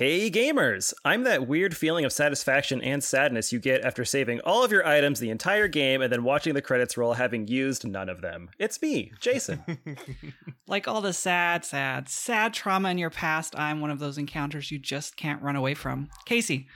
[0.00, 0.94] Hey gamers!
[1.04, 4.86] I'm that weird feeling of satisfaction and sadness you get after saving all of your
[4.86, 8.48] items the entire game and then watching the credits roll having used none of them.
[8.58, 9.62] It's me, Jason.
[10.66, 14.70] like all the sad, sad, sad trauma in your past, I'm one of those encounters
[14.70, 16.08] you just can't run away from.
[16.24, 16.66] Casey.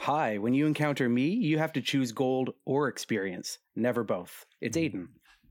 [0.00, 4.44] Hi, when you encounter me, you have to choose gold or experience, never both.
[4.60, 4.82] It's hmm.
[4.82, 5.08] Aidan.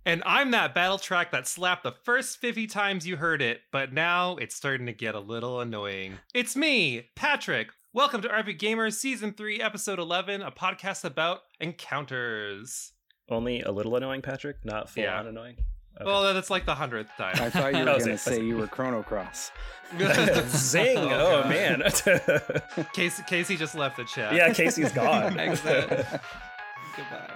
[0.08, 3.92] And I'm that battle track that slapped the first 50 times you heard it, but
[3.92, 6.20] now it's starting to get a little annoying.
[6.34, 7.71] It's me, Patrick.
[7.92, 12.93] Welcome to RP Gamers Season 3, Episode 11, a podcast about encounters.
[13.30, 14.64] Only a little annoying, Patrick?
[14.64, 15.20] Not full Yeah.
[15.20, 15.57] on annoying?
[16.00, 16.06] Okay.
[16.06, 17.36] Well, that's like the hundredth time.
[17.42, 19.52] I thought you were Oh, going to say you were Chrono Cross.
[20.47, 21.00] Zing!
[21.00, 21.50] Oh, oh, God.
[21.50, 22.86] man.
[22.94, 24.33] Casey, Casey just left the chat.
[24.33, 25.38] yeah, Casey's gone.
[25.39, 25.89] Exit.
[26.96, 27.33] Goodbye.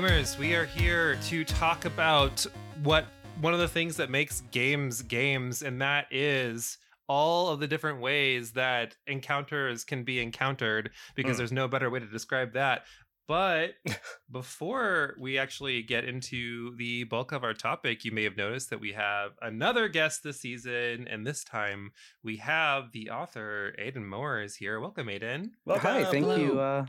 [0.00, 2.46] Gamers, we are here to talk about
[2.84, 3.04] what
[3.42, 8.00] one of the things that makes games games, and that is all of the different
[8.00, 11.38] ways that encounters can be encountered, because Mm.
[11.38, 12.86] there's no better way to describe that.
[13.28, 13.74] But
[14.30, 18.80] before we actually get into the bulk of our topic, you may have noticed that
[18.80, 24.40] we have another guest this season, and this time we have the author Aidan Moher
[24.40, 24.80] is here.
[24.80, 25.52] Welcome, Aidan.
[25.66, 25.90] Welcome.
[25.90, 26.36] Hi, thank Hello.
[26.36, 26.58] you.
[26.58, 26.86] Uh,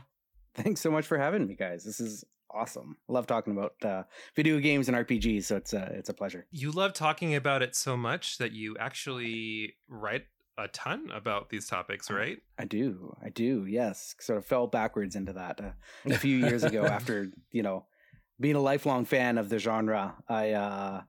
[0.54, 1.84] thanks so much for having me, guys.
[1.84, 2.24] This is
[2.54, 2.96] awesome.
[3.08, 6.46] I love talking about uh, video games and RPGs, so it's uh, it's a pleasure.
[6.50, 10.24] You love talking about it so much that you actually write
[10.58, 12.38] a ton about these topics, right?
[12.58, 13.66] I do, I do.
[13.66, 15.70] Yes, sort of fell backwards into that uh,
[16.06, 17.86] a few years ago after you know
[18.40, 20.14] being a lifelong fan of the genre.
[20.28, 21.02] I uh,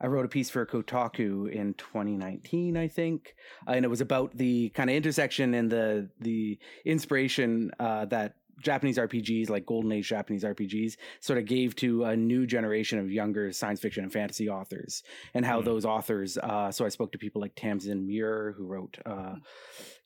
[0.00, 3.34] I wrote a piece for Kotaku in 2019, I think,
[3.68, 8.34] uh, and it was about the kind of intersection and the the inspiration uh, that
[8.60, 13.10] Japanese RPGs, like Golden Age Japanese RPGs, sort of gave to a new generation of
[13.10, 15.02] younger science fiction and fantasy authors,
[15.34, 15.64] and how Mm.
[15.64, 16.38] those authors.
[16.38, 19.36] Uh, so I spoke to people like Tamsin Muir, who wrote uh,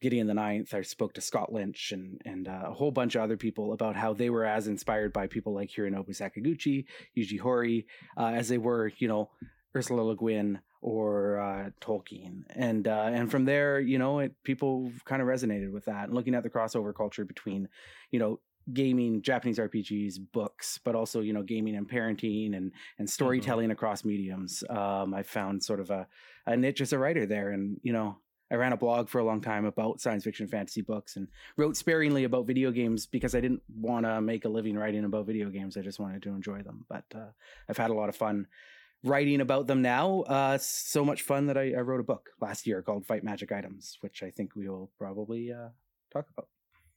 [0.00, 0.72] Gideon the Ninth.
[0.74, 3.96] I spoke to Scott Lynch and and uh, a whole bunch of other people about
[3.96, 6.84] how they were as inspired by people like Hironobu Sakaguchi,
[7.16, 7.84] Yuji Horii,
[8.16, 9.30] uh, as they were, you know,
[9.76, 14.92] Ursula Le Guin or uh, Tolkien, and uh, and from there, you know, it, people
[15.06, 17.68] kind of resonated with that, and looking at the crossover culture between,
[18.10, 18.38] you know,
[18.72, 24.04] gaming, Japanese RPGs, books, but also you know, gaming and parenting and and storytelling across
[24.04, 24.64] mediums.
[24.70, 26.06] Um, I found sort of a
[26.46, 28.18] a niche as a writer there, and you know.
[28.50, 31.78] I ran a blog for a long time about science fiction fantasy books and wrote
[31.78, 35.48] sparingly about video games because I didn't want to make a living writing about video
[35.48, 35.78] games.
[35.78, 36.84] I just wanted to enjoy them.
[36.88, 37.30] But uh,
[37.68, 38.46] I've had a lot of fun
[39.02, 40.22] writing about them now.
[40.22, 43.50] Uh, so much fun that I, I wrote a book last year called Fight Magic
[43.50, 45.68] Items, which I think we will probably uh,
[46.12, 46.48] talk about.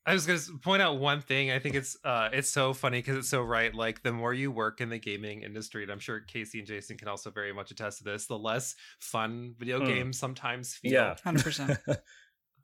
[0.08, 1.52] I was going to point out one thing.
[1.52, 3.76] I think it's uh it's so funny because it's so right.
[3.76, 6.98] Like the more you work in the gaming industry, and I'm sure Casey and Jason
[6.98, 9.88] can also very much attest to this, the less fun video Mm.
[9.88, 10.94] games sometimes feel.
[10.94, 11.16] Yeah.
[11.26, 11.78] 100%.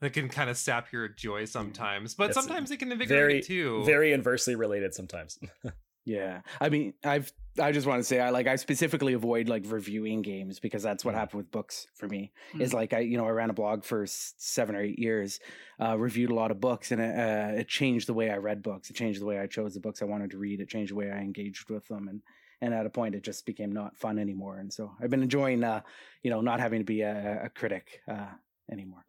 [0.01, 3.41] That can kind of sap your joy sometimes, but It's sometimes it can invigorate very,
[3.41, 3.83] too.
[3.85, 5.37] very inversely related sometimes.
[6.05, 7.31] Yeah, I mean, I've
[7.61, 11.05] I just want to say I like I specifically avoid like reviewing games because that's
[11.05, 11.19] what Mm.
[11.19, 12.31] happened with books for me.
[12.53, 12.61] Mm.
[12.61, 15.39] Is like I you know I ran a blog for s- seven or eight years,
[15.79, 18.61] uh, reviewed a lot of books, and it, uh, it changed the way I read
[18.63, 18.89] books.
[18.89, 20.59] It changed the way I chose the books I wanted to read.
[20.59, 22.21] It changed the way I engaged with them, and
[22.59, 24.57] and at a point it just became not fun anymore.
[24.57, 25.81] And so I've been enjoying uh
[26.23, 28.31] you know not having to be a, a critic uh,
[28.71, 29.05] anymore.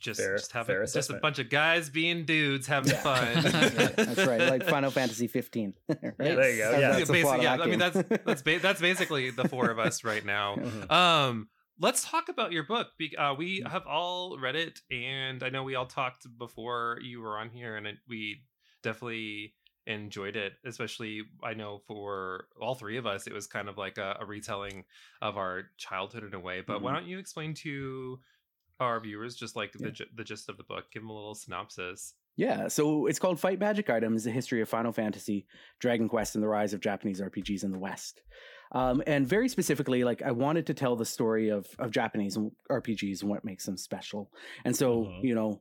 [0.00, 3.00] Just Fair- just have a, just a bunch of guys being dudes having Yeah.
[3.02, 3.42] fun.
[3.42, 3.96] That's right.
[3.96, 4.40] That's right.
[4.40, 5.74] Like Final Fantasy 15.
[5.88, 5.98] right?
[6.18, 6.90] there you go, That- yeah.
[6.92, 9.70] that's the Basi- plot of yeah, I mean that's that's ba- that's basically the four
[9.70, 10.56] of us right now.
[10.56, 10.90] Mhm.
[10.90, 12.88] Um, let's talk about your book.
[13.18, 17.38] Uh, we have all read it, and I know we all talked before you were
[17.38, 18.42] on here, and it, we
[18.82, 19.54] definitely
[19.86, 20.52] enjoyed it.
[20.64, 24.24] Especially, I know for all three of us, it was kind of like a, a
[24.26, 24.84] retelling
[25.22, 26.60] of our childhood in a way.
[26.66, 26.94] But why Mhm.
[26.96, 28.20] don't you explain to
[28.80, 29.90] our viewers just like the Yeah.
[29.90, 30.86] gi- the gist of the book?
[30.92, 32.14] Give them a little synopsis.
[32.36, 35.46] Yeah, so it's called Fight Magic Items: The History of Final Fantasy,
[35.78, 38.22] Dragon Quest, and the Rise of Japanese RPGs in the West.
[38.72, 42.38] Um, and very specifically, like I wanted to tell the story of of Japanese
[42.70, 44.32] RPGs and what makes them special.
[44.64, 45.24] And so, Mhm.
[45.24, 45.60] you know,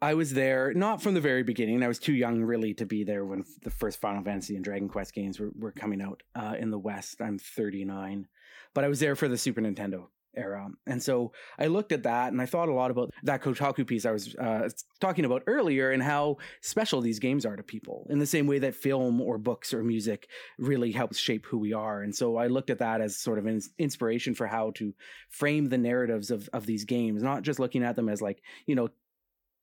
[0.00, 1.82] I was there not from the very beginning.
[1.82, 4.88] I was too young really to be there when the first Final Fantasy and Dragon
[4.88, 7.20] Quest games were, were coming out uh, in the West.
[7.20, 8.28] I'm 39,
[8.74, 10.68] but I was there for the Super Nintendo era.
[10.86, 14.04] And so I looked at that and I thought a lot about that Kotaku piece
[14.04, 14.68] I was uh,
[15.00, 18.58] talking about earlier and how special these games are to people in the same way
[18.60, 20.28] that film or books or music
[20.58, 22.02] really helps shape who we are.
[22.02, 24.94] And so I looked at that as sort of an inspiration for how to
[25.28, 28.74] frame the narratives of, of these games, not just looking at them as like, you
[28.74, 28.88] know,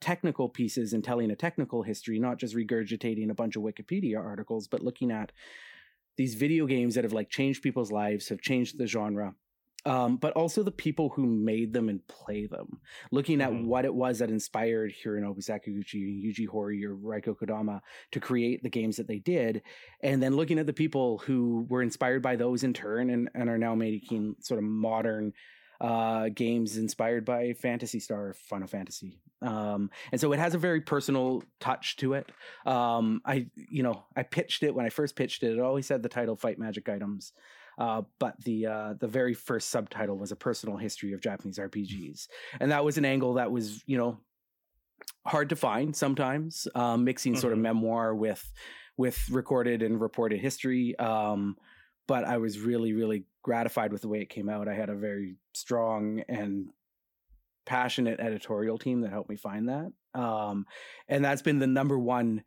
[0.03, 4.67] technical pieces and telling a technical history, not just regurgitating a bunch of Wikipedia articles,
[4.67, 5.31] but looking at
[6.17, 9.33] these video games that have like changed people's lives, have changed the genre,
[9.85, 12.79] um, but also the people who made them and play them.
[13.11, 13.65] Looking at Mhm.
[13.65, 17.81] what it was that inspired Hironobu Sakaguchi, Yuji Horii, or Rieko Kodama
[18.11, 19.61] to create the games that they did,
[20.01, 23.49] and then looking at the people who were inspired by those in turn and, and
[23.49, 25.33] are now making sort of modern
[25.81, 29.19] uh, games inspired by Phantasy Star, Final Fantasy.
[29.41, 32.31] Um, and so it has a very personal touch to it.
[32.65, 35.51] Um, I, you know, I pitched it when I first pitched it.
[35.51, 37.33] It always said the title "Fight Magic Items,"
[37.77, 42.27] uh, but the uh, the very first subtitle was a personal history of Japanese RPGs,
[42.59, 44.19] and that was an angle that was, you know,
[45.25, 47.63] hard to find sometimes, um, mixing sort of Mhm.
[47.63, 48.51] memoir with
[48.97, 50.95] with recorded and reported history.
[50.99, 51.57] Um,
[52.07, 54.67] but I was really, really gratified with the way it came out.
[54.67, 56.69] I had a very strong and
[57.65, 59.91] passionate editorial team that helped me find that.
[60.13, 60.67] Um,
[61.07, 62.43] and that's been the number one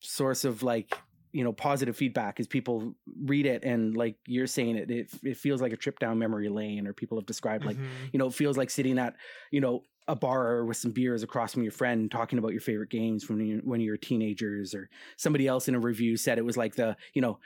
[0.00, 0.96] source of like,
[1.32, 2.94] you know, positive feedback is people
[3.24, 6.48] read it and like you're saying it, it, it feels like a trip down memory
[6.48, 8.10] lane or people have described like, Mhm.
[8.12, 9.14] you know, it feels like sitting at,
[9.50, 12.90] you know, a bar with some beers across from your friend talking about your favorite
[12.90, 16.36] games from when you when you were teenagers or somebody else in a review said
[16.38, 17.38] it was like the, you know,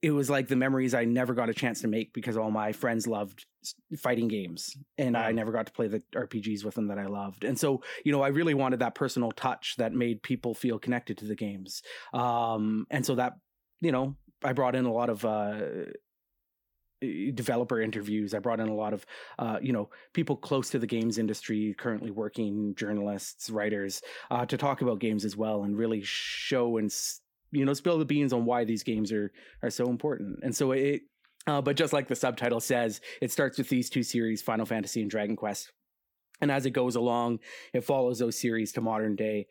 [0.00, 2.72] it was like the memories I never got a chance to make because all my
[2.72, 3.44] friends loved
[3.96, 5.36] fighting games and I Mm.
[5.36, 7.42] never got to play the RPGs with them that I loved.
[7.44, 11.18] And so, you know, I really wanted that personal touch that made people feel connected
[11.18, 11.82] to the games.
[12.12, 13.34] Um, and so that,
[13.80, 15.62] you know, I brought in a lot of, uh,
[17.00, 18.34] developer interviews.
[18.34, 19.06] I brought in a lot of,
[19.38, 24.02] uh, you know, people close to the games industry, currently working journalists, writers,
[24.32, 27.98] uh, to talk about games as well and really show and s- you know spill
[27.98, 30.40] the beans on why these games are are so important.
[30.42, 31.02] And so it,
[31.46, 35.00] uh, but just like the subtitle says, it starts with these two series, Final Fantasy
[35.00, 35.72] and Dragon Quest.
[36.40, 37.40] And as it goes along,
[37.72, 39.46] it follows those series to modern day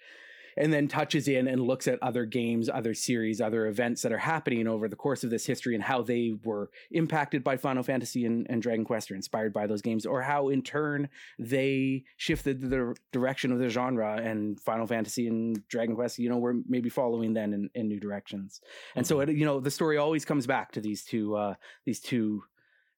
[0.57, 4.18] and then touches in and looks at other games, other series, other events that are
[4.18, 8.25] happening over the course of this history and how they were impacted by Final Fantasy
[8.25, 11.09] and, and Dragon Quest or inspired by those games, or how in turn
[11.39, 16.38] they shifted the direction of the genre and Final Fantasy and Dragon Quest, you know,
[16.38, 18.62] were maybe following then in, in new directions.
[18.95, 21.54] And so it, you know, the story always comes back to these two uh
[21.86, 22.44] these two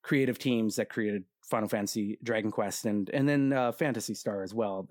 [0.01, 4.53] creative teams that created Final Fantasy, Dragon Quest, and and then uh, Phantasy Star as
[4.53, 4.87] well.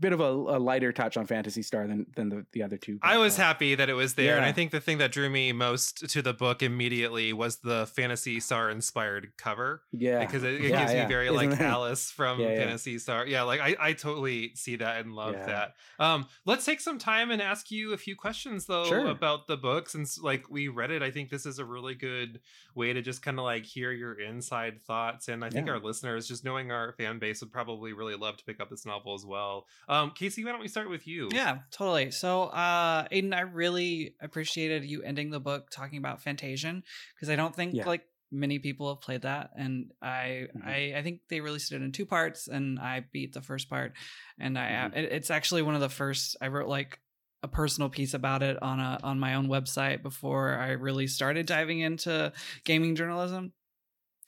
[0.00, 2.98] Bit of a, a lighter touch on Phantasy Star than than the, the other two.
[3.02, 5.28] I was uh, happy that it was there, and I think the thing that drew
[5.28, 10.54] me most to the book immediately was the Phantasy Star inspired cover yeah because it,
[10.54, 11.02] it Yeah, gives yeah.
[11.02, 11.64] me very Isn't like it?
[11.64, 12.58] Alis from Yeah, yeah.
[12.60, 13.26] Phantasy Star.
[13.26, 15.46] Yeah, like I, I totally see that and love Yeah.
[15.46, 15.74] that.
[15.98, 19.06] Um, let's take some time and ask you a few questions though Sure.
[19.08, 21.02] about the book since like we read it.
[21.02, 22.40] I think this is a really good
[22.74, 25.74] way to just kind of like hear your inside thoughts, and I think Yeah.
[25.74, 28.86] our listeners, just knowing our fan base, would probably really love to pick up this
[28.86, 29.66] novel as well.
[29.88, 31.28] Um, Casey, why don't we start with you?
[31.32, 32.10] Yeah, totally.
[32.10, 36.82] So, uh, Aidan, I really appreciated you ending the book talking about Fantasian
[37.14, 37.86] because I don't think Yeah.
[37.86, 40.66] like many people have played that, and I, Mhm.
[40.66, 43.92] I, I think they released it in two parts, and I beat the first part,
[44.38, 44.96] and I, Mhm.
[44.96, 47.00] it, it's actually one of the first I wrote like
[47.42, 51.44] a personal piece about it on a on my own website before I really started
[51.44, 52.32] diving into
[52.64, 53.52] gaming journalism.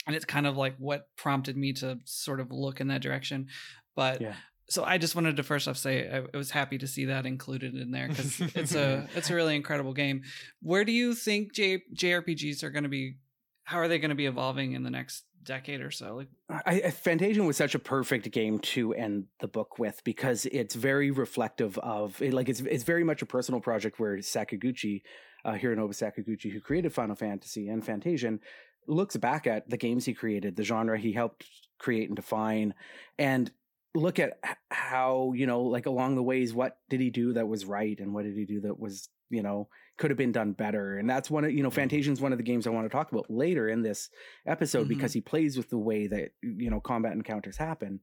[0.07, 3.49] And it's kind of like what prompted me to sort of look in that direction.
[3.95, 4.35] But Yeah.
[4.69, 7.75] So I just wanted to first off say I, was happy to see that included
[7.75, 10.23] in there because it's a it's a really incredible game.
[10.61, 13.17] Where do you think J, JRPGs are going to be?
[13.65, 16.17] How are they going to be evolving in the next decade or so?
[16.17, 20.47] Like, I, I, Fantasian was such a perfect game to end the book with because
[20.47, 25.03] it's very reflective of it, like it's it's very much a personal project where Sakaguchi,
[25.45, 28.41] uh, Hironobu Sakaguchi, who created Final Fantasy and Fantasian,
[28.87, 31.47] looks back at the games he created, the genre he helped
[31.79, 32.75] create and define,
[33.19, 33.51] and
[33.95, 34.39] look at
[34.71, 38.13] how you know like along the ways what did he do that was right and
[38.13, 40.99] what did he do that was you know could have been done better?
[40.99, 43.13] And that's one of you know fantasian's one of the games i want to talk
[43.13, 44.11] about later in this
[44.47, 44.89] episode Mhm.
[44.89, 48.01] because he plays with the way that you know combat encounters happen.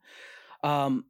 [0.64, 1.06] Um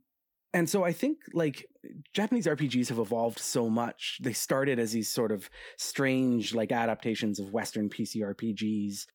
[0.53, 1.65] and so i think like
[2.13, 4.17] japanese rpgs have evolved so much.
[4.21, 9.05] They started as these sort of strange like adaptations of western pc rpgs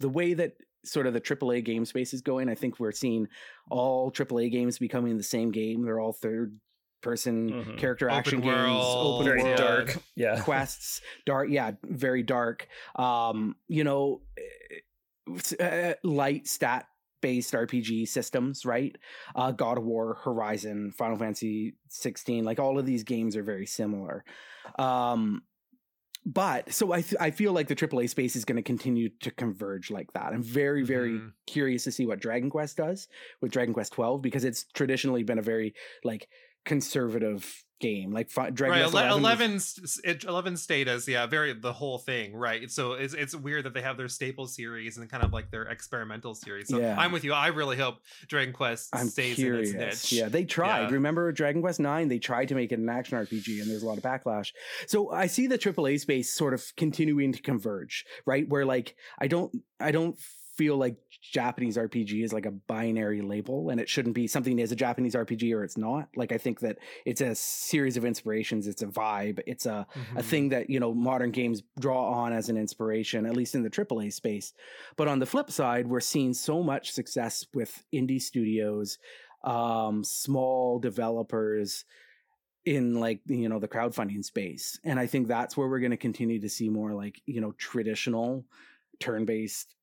[0.00, 0.52] the way that
[0.86, 3.28] sort of the AAA game space is going, I think we're seeing
[3.70, 5.84] all AAA games becoming the same game.
[5.84, 6.58] They're all third
[7.02, 7.78] person Mhm.
[7.78, 9.96] character Open action world, games, open Very world, dark.
[10.16, 10.40] Yeah.
[10.42, 12.66] quests, dark, yeah, very dark.
[12.96, 14.22] Um, you know,
[15.60, 16.86] uh, light stat
[17.20, 18.94] based RPG systems, right?
[19.34, 23.64] Uh, God of War, Horizon, Final Fantasy 16, like all of these games are very
[23.66, 24.24] similar.
[24.78, 25.42] Um,
[26.26, 29.30] but so I th- I feel like the AAA space is going to continue to
[29.30, 30.32] converge like that.
[30.32, 31.32] I'm very very Mhm.
[31.46, 33.08] curious to see what Dragon Quest does
[33.40, 36.28] with Dragon Quest 12 because it's traditionally been a very like
[36.64, 41.06] conservative game like Dragon right, Quest ele- 11 was- 11, s- it, 11 stayed as
[41.08, 42.70] yeah, very the whole thing, right?
[42.70, 45.64] So it's it's weird that they have their staple series and kind of like their
[45.64, 46.68] experimental series.
[46.68, 46.96] So Yeah.
[46.98, 47.32] I'm with you.
[47.32, 47.96] I really hope
[48.28, 49.72] Dragon Quest I'm stays curious.
[49.72, 50.20] in its niche.
[50.20, 50.84] Yeah, they tried.
[50.88, 50.90] Yeah.
[50.90, 52.08] Remember Dragon Quest Nine?
[52.08, 54.52] They tried to make it an action RPG, and there's a lot of backlash.
[54.86, 58.48] So I see the AAA space sort of continuing to converge, right?
[58.48, 60.16] Where like I don't, I don't
[60.56, 64.70] feel like Japanese RPG is like a binary label, and it shouldn't be something is
[64.72, 66.08] a Japanese RPG or it's not.
[66.16, 68.66] Like I think that it's a series of inspirations.
[68.66, 69.40] It's a vibe.
[69.46, 70.24] It's a a Mhm.
[70.24, 73.70] thing that you know modern games draw on as an inspiration at least in the
[73.70, 74.52] AAA space
[74.96, 78.98] but on the flip side we're seeing so much success with indie studios
[79.42, 81.84] um small developers
[82.64, 85.96] in like you know the crowdfunding space and i think that's where we're going to
[85.96, 88.44] continue to see more like you know traditional
[89.00, 89.74] turn-based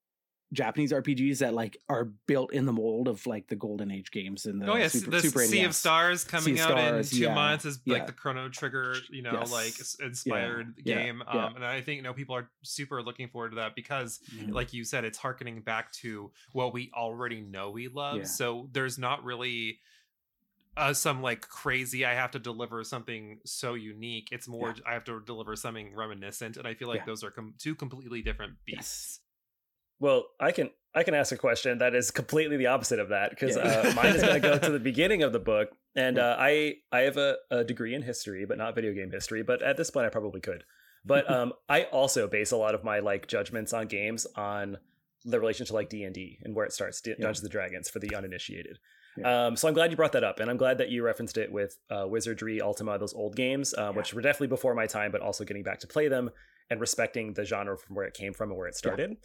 [0.53, 4.46] Japanese RPGs that like are built in the mold of like the golden age games
[4.46, 7.17] and the Oh yes, Super, the Super Sea of Stars coming of out Stars, in
[7.20, 7.93] two yeah, months is yeah.
[7.93, 9.51] like the Chrono Trigger, you know, Yes.
[9.51, 11.22] like inspired game.
[11.25, 14.51] Um, and I think you know people are super looking forward to that because, Mhm.
[14.51, 18.27] like you said, it's harkening back to what we already know we love.
[18.27, 19.79] So there's not really.
[20.77, 24.84] Uh, some like crazy i have to deliver something so unique it's more Yeah.
[24.89, 27.05] i have to deliver something reminiscent and i feel like Yeah.
[27.08, 29.20] those are com- two completely different beasts
[30.01, 33.29] Well, I can I can ask a question that is completely the opposite of that
[33.29, 33.62] because Yeah.
[33.63, 36.75] uh, mine is going to go to the beginning of the book, and uh, I
[36.91, 39.43] I have a, a degree in history, but not video game history.
[39.43, 40.63] But at this point, I probably could.
[41.05, 44.77] But um, I also base a lot of my like judgments on games on
[45.24, 47.25] the relation to like D and D and where it starts, D- Yeah.
[47.25, 48.79] Dungeons and Dragons for the uninitiated.
[49.17, 49.46] Yeah.
[49.48, 51.51] Um, so I'm glad you brought that up, and I'm glad that you referenced it
[51.51, 55.22] with uh, Wizardry, Ultima, those old games, uh, which were definitely before my time, but
[55.22, 56.31] also getting back to play them
[56.70, 59.17] and respecting the genre from where it came from and where it started.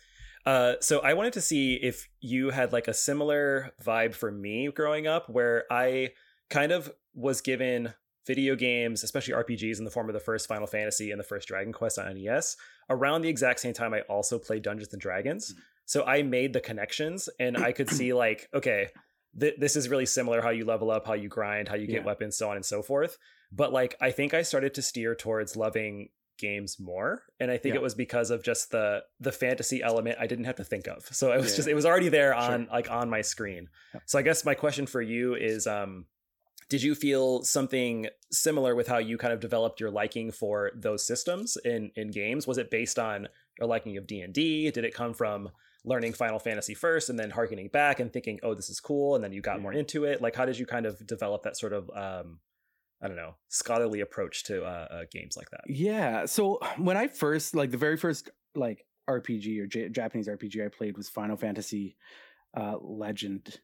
[0.47, 4.71] Uh, so I wanted to see if you had like a similar vibe for me
[4.75, 6.11] growing up, where I
[6.49, 7.93] kind of was given
[8.27, 11.49] video games, especially RPGs, in the form of the first Final Fantasy and the first
[11.49, 12.57] Dragon Quest on NES.
[12.89, 15.53] Around the exact same time, I also played Dungeons and Dragons.
[15.53, 15.59] Mm.
[15.85, 18.89] So I made the connections, and I could see like, okay,
[19.39, 22.03] th- this is really similar how you level up, how you grind, how you get
[22.03, 22.07] Yeah.
[22.07, 23.19] weapons, so on and so forth.
[23.53, 27.75] But like, I think I started to steer towards loving games more and i think
[27.75, 27.81] Yeah.
[27.81, 31.05] it was because of just the the fantasy element i didn't have to think of
[31.13, 31.57] so it was Yeah.
[31.57, 32.73] just it was already there on Sure.
[32.73, 34.03] like on my screen Yep.
[34.07, 36.07] so i guess my question for you is um
[36.69, 41.07] did you feel something similar with how you kind of developed your liking for those
[41.07, 43.29] systems in in games was it based on
[43.59, 45.49] your liking of d&d did it come from
[45.85, 49.23] learning final fantasy first and then harkening back and thinking oh this is cool and
[49.23, 51.73] then you got more into it like how did you kind of develop that sort
[51.73, 52.41] of um
[53.03, 56.27] i don't know scholarly approach to uh, uh games like that Yeah.
[56.27, 60.69] So when I first like the very first like RPG or J- Japanese RPG I
[60.69, 61.97] played was Final Fantasy
[62.57, 63.61] uh, Legend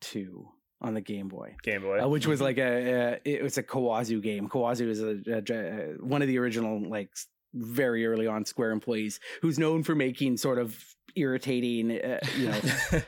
[0.00, 0.48] Two
[0.80, 1.56] on the Game Boy.
[1.62, 4.48] game boy Uh, which was like a, a it was a Kawazu game.
[4.48, 7.10] Kawazu is a one of the original like
[7.54, 10.78] very early on Square employees who's known for making sort of
[11.16, 12.60] irritating, uh, you know,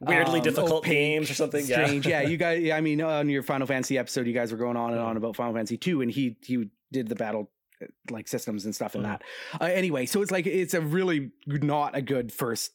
[0.00, 1.64] weirdly um, difficult opaque, games or something.
[1.64, 2.06] Strange.
[2.06, 2.28] Yeah, Yeah.
[2.28, 2.62] you guys.
[2.62, 5.16] Yeah, I mean, on your Final Fantasy episode, you guys were going on and on
[5.16, 7.50] about Final Fantasy two, and he he did the battle
[7.82, 9.04] uh, like systems and stuff in Mhm.
[9.04, 9.22] that.
[9.60, 12.72] Uh, anyway, so it's like it's a really not a good first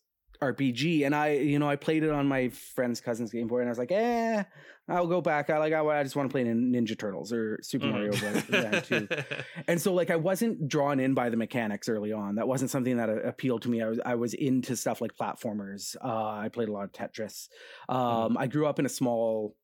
[0.52, 3.68] RPG, and I you know I played it on my friend's cousin's Game Boy, and
[3.70, 4.44] I was like, eh.
[4.90, 5.50] I'll go back.
[5.50, 5.72] I like.
[5.72, 7.92] I, I just want to play Ninja Turtles or Super Mhm.
[7.92, 8.88] Mario Bros.
[8.90, 9.08] 2.
[9.70, 12.36] And so, like, I wasn't drawn in by the mechanics early on.
[12.36, 13.82] That wasn't something that uh, appealed to me.
[13.82, 15.96] I was I was into stuff like platformers.
[16.04, 17.48] Uh, I played a lot of Tetris.
[17.88, 19.56] Um, I grew up in a small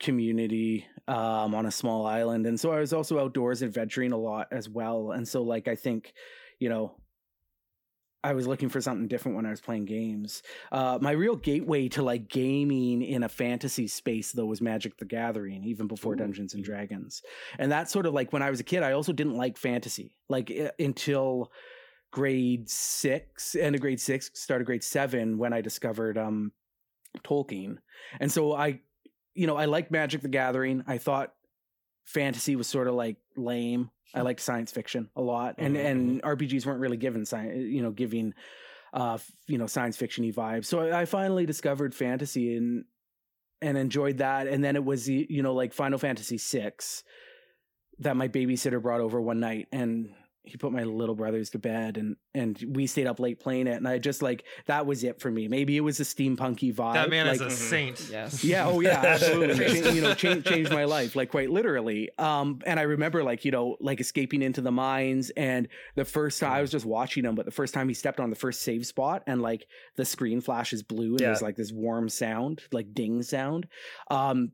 [0.00, 4.48] community um, on a small island, and so I was also outdoors adventuring a lot
[4.50, 5.12] as well.
[5.12, 6.12] And so, like, I think,
[6.58, 6.96] you know.
[8.24, 10.42] I was looking for something different when I was playing games.
[10.70, 15.04] Uh, my real gateway to like gaming in a fantasy space though was Magic the
[15.04, 16.16] Gathering, even before Ooh.
[16.16, 17.22] Dungeons and Dragons.
[17.58, 20.16] And that's sort of like when I was a kid, I also didn't like fantasy
[20.28, 21.50] like uh, until
[22.12, 26.52] grade six, end of grade six, start of grade seven, when I discovered um
[27.24, 27.78] Tolkien.
[28.20, 28.80] And so I,
[29.34, 30.84] you know, I liked Magic the Gathering.
[30.86, 31.32] I thought
[32.04, 33.90] fantasy was sort of like lame.
[34.14, 37.82] I liked science fiction a lot, and Mhm, and RPGs weren't really given science, you
[37.82, 38.34] know, giving
[38.92, 40.66] uh you know science fictiony vibes.
[40.66, 42.84] So I, I finally discovered fantasy and
[43.62, 44.48] and enjoyed that.
[44.48, 46.72] And then it was you know like Final Fantasy VI
[48.00, 50.12] that my babysitter brought over one night, and
[50.44, 53.76] he put my little brothers to bed, and and we stayed up late playing it,
[53.76, 55.46] and I just like that was it for me.
[55.48, 56.94] Maybe it was a steampunky vibe.
[56.94, 57.50] that man like, is a Mhm.
[57.52, 58.42] saint Yes.
[58.42, 62.58] yeah oh yeah absolutely Cha- you know change, changed my life like quite literally um
[62.66, 66.52] and i remember like you know like escaping into the mines and the first time
[66.52, 68.84] i was just watching him but the first time he stepped on the first save
[68.86, 71.26] spot and like the screen flashes blue and Yeah.
[71.28, 73.66] there's like this warm sound like ding sound
[74.10, 74.52] um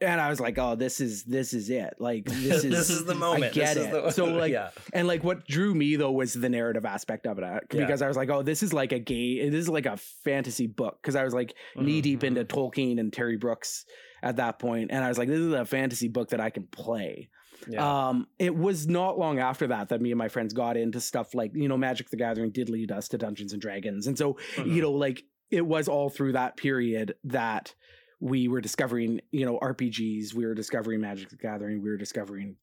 [0.00, 1.94] and I was like, oh, this is this is it.
[1.98, 3.44] Like this is this is the moment.
[3.44, 4.12] I get This is it.
[4.14, 7.44] so like, yeah, and like what drew me though was the narrative aspect of it
[7.44, 7.80] uh, Yeah.
[7.80, 10.66] because I was like, oh, this is like a gay, this is like a fantasy
[10.66, 13.84] book because I was like knee deep into Tolkien and Terry Brooks
[14.22, 16.64] at that point, and I was like, this is a fantasy book that I can
[16.66, 17.30] play.
[17.68, 18.08] yeah.
[18.08, 21.34] Um, it was not long after that that me and my friends got into stuff
[21.34, 24.38] like you know Magic the Gathering did lead us to Dungeons and Dragons, and so
[24.56, 24.74] Mhm.
[24.74, 27.74] you know like it was all through that period that
[28.20, 32.56] we were discovering you know RPGs, we were discovering Magic the Gathering, we were discovering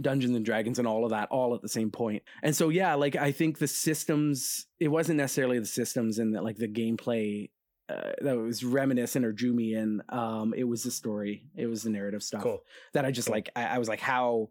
[0.00, 2.22] Dungeons and Dragons and all of that all at the same point.
[2.42, 6.42] And so yeah, like I think the systems it wasn't necessarily the systems and the,
[6.42, 7.50] like the gameplay
[7.88, 10.02] uh, that was reminiscent or drew me in.
[10.10, 12.60] Um, it was the story, it was the narrative stuff cool.
[12.92, 13.36] that I just Cool.
[13.36, 13.50] like.
[13.56, 14.50] I, I was like, how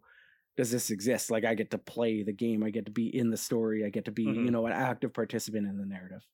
[0.56, 1.30] does this exist?
[1.30, 3.90] Like, I get to play the game, I get to be in the story, I
[3.90, 4.44] get to be, Mhm.
[4.46, 6.26] you know, an active participant in the narrative.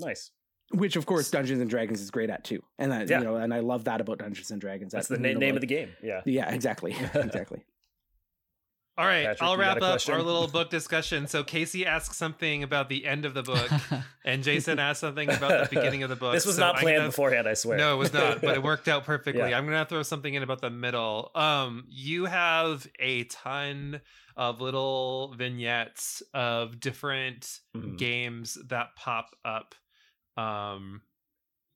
[0.00, 0.30] Nice.
[0.72, 3.18] Which, of course, Dungeons and Dragons is great at too, and that Yeah.
[3.18, 4.92] you know, and I love that about Dungeons and Dragons.
[4.92, 5.90] That's that, the na- name like- of the game.
[6.02, 6.22] Yeah.
[6.24, 7.64] Yeah, exactly, exactly.
[8.98, 10.14] All right, Patrick, I'll wrap up question?
[10.14, 11.26] our little book discussion.
[11.26, 13.70] So Casey asks something about the end of the book,
[14.24, 16.32] and Jason asked something about the beginning of the book.
[16.32, 17.46] This was So not planned gonna- beforehand.
[17.46, 17.76] I swear.
[17.76, 19.50] No, it was not, but it worked out perfectly.
[19.50, 19.58] Yeah.
[19.58, 21.30] I'm gonna throw something in about the middle.
[21.34, 24.00] Um, you have a ton
[24.34, 27.98] of little vignettes of different Mhm.
[27.98, 29.74] games that pop up
[30.36, 31.02] um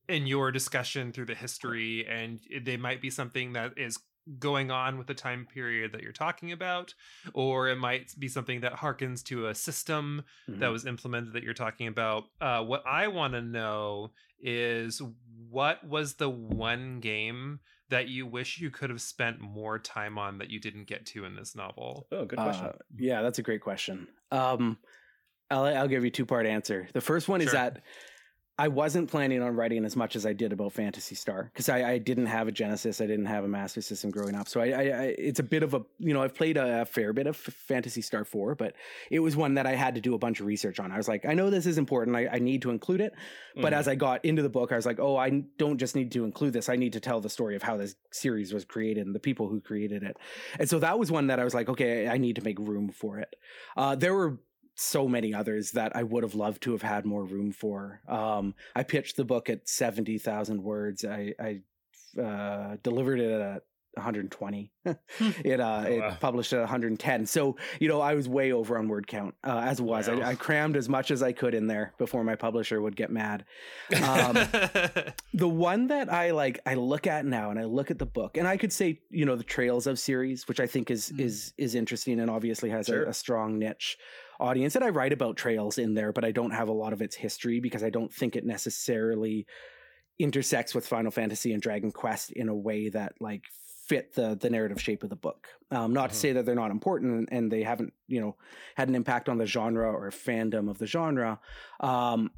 [0.09, 3.99] in your discussion through the history and they might be something that is
[4.39, 6.95] going on with the time period that you're talking about
[7.33, 10.73] or it might be something that harkens to a system that Mhm.
[10.73, 12.25] was implemented that you're talking about.
[12.41, 15.01] Uh, what I want to know is
[15.49, 20.39] what was the one game that you wish you could have spent more time on
[20.39, 22.07] that you didn't get to in this novel?
[22.13, 22.67] Oh, good question.
[22.67, 24.07] Uh, yeah, that's a great question.
[24.31, 24.79] Um,
[25.51, 26.89] I'll I'll give you two part answer.
[26.93, 27.83] The first one is that
[28.61, 31.93] I wasn't planning on writing as much as I did about Phantasy Star because I,
[31.93, 34.67] I didn't have a Genesis, I didn't have a Master System growing up, so I,
[34.67, 37.39] I, I it's a bit of a you know I've played a, fair bit of
[37.39, 38.75] Phantasy Star four, but
[39.11, 40.93] it was one that I had to do a bunch of research on.
[40.93, 43.15] I was like, I know this is important, I, I need to include it,
[43.55, 43.77] but Mhm.
[43.79, 46.25] as I got into the book, I was like, oh, I don't just need to
[46.25, 46.69] include this.
[46.69, 49.49] I need to tell the story of how this series was created and the people
[49.49, 50.19] who created it.
[50.59, 52.91] And so that was one that I was like, okay, I need to make room
[52.91, 53.35] for it.
[53.77, 54.39] Uh, there were
[54.81, 58.01] so many others that I would have loved to have had more room for.
[58.09, 61.05] Um, I pitched the book at 70,000 words.
[61.05, 61.61] I, I
[62.21, 63.63] uh, delivered it at
[63.95, 64.71] 120.
[64.85, 67.27] it uh, Oh, it published at 110.
[67.27, 70.09] So you know I was way over on word count uh, as it was.
[70.09, 70.21] Wow.
[70.21, 73.11] I, I crammed as much as I could in there before my publisher would get
[73.11, 73.45] mad.
[74.03, 74.35] Um,
[75.35, 78.37] the one that I like, I look at now and I look at the book,
[78.37, 81.21] and I could say, you know, the Trails of series, which I think is Mm.
[81.21, 83.05] is is interesting and obviously has Sure.
[83.05, 83.99] a, a strong niche
[84.41, 84.75] audience.
[84.75, 87.15] And I write about Trails in there, but I don't have a lot of its
[87.17, 89.47] history because I don't think it necessarily
[90.19, 93.45] intersects with Final Fantasy and Dragon Quest in a way that like
[93.87, 95.49] fit the the narrative shape of the book.
[95.71, 96.19] Um, not to Mhm.
[96.19, 98.37] say that they're not important and they haven't, you know,
[98.77, 101.41] had an impact on the genre or fandom of the genre.
[101.81, 102.31] Um,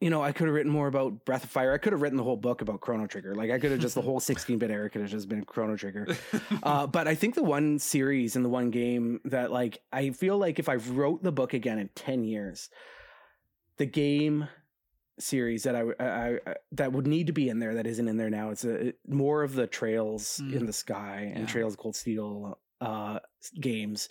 [0.00, 1.72] you know, I could have written more about Breath of Fire.
[1.72, 3.34] I could have written the whole book about Chrono Trigger.
[3.34, 6.06] Like I could have just the whole 16-bit era could have just been Chrono Trigger.
[6.62, 10.36] Uh, but I think the one series and the one game that like I feel
[10.38, 12.68] like if I wrote the book again in 10 years,
[13.76, 14.48] the game
[15.18, 18.16] series that I, I, I that would need to be in there that isn't in
[18.16, 18.50] there now.
[18.50, 20.54] It's a more of the Trails Mm.
[20.54, 21.52] in the Sky and Yeah.
[21.52, 23.18] Trails Cold Steel uh
[23.60, 24.08] games.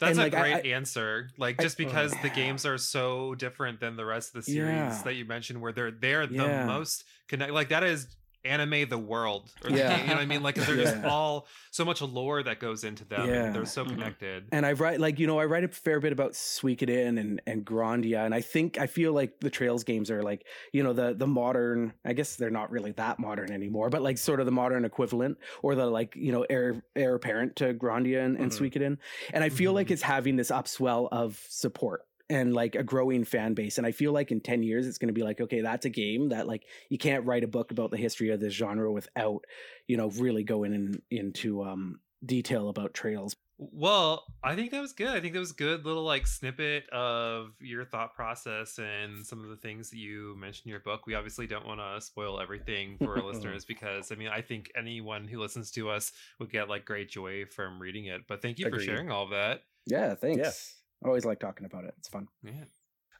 [0.00, 1.28] That's And, a like, I- great answer.
[1.36, 2.34] Like I- just oh, because the Yeah.
[2.34, 5.02] games are so different than the rest of the series Yeah.
[5.04, 7.52] that you mentioned, where they're they're the most connect.
[7.52, 8.08] Like that is
[8.44, 9.50] anime the world.
[9.64, 9.90] Or the Yeah.
[9.96, 10.42] game, you know what I mean?
[10.42, 11.08] like they're just Yeah.
[11.08, 13.28] all so much lore that goes into them.
[13.28, 13.44] Yeah.
[13.46, 13.90] And they're so Mhm.
[13.90, 14.44] connected.
[14.52, 17.64] And I write like you know I write a fair bit about Suikoden and and
[17.64, 21.14] Grandia, and I think I feel like the Trails games are like you know the
[21.14, 21.92] the modern.
[22.04, 25.38] I guess they're not really that modern anymore, but like sort of the modern equivalent
[25.62, 28.58] or the like you know heir heir apparent to Grandia and, and Mhm.
[28.58, 28.98] Suikoden.
[29.32, 29.92] And I feel like Mhm.
[29.92, 33.76] it's having this upswell of support and like a growing fan base.
[33.76, 35.90] And I feel like in ten years it's going to be like okay, that's a
[35.90, 39.44] game that like you can't write a book about the history of this genre without
[39.86, 43.36] you know really going in into um detail about Trails.
[43.62, 45.08] Well, I think that was good.
[45.08, 49.44] I think that was a good little like snippet of your thought process and some
[49.44, 51.06] of the things that you mentioned in your book.
[51.06, 54.70] We obviously don't want to spoil everything for our listeners because I mean I think
[54.74, 58.22] anyone who listens to us would get like great joy from reading it.
[58.26, 58.78] But thank you Agreed.
[58.78, 59.62] for sharing all of that.
[59.86, 60.79] Yeah, thanks.
[61.04, 61.94] I always like talking about it.
[61.98, 62.28] It's fun.
[62.42, 62.64] Yeah.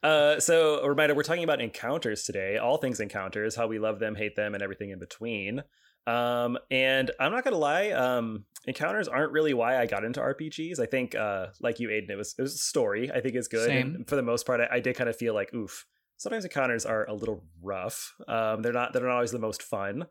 [0.02, 2.56] Uh, so a reminder, we're talking about encounters today.
[2.56, 5.62] All things encounters, how we love them, hate them, and everything in between.
[6.06, 10.80] Um, and I'm not gonna lie, um, encounters aren't really why I got into RPGs.
[10.80, 13.10] I think, uh, like you, Aidan, it was it was a story.
[13.12, 13.66] I think is good.
[13.66, 13.94] Same.
[13.94, 15.86] And for the most part, I, I did kind of feel like, oof.
[16.16, 18.14] Sometimes encounters are a little rough.
[18.28, 20.06] Um, they're not they're not always the most fun.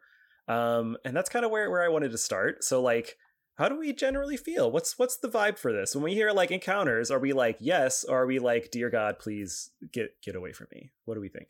[0.47, 2.63] Um, and that's kind of where, where I wanted to start.
[2.63, 3.15] So like,
[3.59, 4.71] how do we generally feel?
[4.71, 5.93] What's what's the vibe for this?
[5.93, 9.19] When we hear like encounters, are we like yes, or are we like, dear God,
[9.19, 10.91] please get get away from me?
[11.03, 11.49] What do we think?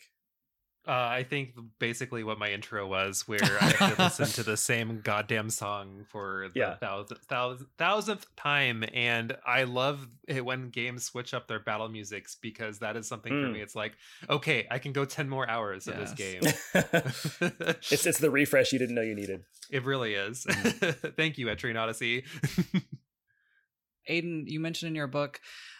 [0.90, 4.58] Uh, I think basically what my intro was, where I have to listen to the
[4.58, 6.76] same goddamn song for the Yeah.
[6.78, 12.36] thousandth, thousandth, thousandth time, and I love it when games switch up their battle musics
[12.42, 13.54] because that is something for Mm.
[13.54, 13.62] me.
[13.62, 13.94] It's like,
[14.32, 16.42] okay, I can go ten more hours of this game.
[17.92, 19.44] it's it's the refresh you didn't know you needed.
[19.70, 20.44] it really is.
[21.16, 22.24] Thank you, Etrian Odyssey.
[24.08, 25.40] Aidan, you mentioned in your book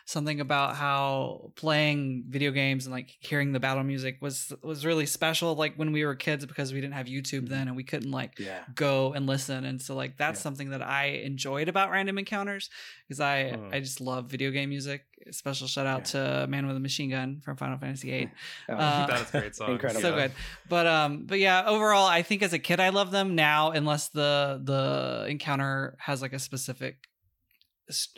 [0.10, 5.06] something about how playing video games and like hearing the battle music was was really
[5.06, 8.10] special like when we were kids because we didn't have YouTube then and we couldn't
[8.10, 8.64] like Yeah.
[8.74, 10.44] go and listen and so like that's Yeah.
[10.44, 12.72] something that I enjoyed about random encounters
[13.08, 13.70] because I Hmm.
[13.76, 15.06] I just love video game music.
[15.32, 18.32] Special shout out to Man with a Machine Gun from Final Fantasy VIII.
[18.70, 19.72] Oh, Uh, that is great song.
[19.74, 20.02] Incredible.
[20.02, 20.28] So Yeah.
[20.28, 20.32] good.
[20.68, 24.10] But um but yeah, overall I think as a kid I love them now unless
[24.10, 26.96] the the encounter has like a specific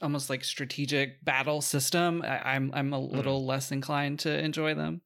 [0.02, 2.22] almost like strategic battle system.
[2.26, 5.02] I, I'm I'm a little less inclined to enjoy them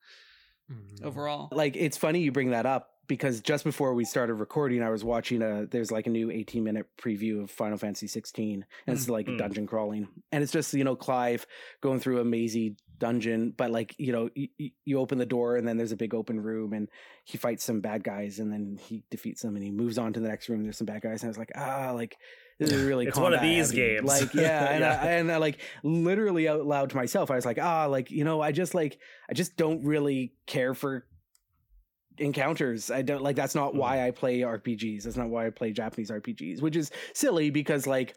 [0.71, 1.03] Mhm.
[1.03, 1.49] overall.
[1.51, 5.03] like it's funny you bring that up because just before we started recording i was
[5.03, 9.07] watching a there's like a new 18 minute preview of final fantasy 16 and it's
[9.07, 9.37] like Mm.
[9.37, 11.45] dungeon crawling and it's just you know clive
[11.81, 14.47] going through a mazy dungeon but like you know you,
[14.85, 16.89] you open the door and then there's a big open room and
[17.25, 20.19] he fights some bad guys and then he defeats them and he moves on to
[20.19, 22.17] the next room there's some bad guys and i was like ah like
[22.59, 23.81] this is really It's one of these heavy.
[23.95, 24.07] games.
[24.07, 24.99] like yeah and, Yeah.
[25.01, 28.23] I, and I like literally out loud to myself i was like ah like you
[28.23, 28.97] know i just like
[29.29, 31.05] i just don't really care for
[32.17, 33.79] encounters i don't like that's not Hmm.
[33.79, 37.85] why i play rpgs that's not why i play japanese rpgs which is silly because
[37.85, 38.15] like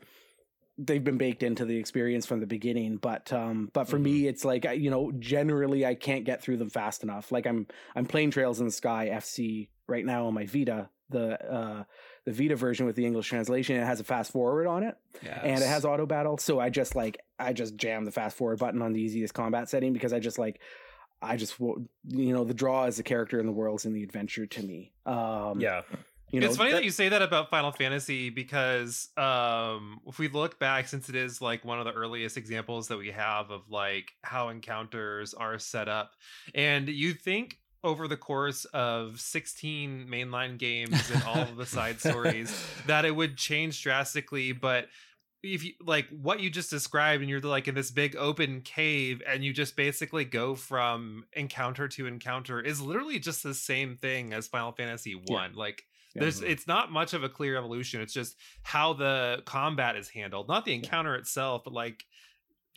[0.78, 4.44] they've been baked into the experience from the beginning but um but for me it's
[4.44, 8.30] like you know generally i can't get through them fast enough like i'm i'm playing
[8.30, 11.82] trails in the sky fc right now on my vita the uh
[12.28, 15.40] the vita version with the english translation it has a fast forward on it Yeah.
[15.42, 18.58] and it has auto battle so i just like i just jam the fast forward
[18.58, 20.60] button on the easiest combat setting because i just like
[21.22, 24.02] i just wo- you know the draw as a character in the worlds in the
[24.02, 25.82] adventure to me um Yeah.
[26.30, 30.18] you know it's funny that, that- you say that about Final Fantasy because um, if
[30.18, 33.50] we look back, since it is like one of the earliest examples that we have
[33.50, 36.12] of like how encounters are set up,
[36.54, 42.00] and you think over the course of 16 mainline games and all of the side
[42.00, 42.52] stories
[42.86, 44.86] that it would change drastically, but
[45.44, 49.22] if you like what you just described and you're like in this big open cave
[49.24, 54.32] and you just basically go from encounter to encounter is literally just the same thing
[54.32, 56.22] as Final Fantasy 1 like Yeah.
[56.22, 60.48] there's it's not much of a clear evolution it's just how the combat is handled.
[60.48, 62.04] Not the encounter itself but like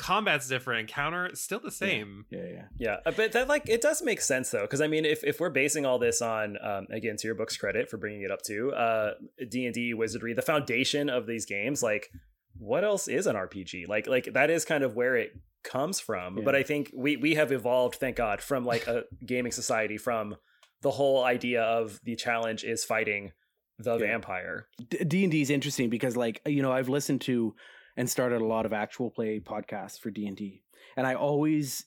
[0.02, 4.02] combat's different encounter still the same yeah yeah Yeah, uh, but that like it does
[4.02, 7.16] make sense though, because I mean, if if we're basing all this on, um, again,
[7.18, 9.12] to your book's credit for bringing it up to, uh,
[9.50, 12.10] D and D wizardry, the foundation of these games, like,
[12.58, 13.88] what else is an RPG?
[13.88, 15.32] Like, like that is kind of where it
[15.64, 16.38] comes from.
[16.38, 16.44] Yeah.
[16.46, 20.36] But I think we we have evolved, thank God, from like a gaming society from
[20.82, 23.32] the whole idea of the challenge is fighting
[23.78, 24.08] the Yeah.
[24.08, 24.68] vampire.
[25.08, 27.54] D and D is interesting because, like, you know, I've listened to
[27.98, 30.64] and started a lot of actual play podcasts for D
[30.98, 31.86] and I always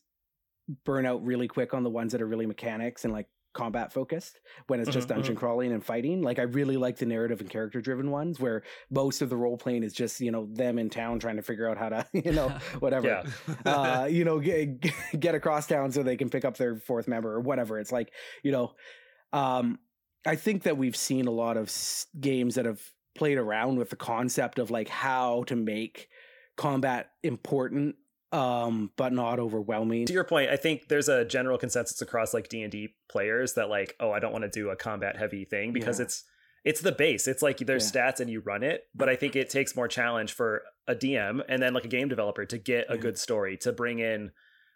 [0.85, 4.41] burn out really quick on the ones that are really mechanics and like combat focused
[4.67, 6.23] when it's just Mhm, dungeon crawling and fighting.
[6.23, 9.57] Like, I really like the narrative and character driven ones where most of the role
[9.57, 12.33] playing is just you know them in town trying to figure out how to you
[12.33, 12.49] know
[12.81, 13.23] whatever.
[13.65, 14.81] Uh, you know, get,
[15.21, 17.79] get across town so they can pick up their fourth member or whatever.
[17.79, 18.13] It's like,
[18.43, 18.75] you know,
[19.33, 19.79] um,
[20.27, 21.73] I think that we've seen a lot of
[22.19, 22.83] games that have
[23.15, 26.09] played around with the concept of like how to make
[26.57, 27.97] combat important,
[28.33, 30.07] um, but not overwhelming.
[30.07, 33.95] to your point i think there's a general consensus across like d&d players that like
[34.01, 36.05] oh i don't want to do a combat heavy thing because Yeah.
[36.07, 36.25] it's
[36.65, 39.51] it's the base it's like there's stats and you run it but i think it
[39.51, 42.95] takes more challenge for a dm and then like a game developer to get a
[42.95, 43.01] Yeah.
[43.03, 44.33] good story to bring in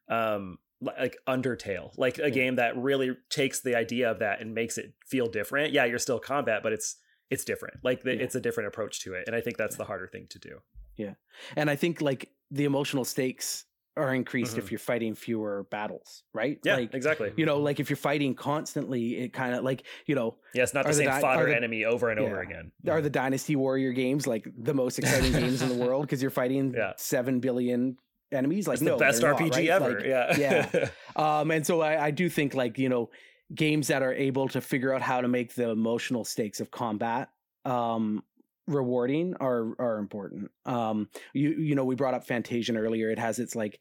[0.08, 2.28] um like undertale like a Yeah.
[2.28, 5.98] game that really takes the idea of that and makes it feel different yeah you're
[5.98, 6.96] still combat but it's
[7.30, 8.22] it's different like the, Yeah.
[8.24, 10.60] it's a different approach to it and i think that's the harder thing to do
[10.96, 11.14] Yeah,
[11.56, 13.64] And I think like the emotional stakes
[13.96, 14.58] are increased Mhm.
[14.58, 16.58] if you're fighting fewer battles, right?
[16.64, 20.14] yeah Like, exactly you know, like if you're fighting constantly, it kind of like, you
[20.16, 22.36] know, yeah it's not the Are the same di- fodder the- enemy over and over
[22.36, 22.48] Yeah.
[22.48, 26.20] again are the Dynasty Warrior games like the most exciting games in the world because
[26.22, 26.92] you're fighting Yeah.
[26.96, 27.96] seven billion
[28.32, 28.66] enemies?
[28.68, 29.68] Like it's no, the best they're not, RPG right?
[29.68, 29.94] ever.
[30.00, 30.66] Like, yeah.
[30.74, 30.88] yeah.
[31.24, 33.10] Um, and so I, I do think like you know
[33.54, 37.30] games that are able to figure out how to make the emotional stakes of combat
[37.64, 38.22] um
[38.68, 40.50] rewarding are are important.
[40.66, 43.10] Um, you you know we brought up Fantasia earlier.
[43.10, 43.80] It has its like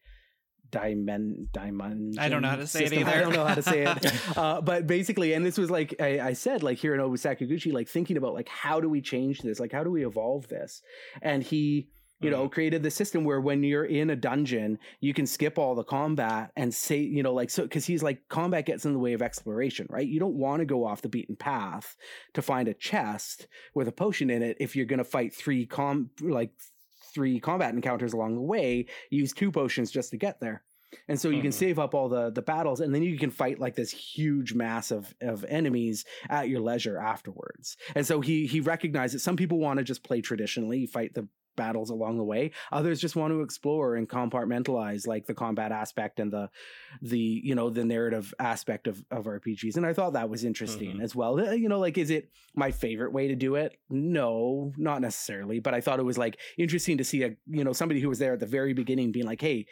[0.69, 3.07] diamond diamond I don't know how to say it system.
[3.07, 4.13] I don't know how to say it.
[4.37, 7.87] uh, but basically, and this was like I, I said, like here in Sakaguchi, like
[7.87, 9.59] thinking about like how do we change this?
[9.59, 10.81] Like how do we evolve this?
[11.21, 15.25] And he you know created the system where when you're in a dungeon you can
[15.27, 18.85] skip all the combat and say you know like so because he's like combat gets
[18.85, 20.07] in the way of exploration right?
[20.07, 21.95] You don't want to go off the beaten path
[22.33, 25.65] to find a chest with a potion in it if you're going to fight three
[25.65, 26.51] com like
[27.13, 30.63] three combat encounters along the way use two potions just to get there.
[31.09, 31.55] And so you can Mhm.
[31.55, 34.89] save up all the the battles and then you can fight like this huge mass
[34.91, 37.77] of of enemies at your leisure afterwards.
[37.95, 41.27] And so he he recognized that some people want to just play traditionally fight the
[41.57, 46.19] battles along the way others just want to explore and compartmentalize like the combat aspect
[46.21, 46.49] and the
[47.01, 50.97] the you know the narrative aspect of of rpgs and i thought that was interesting
[50.97, 51.03] Mhm.
[51.03, 54.71] as well Uh, you know like is it my favorite way to do it no
[54.77, 57.99] not necessarily but i thought it was like interesting to see a you know somebody
[57.99, 59.65] who was there at the very beginning being like hey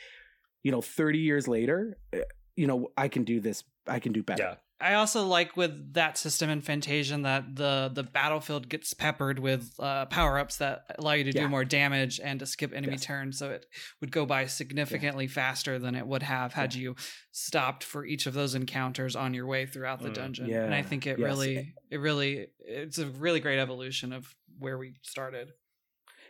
[0.64, 2.20] you know 30 years later uh,
[2.56, 4.56] you know i can do this i can do better Yeah.
[4.82, 9.74] I also like with that system in Fantasian that the the battlefield gets peppered with
[9.80, 11.44] uh, power ups that allow you to Yeah.
[11.44, 13.04] do more damage and to skip enemy Yes.
[13.06, 13.66] turns, so it
[14.02, 16.96] would go by significantly faster than it would have had you
[17.32, 20.54] stopped for each of those encounters on your way throughout the Mm, dungeon.
[20.54, 21.26] And I think it yes.
[21.26, 25.54] really, it really, it's a really great evolution of where we started.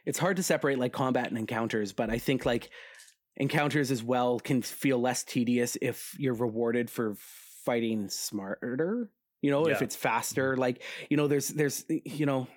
[0.05, 2.69] it's hard to separate like combat and encounters but i think like
[3.37, 7.15] encounters as well can feel less tedious if you're rewarded for
[7.65, 9.09] fighting smarter
[9.41, 12.47] you know if it's faster like you know there's there's you know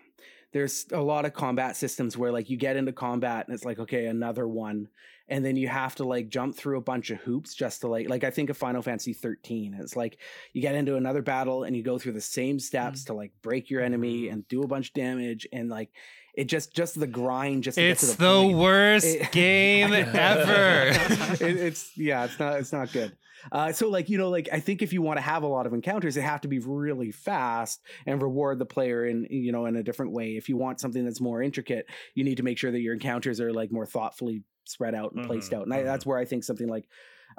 [0.52, 3.78] there's a lot of combat systems where like you get into combat and it's like
[3.78, 4.88] okay another one
[5.30, 8.08] and then you have to like jump through a bunch of hoops just to like
[8.08, 10.18] like i think of final fantasy 13 it's like
[10.54, 13.68] you get into another battle and you go through the same steps to like break
[13.68, 14.32] your enemy Mhm.
[14.32, 15.90] and do a bunch of damage and like
[16.34, 19.92] it just just the grind just to get to It's the, the worst It- game
[20.38, 20.88] ever.
[21.34, 23.14] it, it's yeah it's not it's not good
[23.52, 25.66] uh, so like you know like i think if you want to have a lot
[25.66, 29.66] of encounters they have to be really fast and reward the player in you know
[29.66, 32.58] in a different way if you want something that's more intricate you need to make
[32.58, 35.72] sure that your encounters are like more thoughtfully spread out and placed Mhm, out and
[35.72, 36.88] I, that's where i think something like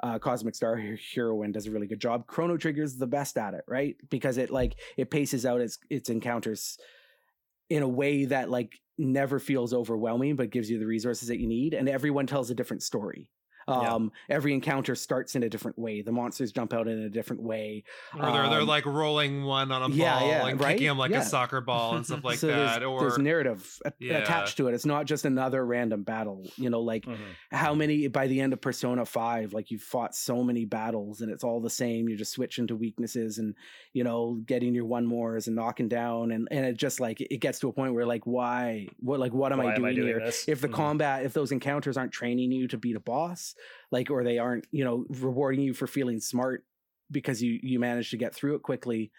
[0.02, 2.26] uh, Cosmic Star Heroine does a really good job.
[2.26, 3.96] Chrono Trigger's the best at it, right?
[4.08, 6.78] Because it like it paces out its its encounters
[7.68, 11.46] in a way that like never feels overwhelming, but gives you the resources that you
[11.46, 13.30] need, and everyone tells a different story.
[13.68, 13.94] Yeah.
[13.94, 16.02] Um, every encounter starts in a different way.
[16.02, 17.84] The monsters jump out in a different way.
[18.18, 20.72] or they're, they're Um, like rolling one on a yeah, ball yeah, and right?
[20.72, 21.20] kicking them like Yeah.
[21.20, 22.80] a soccer ball and stuff like so that.
[22.80, 24.18] there's, Or there's narrative Yeah.
[24.18, 24.74] attached to it.
[24.74, 26.46] It's not just another random battle.
[26.56, 27.16] You know, like Mhm.
[27.52, 31.30] how many by the end of persona 5 like you've fought so many battles and
[31.30, 33.54] it's all the same you're just switching to weaknesses and
[33.92, 37.38] you know getting your one mores and knocking down and and it just like it
[37.40, 40.18] gets to a point where like why what like what am Why i doing, here
[40.20, 40.48] this?
[40.48, 40.72] if the Mhm.
[40.72, 43.49] combat if those encounters aren't training you to beat a boss
[43.90, 46.64] like or they aren't you know rewarding you for feeling smart
[47.10, 49.10] because you you managed to get through it quickly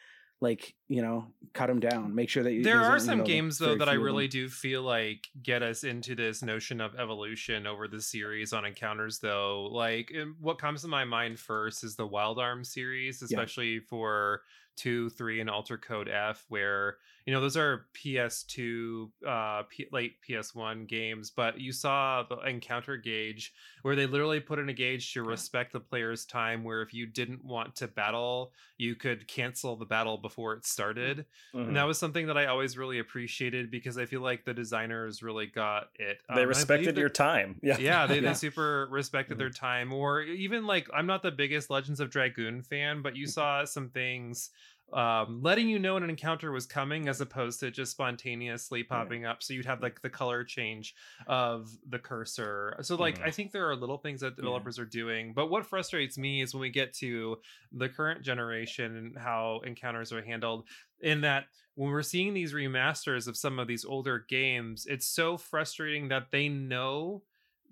[0.42, 3.24] like you know cut them down make sure that you there are you some know,
[3.24, 4.06] games though that I few of them.
[4.06, 8.66] really do feel like get us into this notion of evolution over the series on
[8.66, 9.70] encounters though.
[9.72, 14.42] Like eh, what comes to my mind first is the Wild Arms series, especially for
[14.76, 20.16] two, three, and Alter Code F, where you know those are PS2, uh, P- late
[20.28, 25.14] PS1 games, but you saw the encounter gauge where they literally put in a gauge
[25.14, 26.64] to respect the player's time.
[26.64, 31.26] Where if you didn't want to battle, you could cancel the battle before it started.
[31.54, 31.68] Mhm.
[31.70, 35.22] And that was something that I always really appreciated because I feel like the designers
[35.24, 36.20] really got it.
[36.30, 37.60] Um, they I respected your time.
[37.62, 37.78] Yeah.
[37.78, 38.30] yeah, they, Yeah.
[38.30, 39.94] they super respected their time.
[39.94, 43.90] Or even like, I'm not the biggest Legends of Dragoon fan, but you saw some
[43.90, 44.50] things
[44.94, 49.42] um, letting you know an encounter was coming as opposed to just spontaneously popping up.
[49.44, 50.94] So you'd have like the color change
[51.28, 52.78] of the cursor.
[52.82, 53.24] So, like, Mhm.
[53.24, 55.34] I think there are little things that developers are doing.
[55.34, 60.12] But what frustrates me is when we get to the current generation and how encounters
[60.12, 60.68] are handled,
[61.00, 65.38] in that when we're seeing these remasters of some of these older games, it's so
[65.38, 67.24] frustrating that they know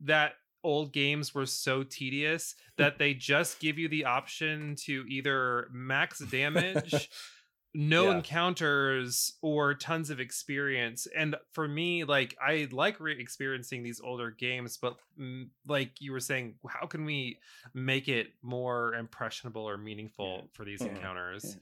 [0.01, 5.67] that old games were so tedious that they just give you the option to either
[5.71, 7.09] max damage
[7.73, 8.17] no Yeah.
[8.17, 14.77] encounters or tons of experience and for me like i like re-experiencing these older games
[14.81, 17.37] but mm, like you were saying how can we
[17.73, 20.47] make it more impressionable or meaningful Yeah.
[20.53, 20.95] for these Mhm.
[20.95, 21.61] encounters Yeah.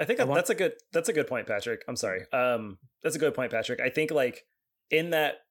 [0.00, 1.82] I think I want- that's a good that's a good point, Patrick.
[1.86, 2.22] I'm sorry.
[2.32, 3.80] Um, that's a good point, Patrick.
[3.80, 4.46] I think like
[4.90, 5.42] in that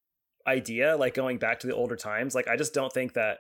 [0.49, 3.39] idea, like going back to the older times, like I just don't think that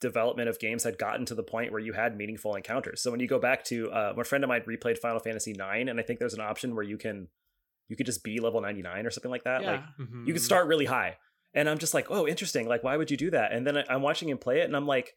[0.00, 3.00] development of games had gotten to the point where you had meaningful encounters.
[3.02, 5.88] So when you go back to uh, a friend of mine replayed Final Fantasy IX,
[5.88, 7.28] and I think there's an option where you can
[7.88, 9.62] you could just be level 99 or something like that.
[9.64, 10.06] Like Yeah.
[10.26, 11.16] you could start really high
[11.54, 14.00] and i'm just like oh interesting like why would you do that and then i'm
[14.00, 15.14] watching him play it and i'm like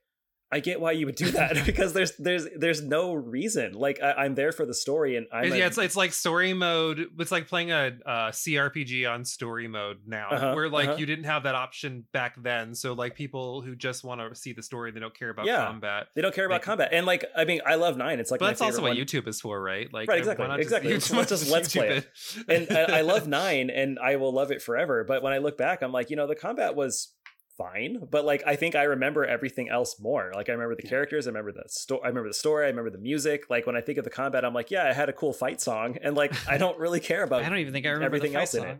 [0.56, 3.74] I get why you would do that because there's there's there's no reason.
[3.74, 6.54] Like I, am there for the story, and I'm yeah, a, it's it's like story
[6.54, 7.08] mode.
[7.20, 10.98] It's like playing a, a CRPG on story mode now, uh-huh, where like uh-huh.
[10.98, 12.74] you didn't have that option back then.
[12.74, 15.66] So like people who just want to see the story, they don't care about yeah,
[15.66, 16.08] combat.
[16.16, 18.22] They don't care about combat, and like I mean, I love nine.
[18.22, 18.98] It's like but that's also what one.
[18.98, 19.92] YouTube is for, right?
[19.92, 20.94] Like right, exactly, exactly.
[20.94, 22.10] Just, let's just let's play it.
[22.38, 22.70] it.
[22.70, 25.04] and I, I love nine, and I will love it forever.
[25.04, 27.12] But when I look back, I'm like, you know, the combat was
[27.58, 30.32] fine but like i think i remember everything else more.
[30.36, 32.90] Like i remember the characters i remember the story i remember the story i remember
[32.90, 33.50] the music.
[33.50, 35.62] Like when i think of the combat i'm like yeah i had a cool fight
[35.62, 38.36] song and like i don't really care about i don't even think i remember everything
[38.36, 38.64] else song.
[38.64, 38.78] in it.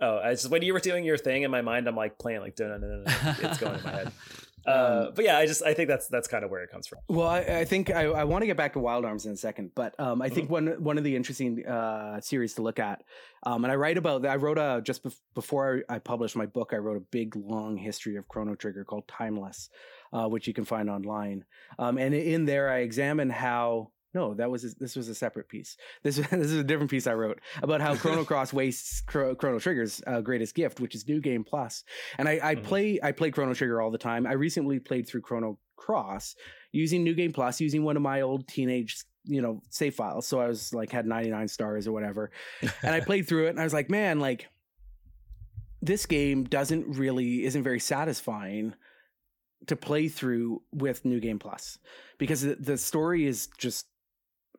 [0.00, 2.40] oh i just when you were doing your thing in my mind i'm like playing
[2.40, 4.12] like it's going in my head
[4.68, 6.98] uh, but yeah, I just I think that's that's kind of where it comes from.
[7.08, 9.36] Well, I, I think I, I want to get back to Wild Arms in a
[9.36, 10.52] second, but um, I think mm-hmm.
[10.52, 13.02] one one of the interesting uh, series to look at,
[13.44, 16.46] um, and I write about I wrote a just bef- before I, I, published my
[16.46, 19.70] book, I wrote a big long history of Chrono Trigger called Timeless,
[20.12, 21.44] uh, which you can find online,
[21.78, 25.76] um, and in there I examine how no, that was this was a separate piece.
[26.02, 30.02] This this is a different piece I wrote about how Chrono Cross wastes Chrono Trigger's
[30.06, 31.84] uh, greatest gift, which is New Game Plus.
[32.18, 32.64] And I, I mm-hmm.
[32.64, 34.26] play I play Chrono Trigger all the time.
[34.26, 36.36] I recently played through Chrono Cross
[36.72, 40.26] using New Game Plus, using one of my old teenage you know save files.
[40.26, 42.30] So I was like had 99 stars or whatever,
[42.82, 44.48] and I played through it, and I was like, man, like
[45.82, 48.74] this game doesn't really isn't very satisfying
[49.66, 51.78] to play through with New Game Plus
[52.16, 53.86] because the, the story is just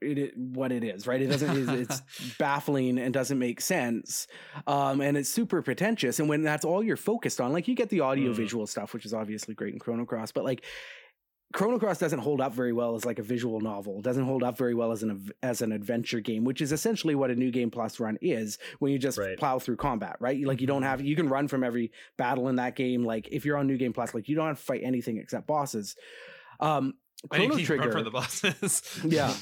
[0.02, 1.22] it, what it is, right?
[1.22, 1.70] It doesn't.
[1.70, 2.02] It's
[2.40, 4.28] baffling and doesn't make sense,
[4.68, 6.20] um, and it's super pretentious.
[6.20, 8.36] And when that's all you're focused on, like you get the audio mm.
[8.36, 10.64] visual stuff, which is obviously great in Chrono Cross, but like
[11.52, 13.98] Chrono Cross doesn't hold up very well as like a visual novel.
[13.98, 17.16] It doesn't hold up very well as an as an adventure game, which is essentially
[17.16, 19.38] what a new game plus run is when you just right.
[19.38, 20.40] plow through combat, right?
[20.46, 20.90] Like you don't mm-hmm.
[20.90, 23.04] have you can run from every battle in that game.
[23.04, 25.48] Like if you're on new game plus, like you don't have to fight anything except
[25.48, 25.96] bosses.
[26.60, 26.94] Um,
[27.28, 28.82] Chrono Trigger for the bosses.
[29.06, 29.34] yeah.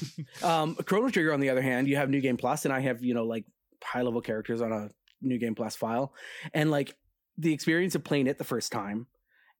[0.42, 3.02] Um, Chrono Trigger, on the other hand, you have New Game Plus, and I have
[3.02, 3.44] you know like
[3.82, 4.90] high level characters on a
[5.22, 6.12] New Game Plus file,
[6.52, 6.96] and like
[7.36, 9.06] the experience of playing it the first time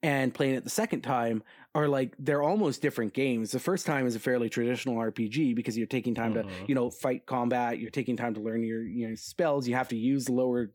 [0.03, 1.43] and playing it the second time
[1.75, 3.51] are like they're almost different games.
[3.51, 6.65] The first time is a fairly traditional RPG because you're taking time to mm-hmm.
[6.67, 7.79] you know fight combat.
[7.79, 9.67] You're taking time to learn your you know spells.
[9.67, 10.73] You have to use lower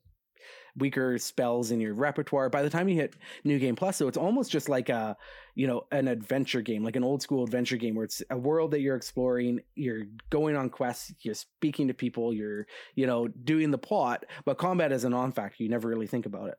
[0.77, 2.49] weaker spells in your repertoire.
[2.49, 5.15] By the time you hit New Game Plus, so it's almost just like a,
[5.55, 8.71] you know, an adventure game, like an old school adventure game where it's a world
[8.71, 13.71] that you're exploring, you're going on quests, you're speaking to people, you're, you know, doing
[13.71, 15.63] the plot, but combat is a non factor.
[15.63, 16.55] You never really think about it.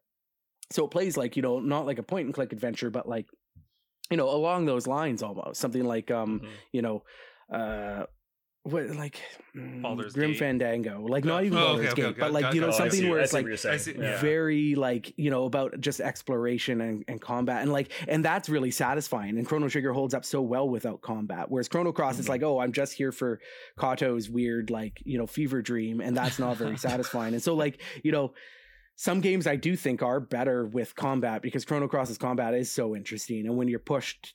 [0.73, 3.27] So it plays like, you know, not like a point and click adventure, but like,
[4.11, 5.61] you know, along those lines almost.
[5.61, 6.53] Something like um, mm-hmm.
[6.73, 7.03] you know,
[7.53, 8.05] uh
[8.65, 9.21] what like
[9.55, 10.39] mm, Baldur's Grim Gate.
[10.39, 13.21] Fandango, like not even oh, Baldur's okay, Gate, okay, but like you know something where
[13.21, 14.19] it's like yeah.
[14.21, 18.71] very like you know about just exploration and, and combat and like and that's really
[18.71, 19.37] satisfying.
[19.37, 22.21] And Chrono Trigger holds up so well without combat, whereas Chrono Cross mm-hmm.
[22.21, 23.39] is like oh I'm just here for
[23.79, 27.35] Kato's weird like you know fever dream, and that's not very satisfying.
[27.35, 28.33] And so like you know
[28.97, 32.97] some games I do think are better with combat because Chrono Cross's combat is so
[32.97, 34.35] interesting, and when you're pushed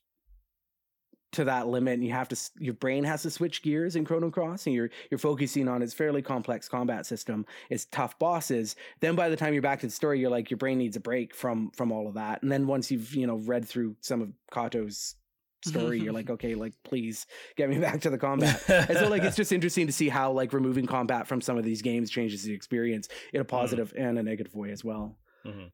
[1.32, 4.32] to that limit and you have to your brain has to switch gears in chrono
[4.32, 9.16] cross and you're you're focusing on its fairly complex combat system it's tough bosses then
[9.16, 11.36] by the time you're back to the story you're like your brain needs a break
[11.36, 14.30] from from all of that and then once you've you know read through some of
[14.52, 15.16] kato's
[15.64, 19.24] story you're like okay like please get me back to the combat and so like
[19.24, 22.44] it's just interesting to see how like removing combat from some of these games changes
[22.44, 23.56] the experience in a mm-hmm.
[23.56, 24.04] positive mm-hmm.
[24.04, 25.16] and a negative way as well
[25.46, 25.68] mm-hmm.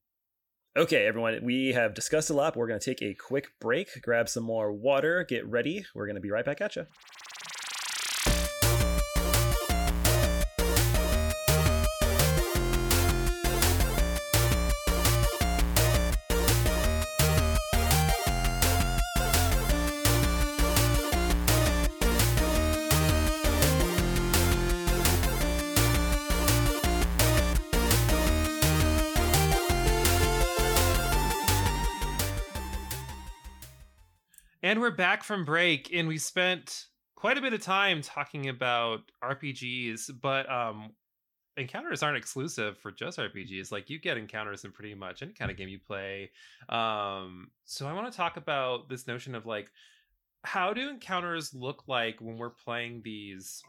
[0.78, 2.58] Okay, everyone, we have discussed a lot.
[2.58, 5.86] We're going to take a quick break, grab some more water, get ready.
[5.96, 6.86] We're going to be right back at you.
[34.66, 39.02] And we're back from break, and we spent quite a bit of time talking about
[39.24, 40.90] RPGs, but um,
[41.56, 43.72] encounters aren't exclusive for just RPGs.
[43.72, 46.32] Like you get encounters in pretty much any kind of game you play.
[46.68, 49.70] Um, so I want to talk about this notion of like
[50.44, 53.62] how do encounters look like when we're playing these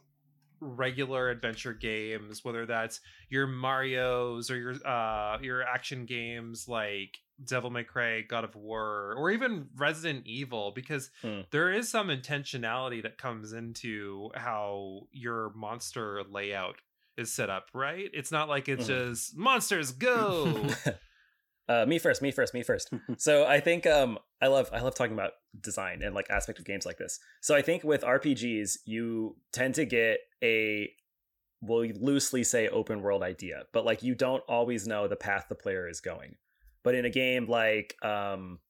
[0.61, 7.71] regular adventure games, whether that's your Mario's or your uh your action games like Devil
[7.71, 11.41] May Cry, God of War, or even Resident Evil, because hmm.
[11.51, 16.77] there is some intentionality that comes into how your monster layout
[17.17, 18.11] is set up, right?
[18.13, 18.89] It's not like it's mm.
[18.89, 20.55] just monsters go.
[21.69, 22.91] Uh, me first, me first, me first.
[23.19, 26.64] so I think um, I love I love talking about design and like aspect of
[26.64, 27.19] games like this.
[27.41, 30.91] So I think with RPGs, you tend to get a
[31.61, 35.55] we'll loosely say open world idea, but like you don't always know the path the
[35.55, 36.37] player is going.
[36.85, 38.61] But in a game like um,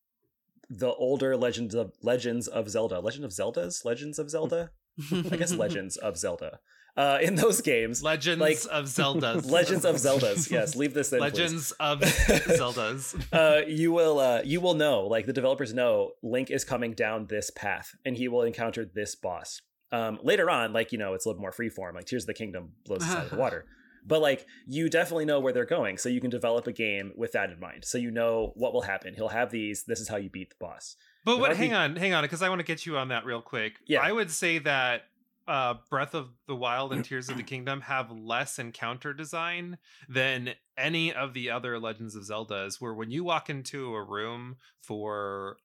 [0.70, 4.70] the older Legends of Legends of Zelda, Legend of Zelda's Legends of Zelda,
[5.12, 6.61] I guess Legends of Zelda.
[6.97, 9.51] Uh, in those games, Legends like, of Zeldas.
[9.51, 10.51] Legends of Zeldas.
[10.51, 11.20] Yes, leave this in.
[11.20, 11.86] Legends please.
[11.86, 13.26] of Zeldas.
[13.32, 17.26] uh, you will uh, you will know, like the developers know, Link is coming down
[17.26, 19.61] this path, and he will encounter this boss.
[19.92, 21.94] Um, later on, like you know, it's a little more freeform.
[21.94, 23.66] Like Tears of the Kingdom blows us out of the water.
[24.09, 27.32] But like you definitely know where they're going, so you can develop a game with
[27.32, 27.84] that in mind.
[27.84, 29.14] So you know what will happen.
[29.14, 29.82] He'll have these.
[29.82, 30.94] This is how you beat the boss.
[31.24, 31.57] But what?
[31.57, 33.80] Hang on, hang on, because I want to get you on that real quick.
[33.84, 35.07] Yeah, I would say that
[35.49, 39.78] uh, Breath of the Wild and Tears of the Kingdom have less encounter design
[40.09, 42.80] than any of the other Legends of Zeldas.
[42.80, 45.57] Where when you walk into a room for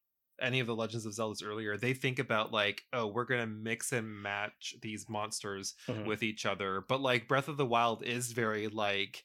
[0.42, 3.92] any of the Legends of Zeldas earlier, they think about like, oh, we're gonna mix
[3.92, 6.06] and match these monsters Mhm.
[6.06, 6.82] with each other.
[6.88, 9.24] But like Breath of the Wild is very like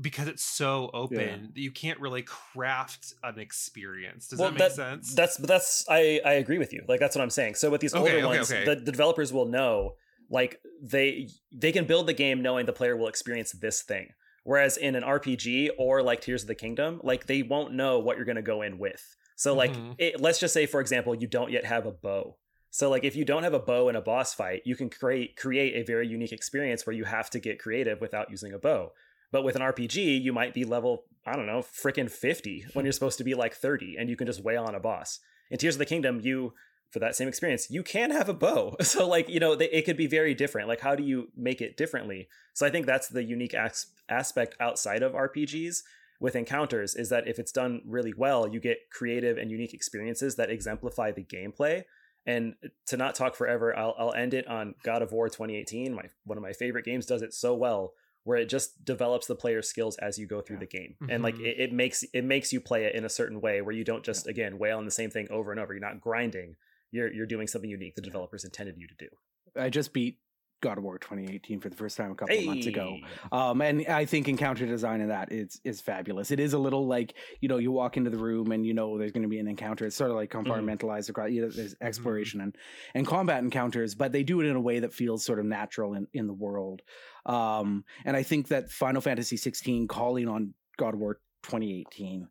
[0.00, 4.28] because it's so open, that you can't really craft an experience.
[4.28, 5.14] Does Well, that make that- sense?
[5.14, 6.84] That's that's I I agree with you.
[6.88, 7.54] Like that's what I'm saying.
[7.56, 8.64] So with these older Okay, okay, ones, okay.
[8.64, 9.96] The, the developers will know
[10.30, 14.08] like they they can build the game knowing the player will experience this thing.
[14.44, 18.16] Whereas in an RPG or like Tears of the Kingdom, like they won't know what
[18.16, 19.14] you're going to go in with.
[19.36, 19.94] So like Mhm.
[19.98, 22.36] it, let's just say for example, you don't yet have a bow.
[22.70, 25.36] So like if you don't have a bow in a boss fight, you can create
[25.36, 28.92] create a very unique experience where you have to get creative without using a bow.
[29.32, 32.92] But with an RPG, you might be level, I don't know, freaking 50 when you're
[32.92, 35.18] supposed to be like 30 and you can just wail on a boss.
[35.50, 36.52] In Tears of the Kingdom, you
[36.90, 38.76] for that same experience, you can have a bow.
[38.82, 40.68] So like, you know, it could be very different.
[40.68, 42.28] Like how do you make it differently?
[42.52, 45.82] So I think that's the unique as- aspect outside of RPGs
[46.20, 50.36] with encounters is that if it's done really well, you get creative and unique experiences
[50.36, 51.84] that exemplify the gameplay.
[52.26, 52.54] And
[52.86, 55.92] to not talk forever, I'll, I'll end it on God of War 2018.
[55.94, 57.94] My one of my favorite games does it so well,
[58.24, 61.34] where it just develops the player's skills as you go through the game, and like
[61.36, 61.46] Mhm.
[61.46, 64.04] it, it makes it makes you play it in a certain way where you don't
[64.04, 65.72] just again wail on the same thing over and over.
[65.74, 66.56] You're not grinding.
[66.90, 69.08] You're you're doing something unique the developers intended you to do.
[69.56, 70.18] I just beat
[70.62, 72.96] God of War 2018 for the first time a couple of months ago.
[73.30, 76.30] Um, and I think encounter design in that is is fabulous.
[76.30, 78.96] It is a little like you know you walk into the room and you know
[78.96, 79.84] there's going to be an encounter.
[79.84, 81.30] It's sort of like compartmentalized across.
[81.30, 82.56] You know, there's exploration and
[82.94, 85.94] and combat encounters, but they do it in a way that feels sort of natural
[85.94, 86.80] in in the world.
[87.26, 92.28] Um, and I think that Final Fantasy 16 calling on God of War 2018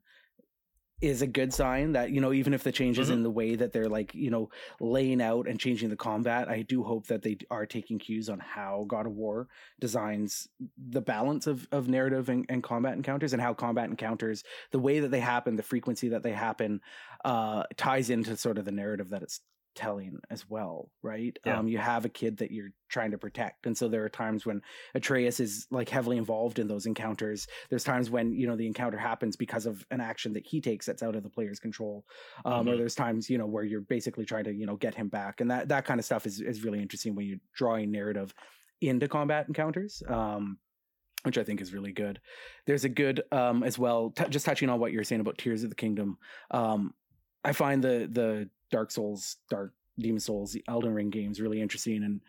[1.01, 3.13] is a good sign that you know even if the changes Mhm.
[3.13, 4.49] in the way that they're like you know
[4.79, 8.39] laying out and changing the combat i do hope that they are taking cues on
[8.39, 9.47] how god of war
[9.79, 10.47] designs
[10.77, 14.99] the balance of, of narrative and, and combat encounters and how combat encounters the way
[14.99, 16.79] that they happen the frequency that they happen
[17.25, 19.41] uh ties into sort of the narrative that it's
[19.75, 21.59] telling as well right Yeah.
[21.59, 24.45] um you have a kid that you're trying to protect and so there are times
[24.45, 24.61] when
[24.95, 28.97] atreus is like heavily involved in those encounters there's times when you know the encounter
[28.97, 32.05] happens because of an action that he takes that's out of the player's control
[32.43, 32.77] um, or Mhm.
[32.79, 35.49] there's times you know where you're basically trying to you know get him back and
[35.51, 38.33] that that kind of stuff is, is really interesting when you're drawing narrative
[38.81, 40.57] into combat encounters um
[41.23, 42.19] which i think is really good
[42.65, 45.63] there's a good um as well t- just touching on what you're saying about tears
[45.63, 46.17] of the kingdom
[46.49, 46.93] um
[47.45, 52.03] i find the the dark souls dark demon souls the elden ring games really interesting.
[52.03, 52.21] And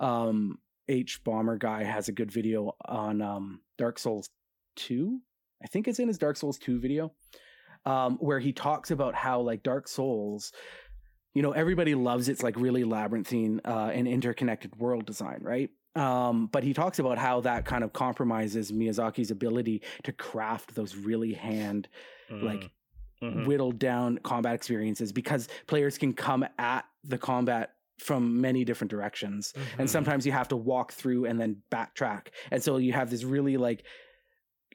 [0.00, 0.58] um
[0.88, 4.30] hbomberguy has a good video on um dark souls
[4.76, 5.20] 2
[5.62, 7.12] i think it's in his dark souls 2 video
[7.84, 10.52] um where he talks about how like dark souls
[11.34, 15.70] you know everybody loves its like really labyrinthine uh and interconnected world design right?
[15.94, 20.96] Um but he talks about how that kind of compromises miyazaki's ability to craft those
[20.96, 21.88] really hand
[22.30, 22.70] like
[23.22, 23.46] Mhm.
[23.46, 29.52] whittled down combat experiences because players can come at the combat from many different directions
[29.78, 29.90] and Mhm.
[29.90, 33.56] sometimes you have to walk through and then backtrack and so you have this really
[33.56, 33.84] like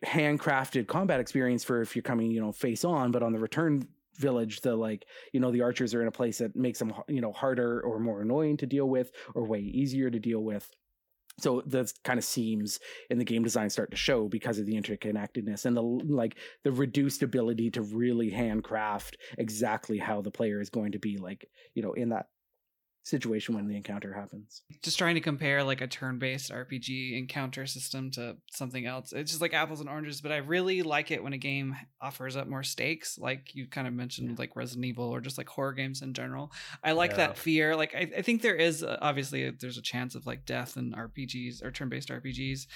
[0.06, 3.88] handcrafted combat experience for if you're coming you know face on but on the return
[4.18, 7.22] village the like you know the archers are in a place that makes them you
[7.22, 10.70] know harder or more annoying to deal with or way easier to deal with
[11.40, 12.80] so the kind of seams
[13.10, 16.72] in the game design start to show because of the interconnectedness and the like the
[16.72, 21.82] reduced ability to really handcraft exactly how the player is going to be like you
[21.82, 22.28] know in that
[23.06, 28.10] situation when the encounter happens just trying to compare like a turn-based RPG encounter system
[28.12, 29.12] to something else.
[29.14, 32.36] It's just like apples and oranges, but I really like it when a game offers
[32.38, 35.74] up more stakes, like you kind of mentioned, like Resident Evil or just like horror
[35.74, 36.52] games in general.
[36.84, 37.18] I like Yeah.
[37.18, 37.76] that fear.
[37.76, 40.92] Like I, I think there is uh, obviously there's a chance of like death in
[40.94, 42.68] RPGs or turn-based RPGs,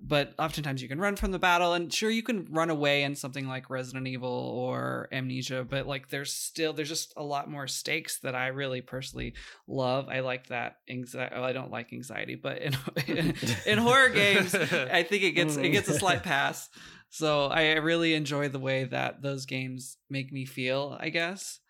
[0.00, 3.14] but oftentimes you can run from the battle and sure you can run away in
[3.14, 7.66] something like resident evil or amnesia but like there's still there's just a lot more
[7.66, 9.34] stakes that i really personally
[9.66, 10.08] love.
[10.08, 12.76] I like that anxiety well, i don't like anxiety but in,
[13.06, 13.34] in,
[13.66, 16.24] in horror games i think it gets it gets a slight mm.
[16.24, 16.68] pass.
[17.10, 21.60] So i really enjoy the way that those games make me feel i guess.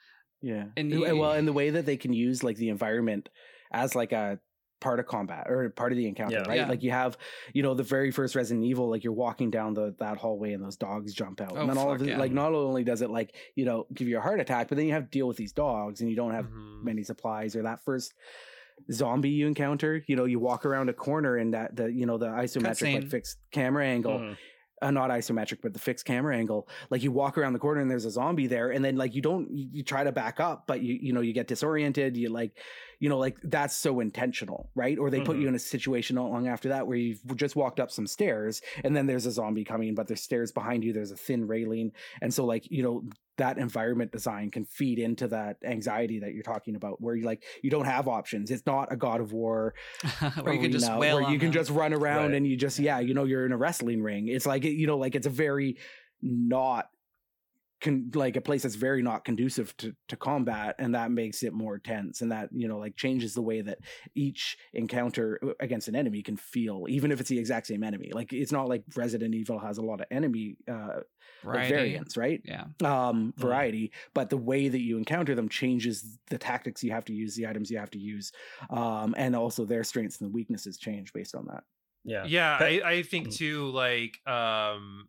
[0.42, 0.64] Yeah.
[0.76, 3.30] And well, and the way that they can use like the environment
[3.72, 4.38] as like a
[4.84, 6.48] part of combat or part of the encounter, Yeah.
[6.48, 6.56] right?
[6.58, 6.68] Yeah.
[6.68, 7.16] Like you have,
[7.54, 10.62] you know, the very first Resident Evil, like you're walking down the that hallway and
[10.62, 11.52] those dogs jump out.
[11.56, 12.18] Oh, and then all of fuck it, yeah.
[12.18, 14.86] like not only does it like, you know, give you a heart attack, but then
[14.86, 16.84] you have to deal with these dogs and you don't have Mhm.
[16.84, 18.12] many supplies or that first
[18.92, 22.18] zombie you encounter, you know, you walk around a corner and that the you know
[22.18, 24.36] the isometric like fixed camera angle Mhm.
[24.82, 26.68] uh, not isometric, but the fixed camera angle.
[26.90, 29.22] Like you walk around the corner and there's a zombie there, and then like you
[29.22, 32.16] don't, you, you try to back up, but you you know you get disoriented.
[32.16, 32.52] You like,
[33.00, 34.98] you know, like that's so intentional, right?
[34.98, 35.40] Or they put Mhm.
[35.42, 38.62] you in a situation not long after that where you've just walked up some stairs,
[38.84, 40.92] and then there's a zombie coming, but there's stairs behind you.
[40.92, 41.92] There's a thin railing,
[42.22, 43.04] and so like you know
[43.36, 47.42] that environment design can feed into that anxiety that you're talking about, where you like
[47.62, 48.50] you don't have options.
[48.50, 49.74] It's not a God of War
[50.42, 51.52] where you can just where you can them.
[51.52, 52.34] just run around Right.
[52.36, 54.98] and you just yeah you know you're in a wrestling ring it's like you know
[54.98, 55.76] like it's a very
[56.22, 56.88] not
[57.84, 61.52] con- like a place that's very not conducive to, to combat and that makes it
[61.52, 63.78] more tense and that you know like changes the way that
[64.16, 68.10] each encounter uh, against an enemy can feel even if it's the exact same enemy.
[68.12, 71.00] Like it's not like resident evil has a lot of enemy uh
[71.44, 72.40] like variants right?
[72.44, 72.64] Yeah.
[72.82, 77.12] Um variety but the way that you encounter them changes the tactics you have to
[77.12, 78.32] use the items you have to use
[78.70, 81.64] um and also their strengths and weaknesses change based on that.
[82.04, 82.24] Yeah.
[82.26, 83.36] yeah But- I, I think Mm.
[83.36, 85.08] too like um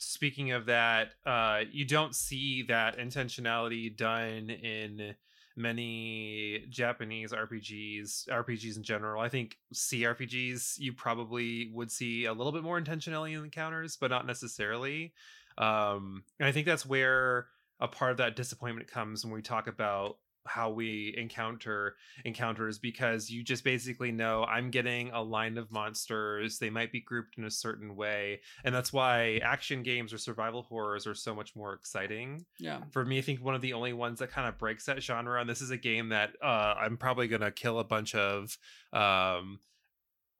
[0.00, 5.14] speaking of that uh you don't see that intentionality done in
[5.56, 9.20] many japanese rpgs rpgs in general.
[9.20, 14.10] I think crpgs you probably would see a little bit more intentionality in encounters but
[14.10, 15.12] not necessarily.
[15.58, 17.48] Um and i think that's where
[17.78, 20.16] a part of that disappointment comes when we talk about
[20.46, 26.58] how we encounter encounters because you just basically know I'm getting a line of monsters.
[26.58, 28.40] They might be grouped in a certain way.
[28.64, 32.44] And that's why action games or survival horrors are so much more exciting.
[32.58, 35.02] yeah For me, I think one of the only ones that kind of breaks that
[35.02, 38.14] genre, and this is a game that uh, I'm probably going to kill a bunch
[38.14, 38.56] of
[38.92, 39.58] um,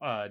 [0.00, 0.28] uh,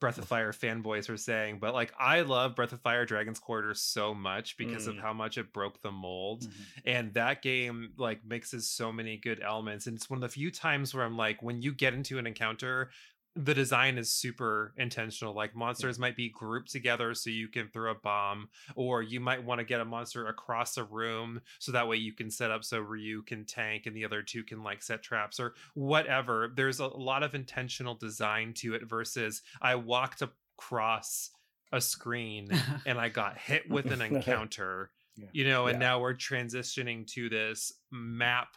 [0.00, 3.74] Breath of Fire fanboys are saying, but like I love Breath of Fire Dragon's Quarter
[3.74, 5.00] so much because of Mm.
[5.00, 6.48] how much it broke the mold
[6.84, 10.50] and that game like mixes so many good elements and it's one of the few
[10.50, 12.90] times where i'm like when you get into an encounter
[13.36, 17.92] the design is super intentional like monsters might be grouped together so you can throw
[17.92, 21.86] a bomb or you might want to get a monster across a room so that
[21.86, 24.82] way you can set up so Ryu can tank and the other two can like
[24.82, 30.22] set traps or whatever there's a lot of intentional design to it versus i walked
[30.22, 31.30] across
[31.72, 32.48] a screen
[32.86, 35.26] and I got hit with an encounter, Yeah.
[35.32, 35.86] you know, and Yeah.
[35.88, 38.48] now we're transitioning to this map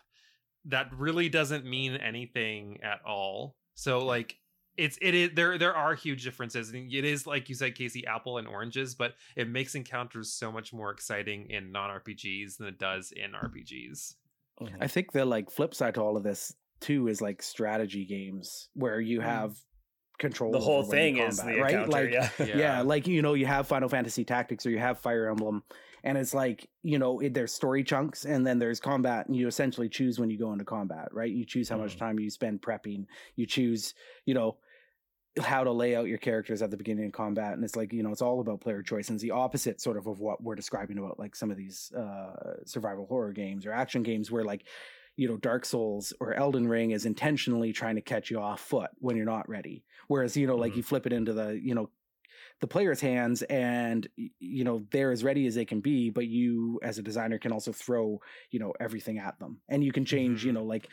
[0.66, 3.58] that really doesn't mean anything at all.
[3.76, 4.38] So like
[4.82, 8.06] it's it is there there are huge differences and it is like you said Casey
[8.08, 12.80] apple and oranges but it makes encounters so much more exciting in non-RPGs than it
[12.80, 14.16] does in RPGs.
[14.62, 14.78] Mhm.
[14.80, 18.70] i think the like flip side to all of this too is like strategy games
[18.74, 19.24] where you Mm.
[19.24, 19.56] have
[20.20, 22.30] control the whole when you thing is the right like yeah.
[22.40, 22.82] yeah.
[22.82, 25.64] like you know you have final fantasy tactics or you have fire emblem
[26.04, 29.48] and it's like you know it, there's story chunks and then there's combat and you
[29.48, 32.00] essentially choose when you go into combat right you choose how much Mhm.
[32.00, 33.06] time you spend prepping
[33.36, 33.96] you choose
[34.28, 34.58] you know
[35.40, 38.04] how to lay out your characters at the beginning of combat and it's like you
[38.04, 40.56] know it's all about player choice and it's the opposite sort of of what we're
[40.56, 44.68] describing about like some of these uh survival horror games or action games where like
[45.16, 48.90] you know dark souls or elden ring is intentionally trying to catch you off foot
[48.98, 50.78] when you're not ready whereas you know like Mhm.
[50.78, 51.90] you flip it into the you know
[52.60, 56.78] the player's hands and you know they're as ready as they can be but you
[56.84, 58.20] as a designer can also throw
[58.50, 60.56] you know everything at them and you can change you Mhm.
[60.56, 60.90] know like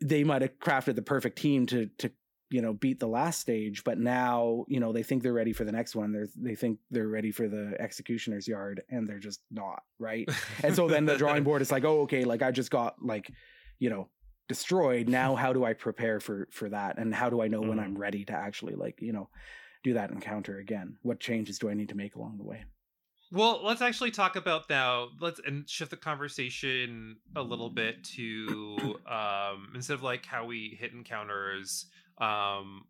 [0.00, 2.10] they might have crafted the perfect team to to
[2.50, 5.64] you know beat the last stage but now you know they think they're ready for
[5.64, 6.12] the next one.
[6.12, 10.28] They're they think they're ready for the executioner's yard and they're just not right?
[10.64, 13.30] And so then the drawing board is like oh okay like i just got like
[13.78, 14.08] you know
[14.48, 15.08] destroyed.
[15.08, 16.98] Now how do i prepare for for that?
[16.98, 17.84] And how do i know when Mhm.
[17.84, 19.28] i'm ready to actually like you know
[19.84, 20.98] do that encounter again?
[21.02, 22.64] What changes do i need to make along the way?
[23.32, 25.10] Well, let's actually talk about now.
[25.20, 30.76] Let's and shift the conversation a little bit to um instead of like how we
[30.80, 31.86] hit encounters,
[32.20, 32.84] um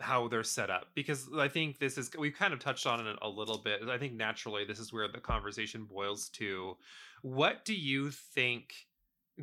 [0.00, 3.16] how they're set up because I think this is we've kind of touched on it
[3.22, 3.80] a little bit.
[3.88, 6.76] I think naturally this is where the conversation boils to.
[7.22, 8.74] What do you think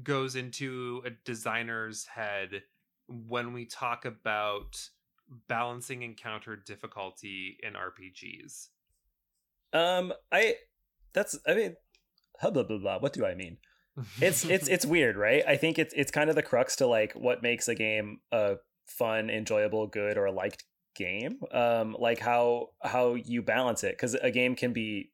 [0.03, 2.63] goes into a designer's head
[3.07, 4.77] when we talk about
[5.47, 8.67] balancing encounter difficulty in RPGs?
[9.73, 10.55] Um, I
[11.13, 11.75] that's I mean,
[12.41, 12.77] blah blah blah.
[12.77, 12.99] blah.
[12.99, 13.57] What do I mean?
[14.19, 15.43] It's it's it's weird, right?
[15.47, 18.55] I think it's it's kind of the crux to like what makes a game a
[18.86, 20.63] fun, enjoyable, good, or liked
[20.95, 21.39] game.
[21.51, 25.11] Um, like how how you balance it because a game can be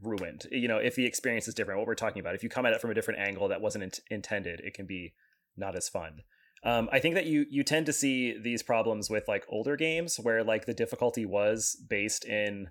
[0.00, 0.46] ruined.
[0.50, 1.78] You know, if the experience is different.
[1.78, 3.84] What we're talking about, if you come at it from a different angle that wasn't
[3.84, 5.14] int- intended, it can be
[5.56, 6.22] not as fun.
[6.64, 10.18] Um, I think that you you tend to see these problems with like older games
[10.20, 12.68] where like the difficulty was based in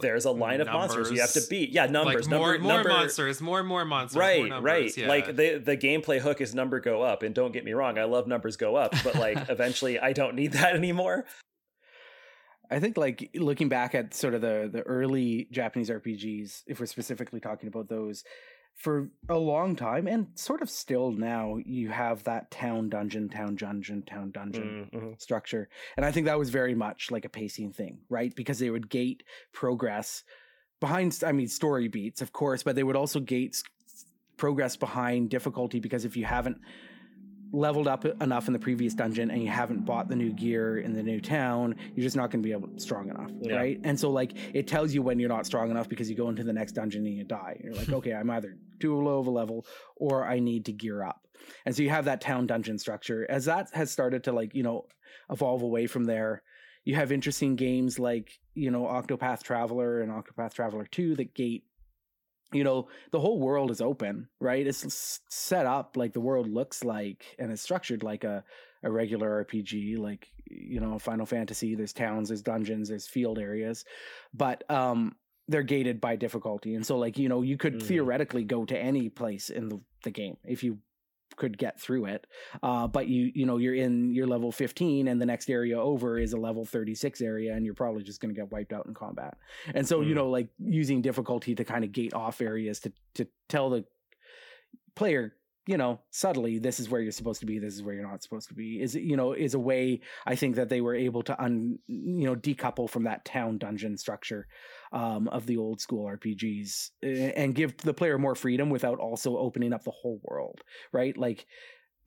[0.00, 1.70] there's a line of monsters you have to beat.
[1.70, 4.18] Yeah, numbers, like more, number, more number, monsters, more and more monsters.
[4.18, 5.08] right numbers, right yeah.
[5.08, 8.04] like the the gameplay hook is number go up and don't get me wrong i
[8.04, 11.24] love numbers go up but like eventually i don't need that anymore
[12.70, 16.86] I think like looking back at sort of the the early Japanese RPGs, if we're
[16.86, 18.24] specifically talking about those,
[18.74, 23.54] for a long time and sort of still now, you have that town dungeon, town
[23.54, 25.20] dungeon, town dungeon Mhm.
[25.20, 25.68] structure.
[25.96, 28.34] And I think that was very much like a pacing thing, right?
[28.34, 29.22] Because they would gate
[29.52, 30.24] progress
[30.80, 33.62] behind, I mean, story beats, of course, but they would also gate
[34.36, 36.58] progress behind difficulty because if you haven't
[37.54, 40.92] leveled up enough in the previous dungeon and you haven't bought the new gear in
[40.92, 43.54] the new town, you're just not going to be able strong enough, Yeah.
[43.56, 43.80] right?
[43.84, 46.42] And so like it tells you when you're not strong enough because you go into
[46.42, 47.60] the next dungeon and you die.
[47.62, 51.02] You're like, okay, I'm either too low of a level or I need to gear
[51.04, 51.20] up.
[51.64, 53.24] And so you have that town dungeon structure.
[53.30, 54.86] As that has started to like, you know,
[55.30, 56.42] evolve away from there,
[56.84, 61.64] you have interesting games like, you know, Octopath Traveler and Octopath Traveler 2 that gate
[62.52, 66.84] you know the whole world is open right it's set up like the world looks
[66.84, 68.44] like and it's structured like a,
[68.82, 73.84] a regular rpg like you know final fantasy there's towns there's dungeons there's field areas
[74.32, 75.16] but um
[75.48, 77.82] they're gated by difficulty and so like you know you could Mm.
[77.82, 80.78] theoretically go to any place in the, the game if you
[81.36, 82.26] could get through it
[82.62, 86.18] uh but you you know you're in your level 15 and the next area over
[86.18, 88.94] is a level 36 area and you're probably just going to get wiped out in
[88.94, 89.36] combat
[89.74, 90.16] and so you Mm.
[90.16, 93.84] know like using difficulty to kind of gate off areas to to tell the
[94.94, 95.34] player
[95.66, 98.22] you know subtly this is where you're supposed to be this is where you're not
[98.22, 101.22] supposed to be is you know is a way i think that they were able
[101.22, 104.46] to un you know decouple from that town dungeon structure
[104.92, 109.38] um of the old school rpgs eh, and give the player more freedom without also
[109.38, 110.60] opening up the whole world
[110.92, 111.46] right like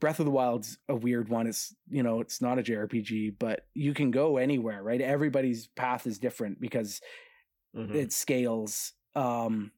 [0.00, 3.66] breath of the wild's a weird one it's you know it's not a jrpg but
[3.74, 7.00] you can go anywhere right everybody's path is different because
[7.76, 7.94] Mhm.
[7.94, 9.72] it scales um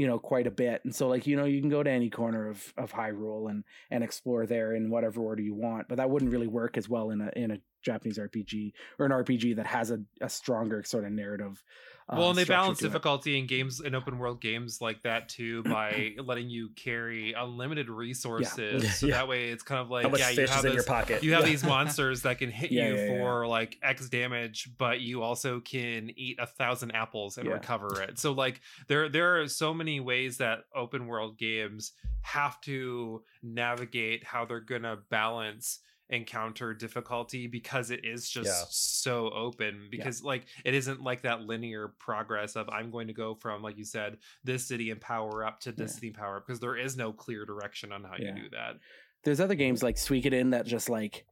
[0.00, 0.80] you know quite a bit.
[0.84, 3.64] And so like you know you can go to any corner of of hyrule and
[3.90, 7.10] and explore there in whatever order you want but that wouldn't really work as well
[7.10, 11.04] in a in a japanese rpg or an rpg that has a, a stronger sort
[11.04, 11.62] of narrative
[12.08, 12.88] uh, well, and they balance to it.
[12.88, 17.88] difficulty in games in open world games like that too by letting you carry unlimited
[17.88, 18.96] resources.
[18.98, 19.18] So Yeah.
[19.18, 21.42] that way, it's kind of like yeah, you have is in your pocket you have
[21.44, 21.50] Yeah.
[21.50, 23.06] these monsters that can hit Yeah, you yeah, yeah.
[23.06, 27.54] for like X damage, but you also can eat a thousand apples and Yeah.
[27.54, 28.18] recover it.
[28.18, 34.24] So like there there are so many ways that open world games have to navigate
[34.24, 35.78] how they're gonna balance
[36.10, 38.64] encounter difficulty because it is just Yeah.
[38.68, 43.34] so open because like it isn't like that linear progress of i'm going to go
[43.34, 45.94] from like you said this city and power up to this Yeah.
[45.94, 48.34] city and power up because there is no clear direction on how Yeah.
[48.34, 48.76] you do that
[49.24, 49.60] there's other mm-hmm.
[49.60, 51.24] games like Suikoden that just like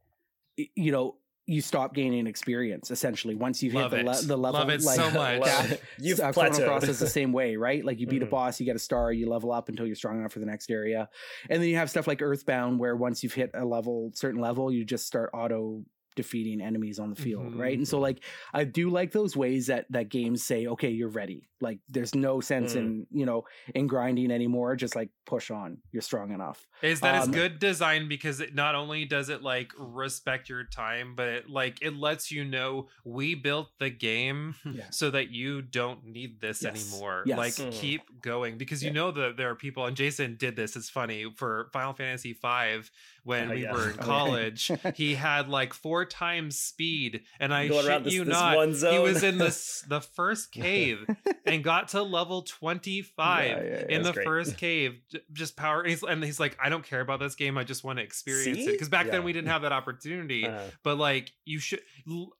[0.75, 1.17] you know
[1.49, 4.05] you stop gaining experience essentially once you hit Love the, it.
[4.05, 5.39] le- the level Love it like so much.
[5.41, 5.83] Love it.
[5.99, 7.83] you've uh, Chrono Cross plateaued is the same way, right?
[7.83, 8.29] Like you beat a Mhm.
[8.29, 10.69] boss, you get a star, you level up until you're strong enough for the next
[10.69, 11.09] area,
[11.49, 14.71] and then you have stuff like Earthbound, where once you've hit a level, certain level,
[14.71, 15.83] you just start auto
[16.15, 17.59] defeating enemies on the field, Mhm.
[17.59, 17.77] right?
[17.77, 18.23] And so like
[18.53, 21.48] I do like those ways that that games say, okay, you're ready.
[21.61, 22.77] Like there's no sense Mm.
[22.77, 23.43] in you know
[23.75, 24.75] in grinding anymore.
[24.75, 26.65] Just like push on, you're strong enough.
[26.81, 30.63] is that it's Um, good design because it not only does it like respect your
[30.63, 34.85] time but it like it lets you know we built the game Yeah.
[34.91, 36.91] so that you don't need this Yes.
[36.91, 37.37] anymore Yes.
[37.37, 37.71] like Mhm.
[37.73, 41.25] keep going because you know that there are people and jason did this it's funny
[41.35, 42.89] for final fantasy 5
[43.23, 43.73] when Oh, we yeah.
[43.73, 44.03] were in Oh, yeah.
[44.05, 48.55] college he had like four times speed and i Going shit this- you this not
[48.55, 51.05] one he was in this the first cave
[51.53, 54.25] and got to level 25 Yeah, yeah, in the great.
[54.25, 54.95] first cave
[55.33, 57.83] just power and he's, and he's like i don't care about this game i just
[57.83, 59.13] want to experience it because back Yeah.
[59.13, 61.81] then we didn't have that opportunity Uh, but like you should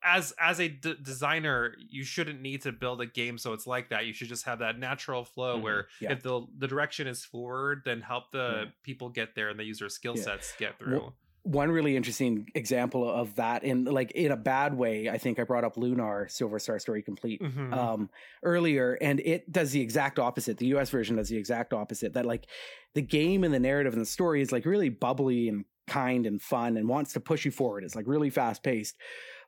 [0.03, 3.89] as as a d- designer you shouldn't need to build a game so it's like
[3.89, 5.61] that you should just have that natural flow Mhm.
[5.61, 8.71] where if the the direction is forward then help the Yeah.
[8.83, 11.13] people get there and they use their skill sets get through
[11.43, 15.43] one really interesting example of that in like in a bad way i think i
[15.43, 17.73] brought up lunar silver star story complete Mhm.
[17.73, 18.09] um
[18.43, 20.57] earlier and it does the exact opposite.
[20.57, 22.45] The us version does the exact opposite that like
[22.93, 26.41] the game and the narrative and the story is like really bubbly and kind and
[26.41, 27.83] fun and wants to push you forward.
[27.83, 28.95] It's like really fast paced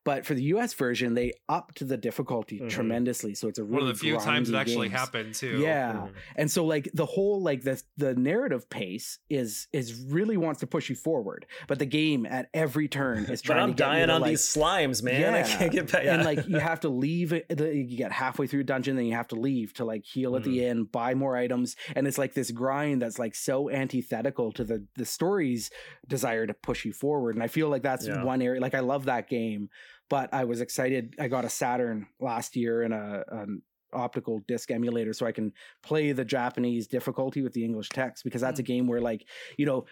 [0.03, 2.69] But for the US version, they upped the difficulty Mhm.
[2.69, 3.35] tremendously.
[3.35, 4.99] So it's a really One of the few times it actually games.
[4.99, 5.59] happened too.
[5.61, 5.93] Yeah.
[5.93, 6.11] Mhm.
[6.37, 10.67] And so like the whole like the the narrative pace is is really wants to
[10.67, 13.57] push you forward, but the game at every turn is trying.
[13.59, 15.21] But I'm to get dying to, on like, these slimes, man.
[15.21, 15.37] Yeah.
[15.37, 16.03] I can't get back.
[16.03, 16.15] Yeah.
[16.15, 19.13] and like you have to leave it you get halfway through a dungeon then you
[19.15, 20.51] have to leave to like heal at Mm-hmm.
[20.51, 24.63] the end buy more items and it's like this grind that's like so antithetical to
[24.63, 25.69] the the story's
[26.07, 28.23] desire to push you forward and i feel like that's Yeah.
[28.23, 29.69] one area like i love that game
[30.11, 33.61] but i was excited i got a saturn last year and a an
[33.93, 35.51] optical disc emulator so i can
[35.81, 38.67] play the japanese difficulty with the english text because that's a mm.
[38.67, 39.25] game where like
[39.57, 39.85] you know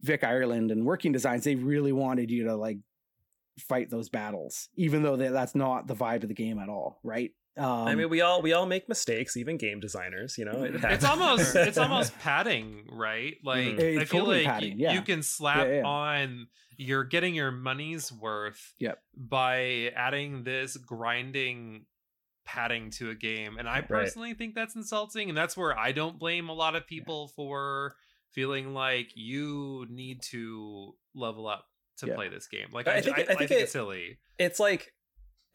[0.00, 2.78] vic ireland and working designs they really wanted you to like
[3.58, 7.30] fight those battles, even though that's not the vibe of the game at all, right?
[7.58, 10.36] Um, I mean, we all we all make mistakes, even game designers.
[10.36, 13.34] You know, it It's almost it's almost padding, right?
[13.44, 13.78] Like.
[13.78, 14.92] It's I feel totally like padding, y- yeah.
[14.94, 15.82] you can slap Yeah, yeah.
[15.84, 16.46] on
[16.78, 18.98] you're getting your money's worth Yep.
[19.16, 21.86] by adding this grinding
[22.44, 23.56] padding to a game.
[23.58, 25.28] And I personally think that's insulting.
[25.30, 27.96] And that's where I don't blame a lot of people for
[28.32, 31.64] feeling like you need to level up
[31.98, 32.14] to Yeah.
[32.14, 32.68] play this game.
[32.72, 34.18] Like I I, think- I, I I think think it- it's silly.
[34.38, 34.92] it's like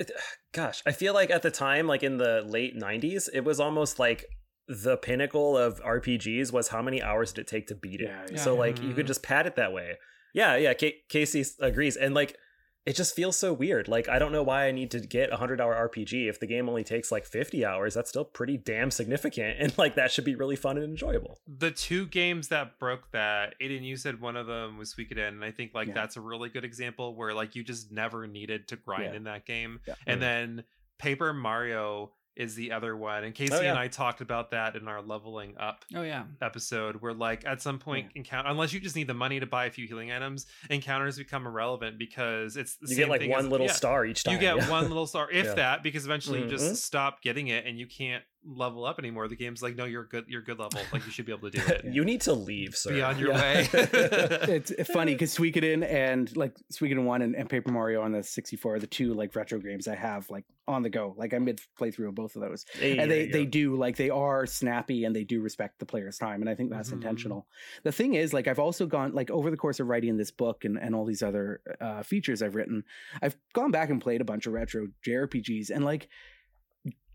[0.01, 0.11] it,
[0.53, 3.99] gosh i feel like at the time like in the late 90s it was almost
[3.99, 4.25] like
[4.67, 8.07] the pinnacle of rpgs was how many hours did it take to beat it.
[8.09, 8.37] Yeah, yeah.
[8.37, 9.97] so like you could just pad it that way.
[10.33, 11.97] Yeah yeah K- casey agrees.
[11.97, 12.37] And like
[12.85, 15.33] it just feels so weird like i don't know why i need to get a
[15.33, 18.89] 100 hour rpg if the game only takes like 50 hours that's still pretty damn
[18.91, 23.11] significant and like that should be really fun and enjoyable the two games that broke
[23.11, 25.93] that aiden you said one of them was suikoden and i think like Yeah.
[25.93, 29.15] that's a really good example where like you just never needed to grind Yeah.
[29.17, 29.95] in that game Yeah.
[30.07, 30.63] and then
[30.97, 33.71] paper mario is the other one and casey Oh, yeah.
[33.71, 36.23] and i talked about that in our leveling up Oh yeah.
[36.41, 39.65] episode where like at some point encounter unless you just need the money to buy
[39.65, 43.29] a few healing items encounters become irrelevant because it's the you same get like thing
[43.31, 44.69] one as- little yeah, star each time you get yeah.
[44.69, 45.53] one little star if Yeah.
[45.55, 46.49] that because eventually you Mhm.
[46.51, 50.03] just stop getting it and you can't level up anymore the game's like no you're
[50.05, 52.33] good you're good level like you should be able to do it you need to
[52.33, 53.41] leave sir be on your Yeah.
[53.41, 58.23] way it's funny because Suikoden and like Suikoden One and, and Paper Mario on the
[58.23, 61.13] 64 are the two like retro games I have like on the go.
[61.17, 63.49] Like I'm mid playthrough of both of those, Hey, and they you they go.
[63.51, 66.69] do like they are snappy and they do respect the player's time, and I think
[66.71, 66.93] that's Mhm.
[66.93, 67.47] intentional.
[67.83, 70.63] The thing is, like I've also gone like over the course of writing this book
[70.63, 72.83] and and all these other uh, features I've written,
[73.21, 76.07] I've gone back and played a bunch of retro JRPGs and like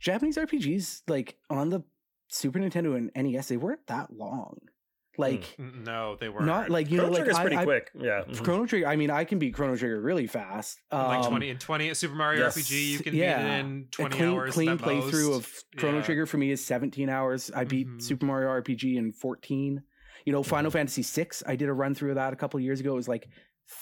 [0.00, 1.82] Japanese RPGs like on the
[2.28, 4.58] Super Nintendo and NES they weren't that long.
[5.18, 7.90] Like no they weren't not like you know Chrono like Trigger's I- pretty I- quick
[7.94, 8.44] yeah Mhm.
[8.44, 8.86] Chrono Trigger.
[8.86, 10.78] I mean, I can beat Chrono Trigger really fast.
[10.92, 12.56] like Um, 20 in 20 Super Mario yes.
[12.58, 13.38] RPG you can Yeah.
[13.38, 15.46] beat it in a 20 clean, hours clean at playthrough most.
[15.46, 16.02] of Chrono Yeah.
[16.04, 17.50] Trigger for me is 17 hours.
[17.54, 18.02] I beat Mhm.
[18.02, 19.82] Super Mario RPG in 14.
[20.26, 20.78] You know, Final Mm-hmm.
[20.78, 21.28] Fantasy VI.
[21.46, 22.92] I did a run through of that a couple years ago.
[22.92, 23.28] It was like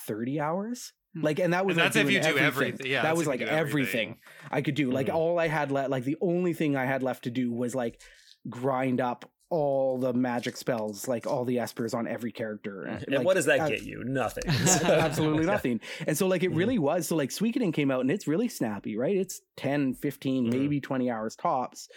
[0.06, 0.92] 30 hours.
[1.14, 1.22] Hmm.
[1.24, 2.46] Like, and that was and like that's if doing you do everything.
[2.72, 4.18] everything yeah that was like you do everything.
[4.50, 4.90] I could do.
[4.90, 5.14] Like Mhm.
[5.14, 8.00] all I had left, like the only thing I had left to do was like
[8.48, 12.82] grind up all the magic spells, like all the espers on every character.
[12.84, 15.50] and like, what does that uh, get you nothing absolutely Yeah.
[15.52, 15.80] nothing.
[16.08, 17.06] And so like it really was.
[17.06, 19.16] So like Suikoden came out and it's really snappy, right?
[19.16, 20.50] It's 10, 15, Mhm.
[20.50, 21.88] maybe 20 hours tops.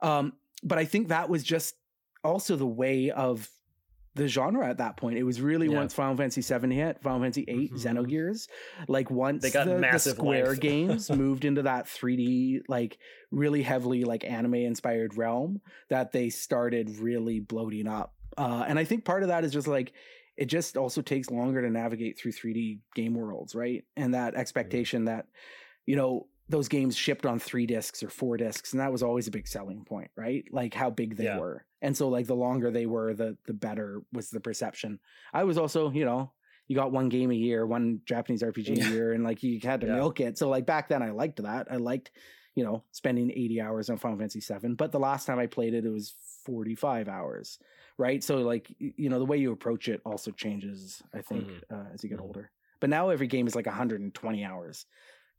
[0.00, 1.74] Um, but I think that was just
[2.22, 3.48] also the way of
[4.14, 5.16] the genre at that point.
[5.16, 5.76] It was really Yeah.
[5.76, 7.78] once Final Fantasy 7 hit, Final Fantasy 8, Mhm.
[8.06, 8.48] Xenogears,
[8.88, 12.98] like once They got the, the Square games moved into that 3D, like
[13.30, 18.14] really heavily like anime inspired realm, that they started really bloating up.
[18.36, 19.92] Uh, and I think part of that is just like
[20.36, 23.84] it just also takes longer to navigate through 3D game worlds, right?
[23.96, 25.26] And that expectation that,
[25.84, 29.26] you know, those games shipped on three discs or four discs, and that was always
[29.26, 30.44] a big selling point, right?
[30.52, 31.38] Like how big they Yeah.
[31.38, 31.66] were.
[31.80, 35.00] And so like the longer they were, the the better was the perception.
[35.32, 36.32] I was also, you know,
[36.68, 39.80] you got one game a year, one Japanese RPG a year, and like you had
[39.80, 39.94] to Yeah.
[39.96, 40.38] milk it.
[40.38, 41.66] So like back then I liked that.
[41.72, 42.12] I liked,
[42.54, 44.74] you know, spending 80 hours on Final Fantasy 7.
[44.76, 47.58] But the last time I played it, it was 45 hours.
[47.98, 48.22] Right.
[48.22, 51.62] So like you know, the way you approach it also changes, I think, Mhm.
[51.70, 52.22] uh, as you get Mhm.
[52.22, 52.52] older.
[52.80, 54.86] But now every game is like 120 hours.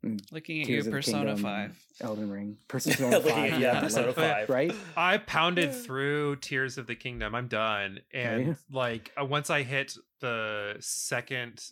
[0.03, 1.85] And Looking at Tears your Persona Kingdom, Five.
[2.01, 4.49] Elden Ring, Persona 5, yeah, like, Persona 5.
[4.49, 4.73] right?
[4.97, 7.33] I pounded through Tears of the Kingdom.
[7.33, 7.99] I'm done.
[8.13, 8.55] And you?
[8.71, 11.63] like uh, once I hit the second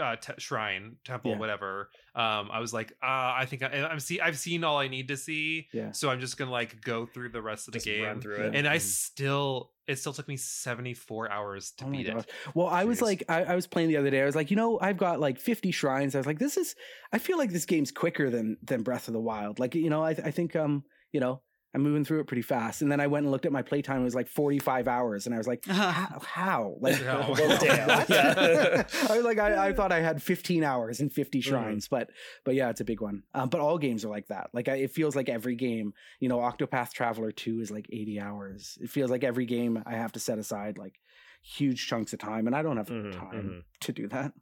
[0.00, 1.38] uh, te- shrine, temple, Yeah.
[1.38, 3.06] whatever, um, I was like, uh,
[3.36, 4.20] I think I, I'm see.
[4.20, 5.66] I've seen all I need to see.
[5.72, 5.90] Yeah.
[5.90, 8.04] So I'm just gonna like go through the rest of the Just game.
[8.04, 8.80] run through it And I Mhm.
[8.82, 12.30] still, it still took me 74 hours to Oh beat it.
[12.54, 14.22] Well, I was like, I, I was playing the other day.
[14.22, 16.14] I was like, you know, I've got like 50 shrines.
[16.14, 16.74] I was like, this is,
[17.12, 19.58] I feel like this game's quicker than than Breath of the Wild.
[19.58, 21.42] Like, you know, I, I think, um, you know,
[21.74, 22.82] I'm moving through it pretty fast.
[22.82, 24.02] And then I went and looked at my playtime.
[24.02, 25.26] It was like 45 hours.
[25.26, 26.20] And I was like, how?
[26.24, 26.76] how?
[26.80, 27.34] Like, How?
[27.36, 27.90] Well, damn.
[29.10, 32.10] I was like, I, I thought I had 15 hours and 50 shrines, but
[32.44, 33.24] but yeah, it's a big one.
[33.34, 34.50] Um, but all games are like that.
[34.52, 38.20] Like I, it feels like every game, you know, Octopath Traveler 2 is like 80
[38.20, 38.78] hours.
[38.80, 41.00] It feels like every game I have to set aside like
[41.42, 43.62] huge chunks of time, and I don't have Mhm, time mhm.
[43.80, 44.32] to do that.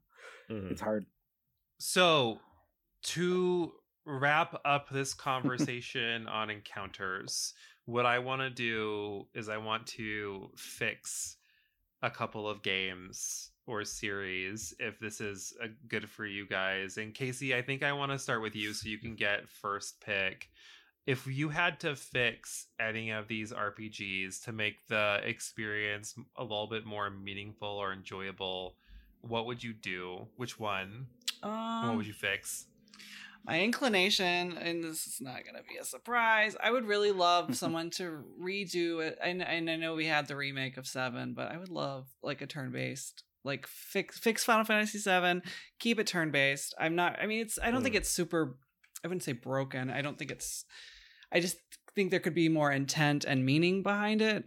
[0.51, 0.71] Mhm.
[0.71, 1.07] It's hard.
[1.79, 2.39] So,
[3.05, 3.73] to
[4.05, 10.51] wrap up this conversation on encounters, what I want to do is I want to
[10.57, 11.37] fix
[12.03, 16.97] a couple of games or series if this is uh good for you guys.
[16.97, 20.01] And Casey, I think I want to start with you so you can get first
[20.01, 20.51] pick.
[21.07, 26.69] If you had to fix any of these RPGs to make the experience a little
[26.69, 28.77] bit more meaningful or enjoyable,
[29.21, 30.29] what would you do?
[30.37, 31.07] Which one?
[31.43, 32.67] Um, what would you fix?
[33.45, 37.57] My inclination, and this is not going to be a surprise, I would really love
[37.57, 39.19] someone to redo it.
[39.23, 42.41] And, and I know we had the remake of Seven, but I would love like
[42.43, 45.43] a turn based, like fix fix Final Fantasy Seven,
[45.81, 46.75] keep it turn based.
[46.79, 47.19] I'm not.
[47.21, 47.59] I mean, it's.
[47.63, 47.99] I don't think Hmm.
[47.99, 48.57] it's super.
[49.05, 49.91] I wouldn't say broken.
[49.91, 50.65] I don't think it's.
[51.33, 51.57] I just
[51.95, 54.45] think there could be more intent and meaning behind it.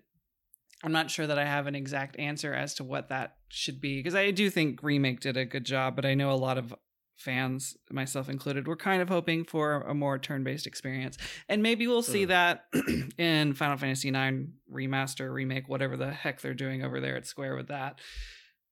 [0.84, 3.98] I'm not sure that I have an exact answer as to what that should be
[4.00, 6.74] because I do think remake did a good job, but I know a lot of
[7.18, 11.18] fans, myself included, were kind of hoping for a more turn-based experience,
[11.50, 12.66] and maybe we'll see that
[13.18, 17.56] in Final Fantasy IX remaster, remake, whatever the heck they're doing over there at Square
[17.56, 18.00] with that.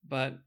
[0.06, 0.38] But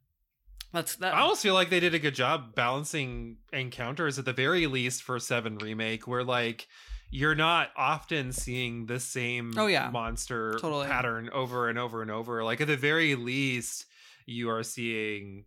[0.74, 1.14] that's that.
[1.16, 5.02] I almost feel like they did a good job balancing encounters at the very least
[5.04, 6.68] for Seven Remake, where like
[7.10, 9.90] you're not often seeing the same Oh, yeah.
[9.90, 10.88] monster Totally.
[10.88, 12.44] pattern over and over and over.
[12.44, 13.86] Like at the very least,
[14.26, 15.46] you are seeing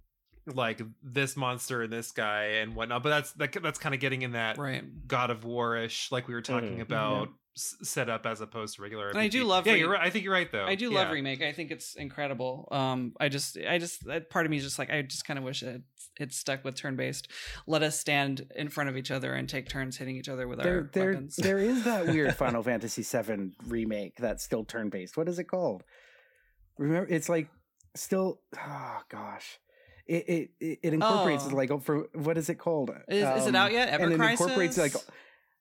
[0.55, 3.03] like this monster and this guy and whatnot.
[3.03, 4.85] But that's that, that's kind of getting in that right.
[5.09, 6.83] God of War-ish, like we were talking Mhm.
[6.83, 9.09] about, s- set up as opposed to regular.
[9.09, 10.07] And I do love Yeah, re- you're right.
[10.07, 10.65] I think you're right though.
[10.67, 11.43] I do love remake.
[11.43, 12.69] I think it's incredible.
[12.71, 15.39] Um, I just, I just, that part of me is just like, I just kind
[15.39, 15.83] of wish it
[16.19, 17.29] it stuck with turn based.
[17.67, 20.59] Let us stand in front of each other and take turns hitting each other with
[20.63, 21.37] There, our there, weapons.
[21.37, 25.17] there is that weird Final Fantasy VII remake that's still turn based.
[25.17, 25.83] What is it called?
[26.79, 27.49] Remember, it's like
[27.95, 28.41] still.
[28.59, 29.59] Oh gosh,
[30.11, 31.55] it it it, it incorporates Oh.
[31.55, 32.91] like for what is it called?
[33.09, 33.89] Is, is it Um, out yet?
[33.91, 34.41] Ever and it Crisis.
[34.41, 34.93] incorporates like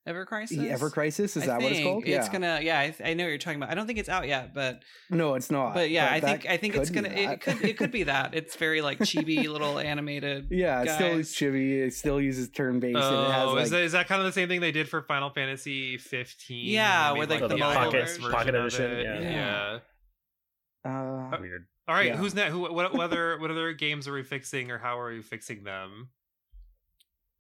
[0.08, 0.58] Ever Crisis.
[0.58, 1.38] Ever Crisis.
[1.38, 2.04] Is I that what it's think called?
[2.06, 2.32] It's yeah.
[2.32, 2.60] gonna.
[2.64, 3.70] Yeah, I, I know what you're talking about.
[3.70, 4.82] I don't think it's out yet, but
[5.12, 5.76] No, it's not.
[5.76, 7.10] but yeah, I think I think it's gonna.
[7.10, 8.34] It could it could be that.
[8.34, 10.48] It's very like chibi little animated.
[10.50, 11.32] yeah, it still guys.
[11.36, 11.82] chibi.
[11.86, 12.98] It still uses turn based.
[12.98, 14.72] and it has Oh, like is, that, is that kind of the same thing they
[14.72, 16.66] did for Final Fantasy 15?
[16.66, 19.04] Yeah, They where, made, like, the iOS pocket- version pocket of edition, it.
[19.22, 19.80] yeah.
[20.86, 20.90] Yeah.
[20.90, 21.66] uh, Weird.
[21.90, 22.18] All right, Yeah.
[22.18, 22.52] who's next?
[22.54, 22.60] Who?
[22.60, 23.38] What, what other?
[23.40, 26.10] What other games are we fixing, or how are we fixing them?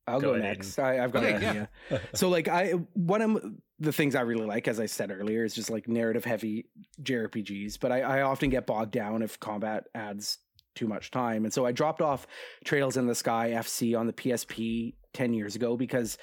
[0.07, 0.79] I'll Go go, next.
[0.79, 1.49] I, I've got Okay, an yeah.
[1.91, 2.01] idea.
[2.15, 3.43] so like I one of
[3.77, 6.65] the things I really like, as I said earlier, is just like narrative heavy
[7.03, 7.79] JRPGs.
[7.79, 10.39] But I, I often get bogged down if combat adds
[10.73, 12.25] too much time, and so I dropped off
[12.65, 16.17] Trails in the Sky FC on the PSP ten years ago because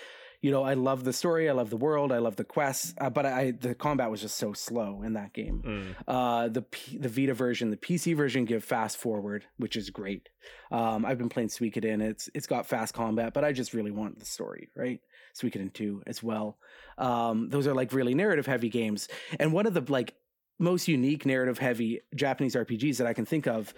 [0.47, 3.11] you know I love the story, I love the world, I love the quests, uh,
[3.11, 5.61] but I the combat was just so slow in that game.
[5.67, 5.95] Mm.
[6.07, 10.29] Uh, the P- the Vita version, the PC version give fast forward, which is great.
[10.71, 12.01] Um, I've been playing Suikoden.
[12.01, 15.01] It's it's got fast combat, but I just really want the story, right?
[15.37, 16.59] Suikoden two as well.
[16.97, 19.09] Um, those are like really narrative heavy games,
[19.41, 20.15] and one of the like
[20.61, 23.75] most unique narrative heavy Japanese RPGs that I can think of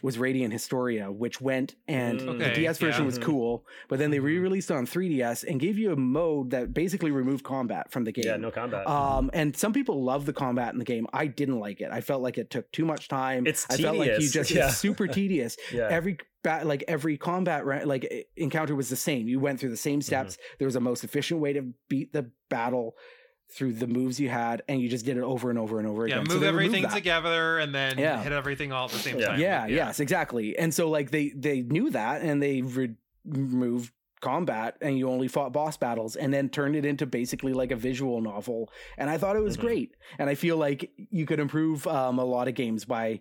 [0.00, 2.38] was Radiant Historia, which went and Mm.
[2.38, 3.06] the DS version yeah.
[3.06, 4.24] was cool, but then they Mhm.
[4.24, 8.24] re-released on 3DS and gave you a mode that basically removed combat from the game.
[8.26, 8.86] Yeah, no combat.
[8.86, 11.06] Um, and some people love the combat in the game.
[11.12, 11.90] I didn't like it.
[11.92, 13.46] I felt like it took too much time.
[13.46, 14.68] It's I felt like you just Yeah.
[14.68, 15.56] it's super tedious.
[15.72, 15.88] yeah.
[15.90, 19.28] Every bat, like every combat ra- like encounter was the same.
[19.28, 20.38] You went through the same steps.
[20.58, 22.96] There was a most efficient way to beat the battle
[23.52, 26.06] through the moves you had, and you just did it over and over and over
[26.08, 26.26] Yeah, again.
[26.26, 26.94] So move they removed everything that.
[26.94, 28.22] together and then Yeah.
[28.22, 29.26] hit everything all at the same Yeah.
[29.28, 29.40] time.
[29.40, 30.56] Yeah, yes, exactly.
[30.58, 32.94] And so like they they knew that, and they re-
[33.24, 37.72] removed combat and you only fought boss battles and then turned it into basically like
[37.72, 39.60] a visual novel and i thought it was Mhm.
[39.62, 43.20] great and i feel like you could improve um, a lot of games by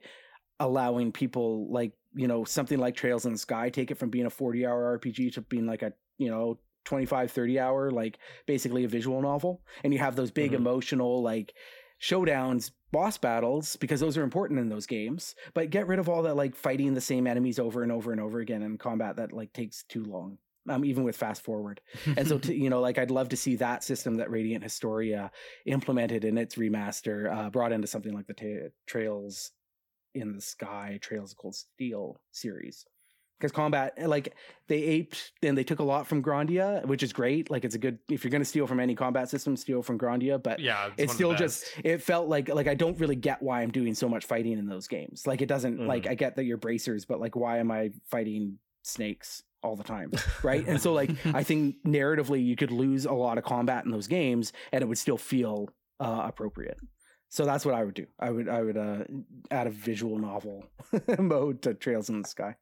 [0.60, 4.28] allowing people like you know something like trails in the sky take it from being
[4.28, 8.18] a 40 hour rpg to being like a you know 25 30 hour like
[8.48, 9.62] basically a visual novel.
[9.84, 10.56] And you have those big Mhm.
[10.56, 11.54] emotional like
[12.02, 15.36] showdowns boss battles because those are important in those games.
[15.54, 18.20] But get rid of all that like fighting the same enemies over and over and
[18.20, 20.38] over again in combat that like takes too long
[20.70, 21.82] um, even with fast forward.
[22.18, 25.32] And so to, you know like i'd love to see that system that radiant historia
[25.66, 29.52] implemented in its remaster uh, brought into something like the ta- trails
[30.14, 32.86] in the sky trails of cold steel series
[33.42, 34.36] because combat like
[34.68, 37.50] they aped and they took a lot from Grandia, which is great.
[37.50, 40.42] Like it's a good if you're gonna steal from any combat system, steal from Grandia.
[40.42, 43.62] But yeah, it's, it's still just it felt like like I don't really get why
[43.62, 45.26] I'm doing so much fighting in those games.
[45.26, 45.88] Like it doesn't mm.
[45.88, 49.44] like I get that you're bracers, but like why am I fighting snakes?
[49.64, 50.12] all the time
[50.44, 53.92] right and so like i think narratively you could lose a lot of combat in
[53.92, 55.70] those games and it would still feel
[56.00, 56.80] uh, appropriate
[57.30, 59.04] so that's what i would do i would i would uh,
[59.52, 60.66] add a visual novel
[61.20, 62.56] mode to trails in the sky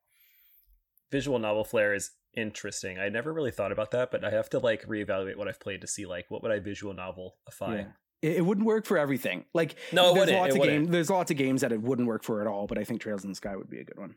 [1.11, 2.99] visual novel flair is interesting.
[2.99, 5.81] I never really thought about that, but I have to like reevaluate what I've played
[5.81, 7.77] to see like what would I visual novelify.
[7.77, 7.85] Yeah.
[8.21, 9.45] It, it wouldn't work for everything.
[9.53, 10.89] Like no, there's lots of games.
[10.89, 12.67] There's lots of games that it wouldn't work for at all.
[12.67, 14.15] But I think Trails in the Sky would be a good one.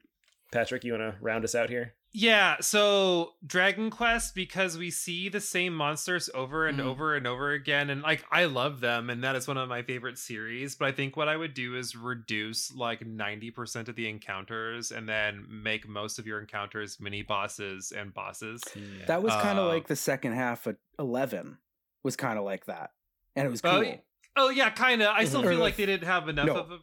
[0.52, 1.94] Patrick, you want to round us out here?
[2.14, 6.84] Yeah, so Dragon Quest because we see the same monsters over and mm.
[6.84, 9.82] over and over again and like I love them and that is one of my
[9.82, 14.10] favorite series, but I think what I would do is reduce like 90% of the
[14.10, 18.60] encounters and then make most of your encounters mini bosses and bosses.
[18.74, 19.06] Yeah.
[19.06, 21.56] That was kind of uh, like the second half of 11
[22.02, 22.90] was kind of like that.
[23.34, 23.94] And it was oh, cool.
[24.36, 25.08] Oh, oh yeah, kind of.
[25.08, 26.56] I still feel like they didn't have enough no.
[26.56, 26.78] of a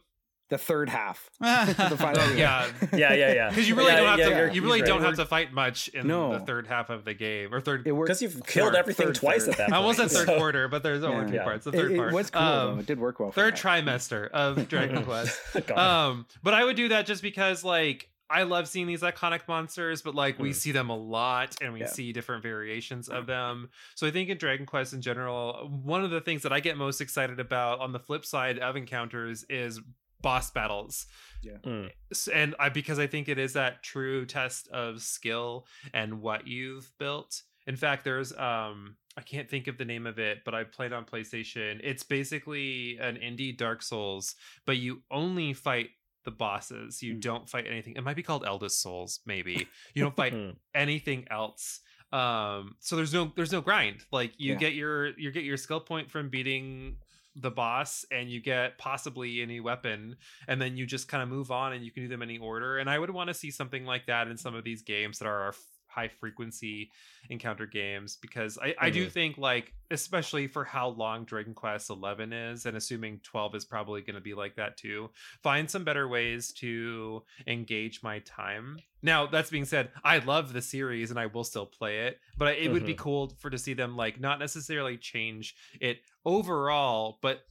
[0.50, 1.30] the third half.
[1.40, 3.48] the final oh, yeah, yeah, yeah, yeah.
[3.48, 4.54] Because you really yeah, don't have yeah, to.
[4.54, 5.06] You really don't right.
[5.06, 6.32] have to fight much in no.
[6.32, 7.84] the third half of the game or third.
[7.84, 9.52] Because you've killed everything third, twice third.
[9.52, 9.68] at that.
[9.68, 9.74] point.
[9.74, 10.36] I almost said third so.
[10.36, 11.64] quarter, but there's only two parts.
[11.64, 12.12] The third it, part.
[12.12, 13.30] What's cool um, though, it did work well.
[13.30, 15.40] Third trimester of Dragon Quest.
[15.70, 20.02] um, but I would do that just because like I love seeing these iconic monsters,
[20.02, 20.42] but like mm.
[20.42, 21.86] we see them a lot and we yeah.
[21.86, 23.70] see different variations of them.
[23.96, 26.76] So I think in Dragon Quest in general, one of the things that I get
[26.76, 29.80] most excited about on the flip side of encounters is
[30.22, 31.06] boss battles.
[31.42, 31.58] Yeah.
[31.64, 31.90] Mm.
[32.32, 36.90] And I because I think it is that true test of skill and what you've
[36.98, 37.42] built.
[37.66, 40.92] In fact, there's um I can't think of the name of it, but I played
[40.92, 41.80] on PlayStation.
[41.82, 44.34] It's basically an indie Dark Souls,
[44.66, 45.90] but you only fight
[46.24, 47.02] the bosses.
[47.02, 47.20] You mm.
[47.20, 47.94] don't fight anything.
[47.96, 49.66] It might be called Eldest Souls, maybe.
[49.94, 50.50] You don't fight hmm.
[50.74, 51.80] anything else
[52.12, 54.58] um so there's no there's no grind like you yeah.
[54.58, 56.96] get your you get your skill point from beating
[57.40, 60.16] the boss and you get possibly any weapon
[60.48, 62.78] and then you just kind of move on and you can do them any order
[62.78, 65.26] and i would want to see something like that in some of these games that
[65.26, 65.54] are
[65.90, 66.90] high frequency
[67.28, 68.84] encounter games because I, mm-hmm.
[68.84, 69.10] I do mm-hmm.
[69.10, 74.02] think like especially for how long Dragon Quest 11 is and assuming 12 is probably
[74.02, 75.10] going to be like that too
[75.42, 80.62] find some better ways to engage my time now that's being said I love the
[80.62, 82.72] series and I will still play it but it mm-hmm.
[82.72, 83.02] would be mm-hmm.
[83.02, 87.42] cool for to see them like not necessarily change it overall but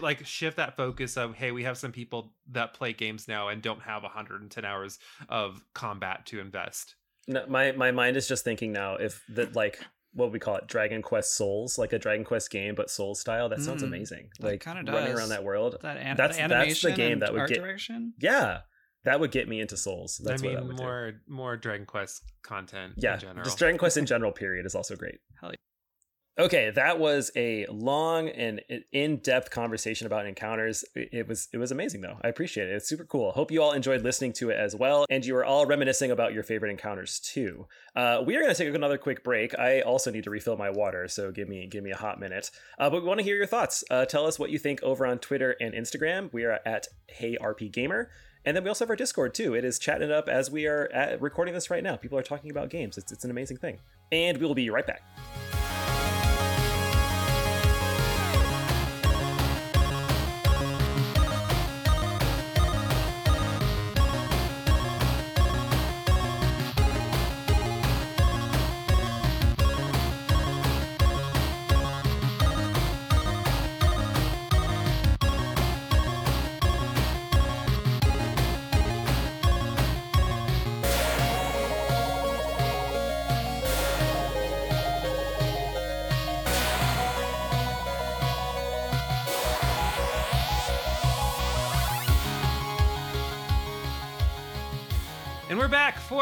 [0.00, 3.62] like shift that focus of hey we have some people that play games now and
[3.62, 6.94] don't have 110 hours of combat to invest
[7.28, 9.78] no, my my mind is just thinking now if that like
[10.14, 13.48] what we call it Dragon Quest Souls, like a Dragon Quest game but Souls style.
[13.48, 14.28] That sounds mm, amazing.
[14.40, 15.78] Like kind of running around that world.
[15.82, 18.14] That an- that's the that's the game that would get direction.
[18.18, 18.60] Yeah,
[19.04, 20.20] that would get me into Souls.
[20.22, 21.18] That's I mean, more do.
[21.26, 22.94] more Dragon Quest content.
[22.96, 24.32] Yeah, just Dragon Quest in general.
[24.32, 25.18] Period is also great.
[25.40, 25.56] Hell yeah.
[26.38, 30.82] Okay, that was a long and in-depth conversation about encounters.
[30.94, 32.16] It was it was amazing though.
[32.24, 32.72] I appreciate it.
[32.72, 33.32] It's super cool.
[33.32, 36.32] Hope you all enjoyed listening to it as well, and you were all reminiscing about
[36.32, 37.66] your favorite encounters too.
[37.94, 39.58] Uh, we are going to take another quick break.
[39.58, 42.50] I also need to refill my water, so give me give me a hot minute.
[42.78, 43.84] Uh, but we want to hear your thoughts.
[43.90, 46.32] Uh, tell us what you think over on Twitter and Instagram.
[46.32, 48.10] We are at Hey RP Gamer.
[48.44, 49.54] And then we also have our Discord too.
[49.54, 51.96] It is chatting up as we are recording this right now.
[51.96, 52.98] People are talking about games.
[52.98, 53.78] It's, it's an amazing thing.
[54.10, 55.02] And we will be right back.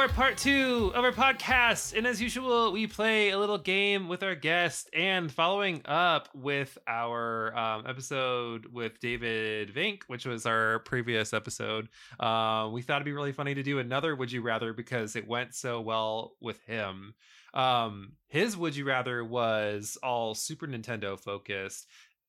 [0.01, 1.95] For part two of our podcast.
[1.95, 4.89] And as usual, we play a little game with our guest.
[4.95, 11.89] And following up with our um, episode with David Vink, which was our previous episode,
[12.19, 15.29] uh, we thought it'd be really funny to do another Would You Rather because it
[15.29, 17.13] went so well with him.
[17.53, 21.87] Um, his Would You Rather was all Super Nintendo focused.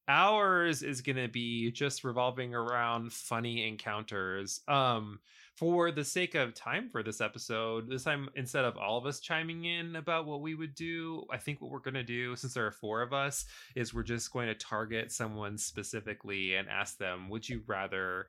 [0.09, 4.59] Ours is going to be just revolving around funny encounters.
[4.67, 5.19] Um,
[5.61, 9.19] for the sake of time for this episode, this time instead of all of us
[9.19, 12.55] chiming in about what we would do, I think what we're going to do, since
[12.55, 13.45] there are four of us,
[13.75, 18.25] is we're just going to target someone specifically and ask them, would you rather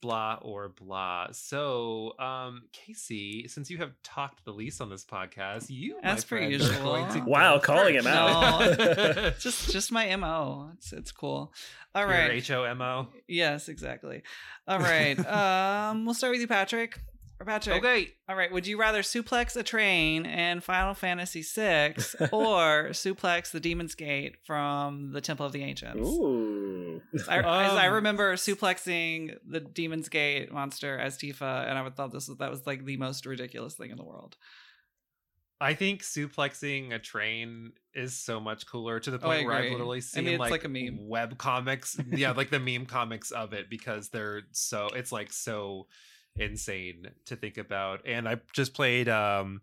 [0.00, 1.28] blah or blah.
[1.32, 6.20] So, um, Casey, since you have talked the least on this podcast, you As my
[6.20, 6.82] per friend, are usual.
[6.82, 8.16] going to Wow, go calling him first.
[8.16, 9.38] out.
[9.40, 10.70] just just my mo.
[10.74, 11.52] It's it's cool.
[11.94, 12.30] All Your right.
[12.32, 13.08] H O M O.
[13.26, 14.22] Yes, exactly.
[14.66, 15.18] All right.
[15.26, 16.98] um, we'll start with you, Patrick.
[17.40, 17.78] Or Patrick.
[17.84, 18.14] Okay.
[18.28, 18.50] All right.
[18.50, 21.94] Would you rather suplex a train in Final Fantasy VI
[22.32, 26.00] or suplex the Demon's Gate from the Temple of the Ancients?
[26.08, 27.00] Ooh.
[27.28, 31.94] I, as I Um, remember suplexing the Demon's Gate monster as Tifa, and I would
[31.94, 34.36] thought this was that was like the most ridiculous thing in the world.
[35.60, 39.60] I think suplexing a train is so much cooler to the Oh, point where I've
[39.64, 39.72] agree.
[39.72, 40.98] literally I seen mean, like, like a meme.
[41.08, 41.96] web comics.
[42.10, 45.86] yeah, like the meme comics of it because they're so it's like so
[46.40, 48.02] insane to think about.
[48.06, 49.60] And I just played um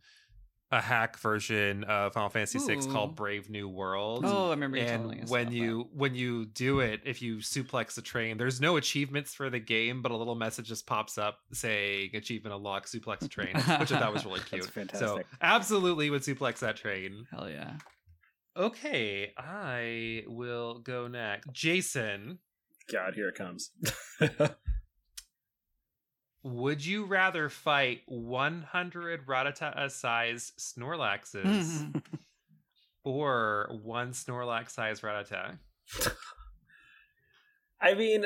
[0.71, 2.91] a hack version of Final Fantasy VI Ooh.
[2.91, 4.23] called Brave New World.
[4.25, 7.97] Oh, I remember and us when about you when you do it if you suplex
[7.97, 11.37] a train there's no achievements for the game but a little message just pops up
[11.53, 15.27] saying achievement unlocked suplex a train which i thought was really cute so fantastic.
[15.41, 17.25] absolutely would suplex that train.
[17.31, 17.73] Hell yeah.
[18.57, 22.39] okay i will go next jason
[22.91, 23.71] God, here it comes.
[26.45, 32.01] would you rather fight 100 Rattata sized snorlaxes
[33.03, 35.57] or one snorlax sized Rattata
[37.81, 38.25] I mean,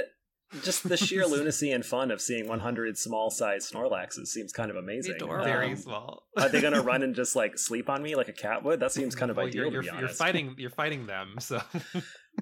[0.64, 4.78] just the sheer lunacy and fun of seeing 100 small sized Snorlaxes seems kind of
[4.78, 5.16] amazing.
[5.16, 5.44] Adorable.
[5.46, 8.28] very Um, small are they going to run and just like sleep on me like
[8.30, 8.80] a cat would?
[8.80, 10.20] That seems kind of Well, ideal you're, to be you're, honest.
[10.20, 11.62] you're fighting you're fighting them so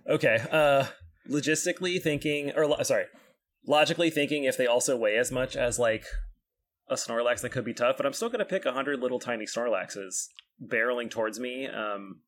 [0.08, 0.40] Okay.
[0.52, 0.86] Uh,
[1.30, 3.06] logistically thinking, or sorry,
[3.68, 6.06] logically thinking, if they also weigh as much as like
[6.90, 7.98] a Snorlax, that could be tough.
[7.98, 10.28] But I'm still going to pick a hundred little tiny Snorlaxes
[10.66, 11.68] barreling towards me.
[11.68, 12.22] Um,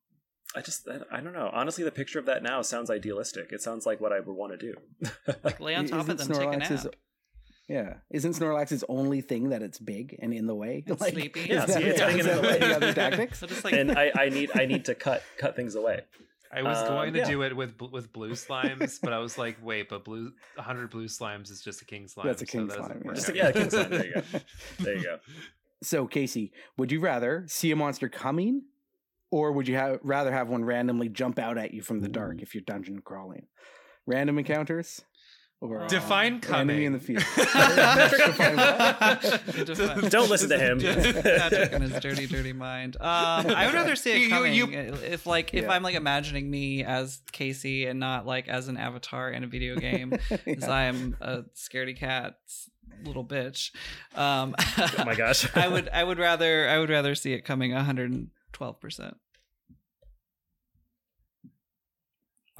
[0.54, 1.50] I just, I, I don't know.
[1.52, 3.52] Honestly, the picture of that now sounds idealistic.
[3.52, 4.74] It sounds like what I would want to do.
[5.44, 6.94] Like lay on top of Isn't them, take a Snorlax's- nap.
[7.68, 10.82] Yeah, isn't Snorlax's only thing that it's big and in the way?
[10.88, 11.40] And sleepy.
[11.42, 12.58] is Yeah, that- see, it's is hanging in the way.
[12.60, 13.38] any other tactics?
[13.40, 16.00] So just like and I, I need, I need to cut, cut things away.
[16.52, 17.28] I was Um, going to yeah.
[17.28, 21.06] do it with with blue slimes, but I was like, wait, but blue 100 blue
[21.06, 22.26] slimes is just a king slime.
[22.26, 23.14] That's a so king that doesn't slime, yeah.
[23.14, 24.22] Just a- yeah, a king slime, there you go.
[24.80, 25.18] There you go.
[25.82, 28.62] So, Casey, would you rather see a monster coming,
[29.30, 32.42] or would you have rather have one randomly jump out at you from the dark
[32.42, 33.46] if you're dungeon crawling?
[34.06, 35.02] Random encounters,
[35.60, 37.22] or uh, Define enemy in the field.
[40.10, 40.80] Don't listen to him.
[40.80, 42.96] Patrick and his dirty, dirty mind.
[42.96, 44.54] Um, I would rather see it You- you- coming.
[44.54, 45.72] you- if like if Yeah.
[45.72, 49.76] I'm like imagining me as Casey and not like as an avatar in a video
[49.76, 50.70] game, because Yeah.
[50.70, 52.36] I am a scaredy cat
[53.04, 53.70] little bitch.
[54.14, 55.46] Um, Oh my gosh.
[55.56, 59.16] I would I would rather I would rather see it coming 112 percent.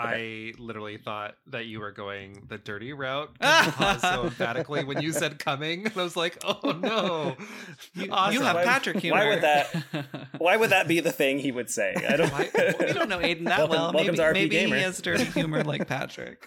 [0.01, 3.31] I literally thought that you were going the dirty route
[4.01, 5.87] so emphatically when you said coming.
[5.87, 7.37] And I was like, oh no.
[7.95, 8.35] You, Awesome.
[8.35, 9.19] you have Why- Patrick humor.
[9.19, 11.95] why would that- Why would that be the thing he would say?
[12.09, 12.31] I don't.
[12.33, 13.93] Why- we don't know Aidan that Welcome- well.
[13.93, 16.47] welcome maybe maybe he has dirty humor like Patrick.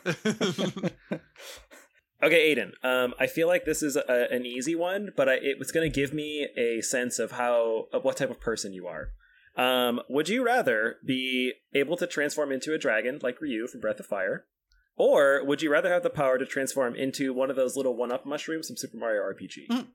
[2.24, 2.72] Okay, Aidan.
[2.84, 5.92] Um, I feel like this is a, an easy one, but I, it was going
[5.92, 9.10] to give me a sense of how of what type of person you are.
[9.56, 14.00] Um, would you rather be able to transform into a dragon like Ryu from Breath
[14.00, 14.46] of Fire,
[14.96, 18.26] or would you rather have the power to transform into one of those little one-up
[18.26, 19.88] mushrooms from Super Mario RPG?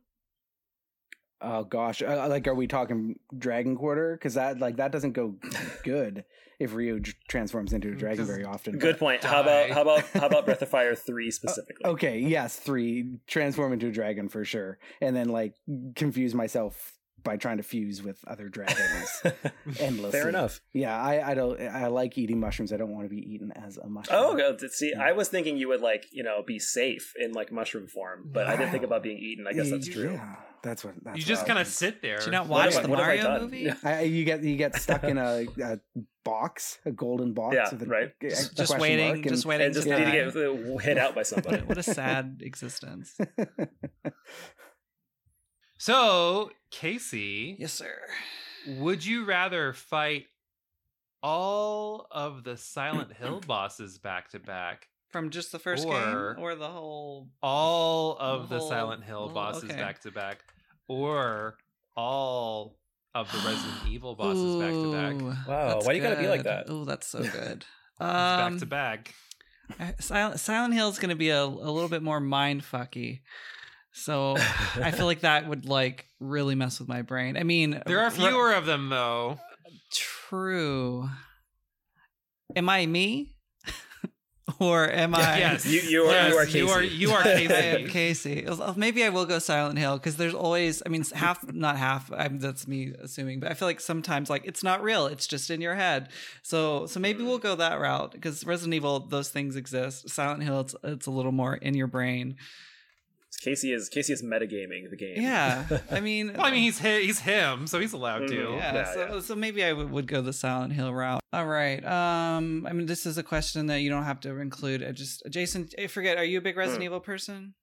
[1.41, 4.17] Oh gosh, uh, like, are we talking Dragon Quarter?
[4.17, 5.37] Because that like that doesn't go
[5.85, 6.25] good
[6.59, 8.79] if Ryu tr- transforms into a dragon Just very often.
[8.79, 9.23] Good point.
[9.23, 11.87] How about how about how about Breath of Fire three specifically?
[11.87, 15.55] Okay, yes, three transform into a dragon for sure, and then like
[15.95, 19.23] confuse myself by trying to fuse with other dragons
[19.81, 20.11] endlessly.
[20.19, 20.61] Fair enough.
[20.73, 22.73] Yeah, I I don't I like eating mushrooms.
[22.73, 24.19] I don't want to be eaten as a mushroom.
[24.21, 24.69] Oh, okay.
[24.69, 28.29] see, I was thinking you would like you know be safe in like mushroom form,
[28.33, 29.47] but I didn't think about being eaten.
[29.47, 30.21] I guess that's Yeah, true.
[30.63, 30.95] that's what.
[31.03, 32.19] That's you just kind of sit there.
[32.19, 33.73] Did you not What watch have I- the what have I Mario movie?
[33.85, 35.79] I, you get you get stuck in a, a
[36.25, 37.55] box, a golden box.
[37.57, 38.13] Yeah, with a, right.
[38.23, 40.99] a- a Just, just waiting, mark, just waiting And just to need to get hit
[40.99, 41.63] out by somebody.
[41.65, 43.17] what a sad existence.
[45.79, 47.99] So, Casey, Yes, sir.
[48.67, 50.27] would you rather fight
[51.23, 54.89] all of the Silent Hill bosses back to back?
[55.11, 59.05] From just the first Or- game or the whole All of The the, whole- Silent
[59.05, 60.45] Hill whole- bosses back to back?
[60.87, 61.57] Or
[61.97, 62.77] all
[63.15, 64.93] of the Resident Evil bosses back to
[65.33, 65.49] back?
[65.49, 66.67] Wow, why do you gotta be like that?
[66.69, 67.65] Oh, that's so good.
[67.99, 69.15] back um, to back.
[70.01, 73.21] Silent, Silent Hill is going to be a, a little bit more mind fucky.
[73.99, 74.37] So
[74.77, 77.37] I feel like that would like really mess with my brain.
[77.37, 79.39] I mean, There are r- fewer of them though.
[79.93, 81.09] True.
[82.57, 83.35] Am I me?
[84.61, 85.39] or am I?
[85.39, 85.67] Yes.
[85.67, 87.43] You- you are- Yes, you are You are Casey.
[87.45, 88.43] you are I am Casey.
[88.43, 88.73] Casey.
[88.77, 92.11] Maybe I will go Silent Hill because there's always, I mean, half, not half.
[92.13, 95.07] I'm, that's me assuming, but I feel like sometimes like it's not real.
[95.07, 96.09] It's just in your head.
[96.43, 100.09] So, so maybe we'll go that route because Resident Evil, those things exist.
[100.09, 102.37] Silent Hill, it's it's a little more in your brain.
[103.43, 105.15] Casey is Casey is metagaming the game.
[105.23, 108.35] Yeah, I mean, Well, I mean, he's hi- he's him, so he's allowed to.
[108.35, 108.57] Mhm.
[108.57, 109.21] yeah, Yeah, so, yeah.
[109.21, 111.21] so maybe I would, would go the Silent Hill route.
[111.33, 111.85] All right.
[111.85, 114.83] Um, I mean, this is a question that you don't have to include.
[114.83, 116.17] I just, Jason, I forget.
[116.19, 116.87] Are you a big Resident Hmm.
[116.87, 117.55] Evil person?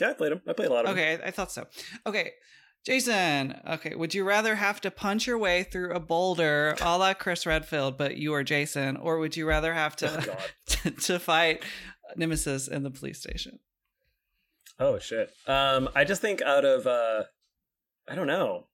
[0.00, 0.42] yeah, I played him.
[0.48, 0.98] I played a lot of them.
[0.98, 1.66] Okay, I, I thought so.
[2.04, 2.32] Okay,
[2.84, 3.54] Jason.
[3.70, 7.46] Okay, would you rather have to punch your way through a boulder, a la Chris
[7.46, 10.20] Redfield, but you are Jason, or would you rather have Oh
[10.66, 11.62] to to fight
[12.16, 13.60] Nemesis in the police station?
[14.80, 15.30] Oh shit.
[15.46, 17.24] Um, I just think out of uh,
[18.08, 18.66] I don't know.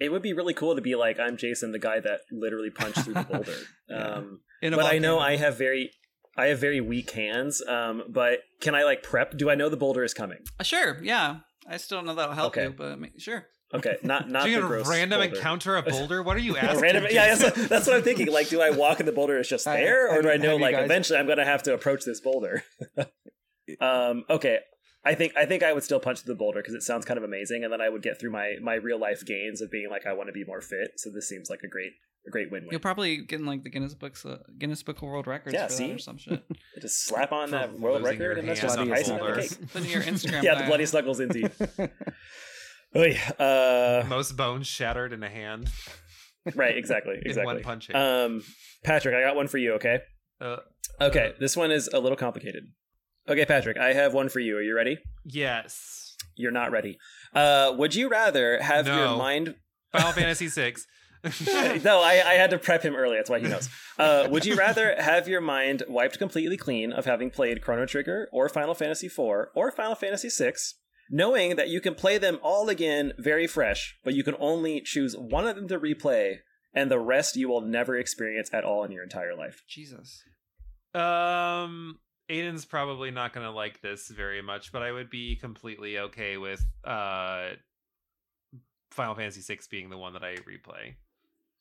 [0.00, 3.00] It would be really cool to be like I'm Jason, the guy that literally punched
[3.00, 3.56] through the boulder.
[3.88, 3.96] Yeah.
[4.14, 5.18] Um, In but I know.
[5.18, 5.90] I have very,
[6.36, 7.60] I have very weak hands.
[7.66, 9.36] Um, but can I like prep?
[9.36, 10.38] Do I know the boulder is coming?
[10.58, 11.02] Uh, sure.
[11.02, 11.38] Yeah,
[11.68, 12.64] I still don't know that'll help Okay.
[12.64, 13.46] you, but I mean, sure.
[13.74, 15.34] Okay, not not So you're the random boulder.
[15.36, 16.22] encounter a boulder?
[16.22, 16.80] What are you asking?
[16.80, 18.28] random, yeah, that's, that's what I'm thinking.
[18.32, 20.38] Like, do I walk and the boulder is just I- there, or do I you-
[20.38, 22.62] know like guys- eventually I'm gonna have to approach this boulder?
[23.80, 24.58] um, okay,
[25.08, 27.16] I think I think I would still punch through the boulder because it sounds kind
[27.16, 29.88] of amazing, and then I would get through my my real life gains of being
[29.90, 30.92] like I want to be more fit.
[30.96, 31.92] So this seems like a great
[32.26, 35.04] a great win You'll probably get in like the Guinness books, uh, Guinness Book of
[35.04, 35.86] World Records Yeah, for see?
[35.86, 36.44] that or some shit.
[36.82, 39.24] Just slap on For that world record, and that's just on the icing on the
[39.24, 39.40] boulder.
[39.40, 39.72] cake.
[39.72, 40.42] Put in your Instagram.
[40.48, 41.50] Yeah, the bloody snuggles indeed.
[42.96, 45.70] Oy, uh, Most bones shattered in a hand
[46.54, 47.54] right, exactly, in exactly.
[47.54, 47.96] one punching.
[47.96, 48.42] Um,
[48.84, 49.74] Patrick, I got one for you.
[49.74, 50.00] Okay.
[50.40, 50.56] Uh,
[51.00, 52.64] Okay, this one is a little complicated.
[53.28, 54.56] Okay, Patrick, I have one for you.
[54.56, 54.98] Are you ready?
[55.24, 56.04] yes.
[56.40, 56.98] You're not ready.
[57.34, 59.56] Uh, would you rather have your mind?
[59.90, 60.86] Final Fantasy Six.
[61.84, 63.16] no, I, I had to prep him early.
[63.16, 63.68] That's why he knows.
[63.98, 68.28] Uh, would you rather have your mind wiped completely clean of having played Chrono Trigger
[68.32, 70.52] or Final Fantasy IV or Final Fantasy VI,
[71.10, 75.16] knowing that you can play them all again very fresh, but you can only choose
[75.16, 76.36] one of them to replay,
[76.72, 79.64] and the rest you will never experience at all in your entire life?
[79.68, 80.22] Jesus.
[80.94, 81.98] Um,
[82.28, 86.64] Aidan's probably not gonna like this very much, but I would be completely okay with
[86.84, 87.50] uh
[88.90, 90.94] Final Fantasy VI being the one that I replay.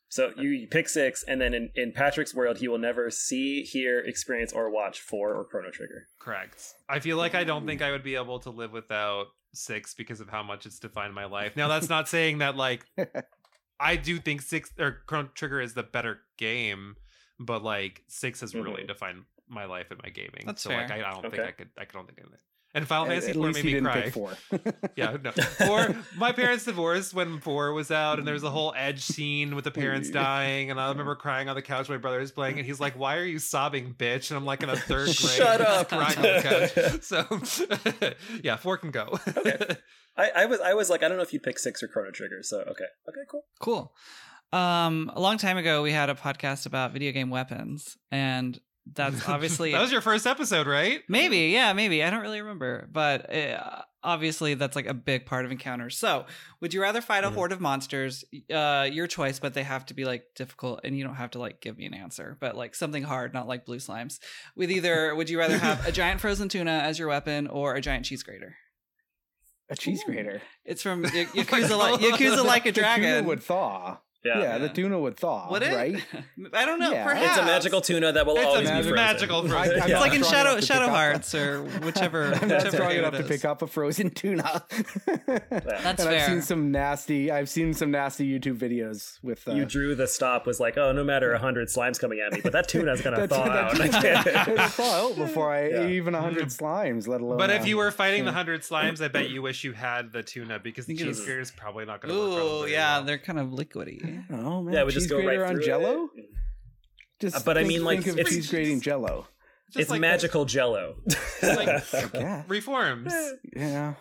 [0.10, 3.99] So you pick six, and then in, in Patrick's world, he will never see, hear,
[3.99, 6.07] experience, or watch four or Chrono Trigger.
[6.18, 6.73] Correct.
[6.88, 10.22] I feel like I don't think I would be able to live without six because
[10.22, 11.57] of how much it's defined my life.
[11.57, 12.85] Now that's not saying that like
[13.80, 16.95] I do think six or Chrono Trigger is the better game,
[17.39, 18.88] but like six has really Mhm.
[18.88, 20.43] defined my life and my gaming.
[20.45, 20.91] That's so like.
[20.91, 22.31] I, I don't think I could I don't think I could.
[22.75, 24.01] And Final At, Fantasy at four least made he me didn't cry.
[24.01, 24.33] pick four.
[24.95, 25.31] Yeah, no.
[25.71, 29.55] Or my parents divorced when four was out, and there was a whole edge scene
[29.55, 31.87] with the parents dying, and I remember crying on the couch.
[31.89, 34.63] My brother was playing, and he's like, "Why are you sobbing, bitch?" And I'm like
[34.63, 35.89] in a third grade, Shut up.
[35.89, 37.01] crying on the couch.
[37.03, 39.17] So, yeah, four can go.
[39.27, 39.57] Okay.
[40.17, 42.11] I, I was I was like I don't know if you pick six or Chrono
[42.11, 42.39] Trigger.
[42.41, 43.43] So okay, okay, cool.
[43.61, 43.93] Cool.
[44.53, 48.59] Um, a long time ago, we had a podcast about video game weapons, and
[48.93, 51.01] that's obviously that was your first episode, right?
[51.07, 52.03] maybe, yeah, maybe.
[52.03, 55.97] I don't really remember, but uh, obviously, that's like a big part of encounters.
[55.97, 56.26] So,
[56.61, 57.34] would you rather fight a Mhm.
[57.35, 58.23] horde of monsters?
[58.53, 61.39] Uh, your choice, but they have to be like difficult, and you don't have to
[61.39, 64.19] like give me an answer, but like something hard, not like blue slimes.
[64.55, 67.81] With either, would you rather have a giant frozen tuna as your weapon or a
[67.81, 68.55] giant cheese grater?
[69.69, 70.11] A cheese Ooh.
[70.14, 70.41] grater.
[70.64, 72.19] It's from Y- Yakuza, like God.
[72.19, 73.26] Yakuza like a The tuna dragon.
[73.26, 73.97] would thaw.
[74.27, 74.41] Yeah.
[74.41, 75.49] Yeah, the tuna would thaw.
[75.51, 75.73] Would it?
[75.75, 76.03] Right?
[76.53, 76.91] I don't know.
[76.91, 77.03] Yeah.
[77.05, 78.95] Perhaps It's a magical tuna that will It's a always be frozen.
[78.95, 79.55] magical frozen.
[79.55, 79.99] I- I'm It's Yeah.
[79.99, 82.23] like in Shadow Shadow pick up- Hearts or whichever.
[82.25, 84.63] I'm not whichever strong enough to pick up a frozen tuna.
[85.49, 87.31] That's and I've seen some nasty.
[87.31, 89.47] I've seen some nasty YouTube videos with.
[89.47, 92.33] Uh, You drew the stop was like, oh, no matter a hundred slimes coming at
[92.33, 93.79] me, but that tuna's gonna thaw out.
[93.79, 95.87] I tuna- can't- it'll thaw out before I Yeah.
[95.87, 97.37] even a hundred slimes, let alone.
[97.37, 100.23] But if you were fighting the hundred slimes, I bet you wish you had the
[100.23, 102.41] tuna because the cheese grater is probably not going to work.
[102.41, 104.16] on Ooh, yeah, they're kind of liquidy.
[104.31, 106.10] Oh man, yeah, we cheese just go grater right on Jello.
[106.15, 106.26] it.
[107.19, 109.27] Just Uh, but I mean, like, think of it's- cheese grating Jello.
[109.72, 110.95] Just It's like magical Jello.
[111.44, 111.84] like-
[112.14, 113.14] Yeah, reforms.
[113.56, 113.95] yeah.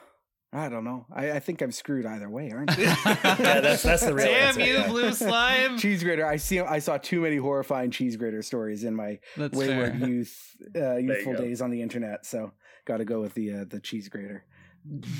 [0.52, 1.06] I don't know.
[1.12, 2.80] I, I think I'm screwed either way, aren't I?
[2.80, 4.60] yeah, that's that's the real Damn answer.
[4.64, 4.86] you, yeah.
[4.88, 5.76] blue slime!
[5.84, 6.24] cheese grater.
[6.24, 6.60] I see.
[6.60, 10.08] I saw too many horrifying cheese grater stories in my That's wayward fair.
[10.08, 11.38] youth, uh, youthful go.
[11.40, 12.24] days on the internet.
[12.24, 12.52] So,
[12.86, 14.44] got to go with the uh, the cheese grater.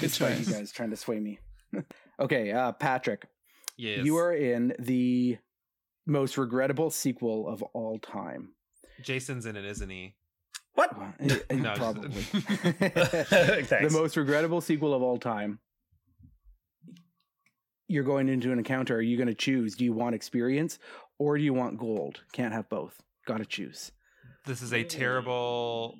[0.00, 0.48] Despite choice.
[0.48, 1.40] you guys trying to sway me.
[2.20, 3.26] okay, uh, Patrick,
[3.76, 5.38] Yes, you are in the
[6.06, 8.50] most regrettable sequel of all time.
[9.02, 10.14] Jason's in it, isn't he?
[10.74, 10.96] What?
[10.98, 11.14] Well,
[11.50, 12.10] eh, No, probably.
[12.32, 15.58] The most regrettable sequel of all time.
[17.88, 18.96] You're going into an encounter.
[18.96, 19.74] Are you going to choose?
[19.74, 20.78] Do you want experience
[21.18, 22.20] or do you want gold?
[22.32, 23.00] Can't have both.
[23.26, 23.92] Got to choose.
[24.44, 25.96] This is a terrible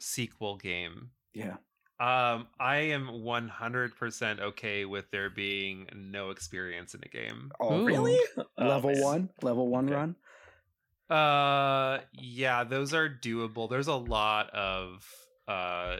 [0.00, 1.10] sequel game.
[1.34, 1.56] Yeah.
[2.00, 7.50] Um, I am 100% okay with there being no experience in a game.
[7.58, 7.86] Oh, Ooh.
[7.86, 8.18] Really?
[8.60, 9.02] Oh, Level man.
[9.02, 9.94] one, level one Okay.
[9.94, 10.16] run.
[11.10, 13.70] Uh, yeah, those are doable.
[13.70, 15.08] There's a lot of
[15.46, 15.98] uh,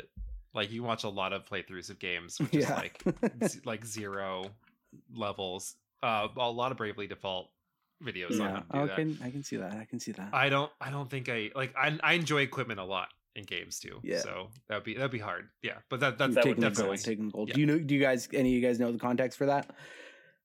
[0.55, 3.03] like you watch a lot of playthroughs of games, which is like
[3.45, 4.51] z- like zero
[5.15, 5.77] levels.
[6.03, 7.49] Uh, a lot of Bravely Default
[8.05, 9.73] videos on yeah, how to do I can I can see that.
[9.73, 10.31] I can see that.
[10.31, 10.37] that.
[10.37, 10.71] I don't.
[10.81, 11.75] I don't think I like.
[11.77, 14.01] I I enjoy equipment a lot in games too.
[14.03, 14.19] Yeah.
[14.21, 15.49] So that'd be that'd be hard.
[15.63, 17.49] Yeah, but that that's That would taking the definitely- gold, taking the gold.
[17.49, 17.55] Yeah.
[17.55, 17.79] Do you know?
[17.79, 18.29] Do you guys?
[18.33, 19.71] Any of you guys know the context for that?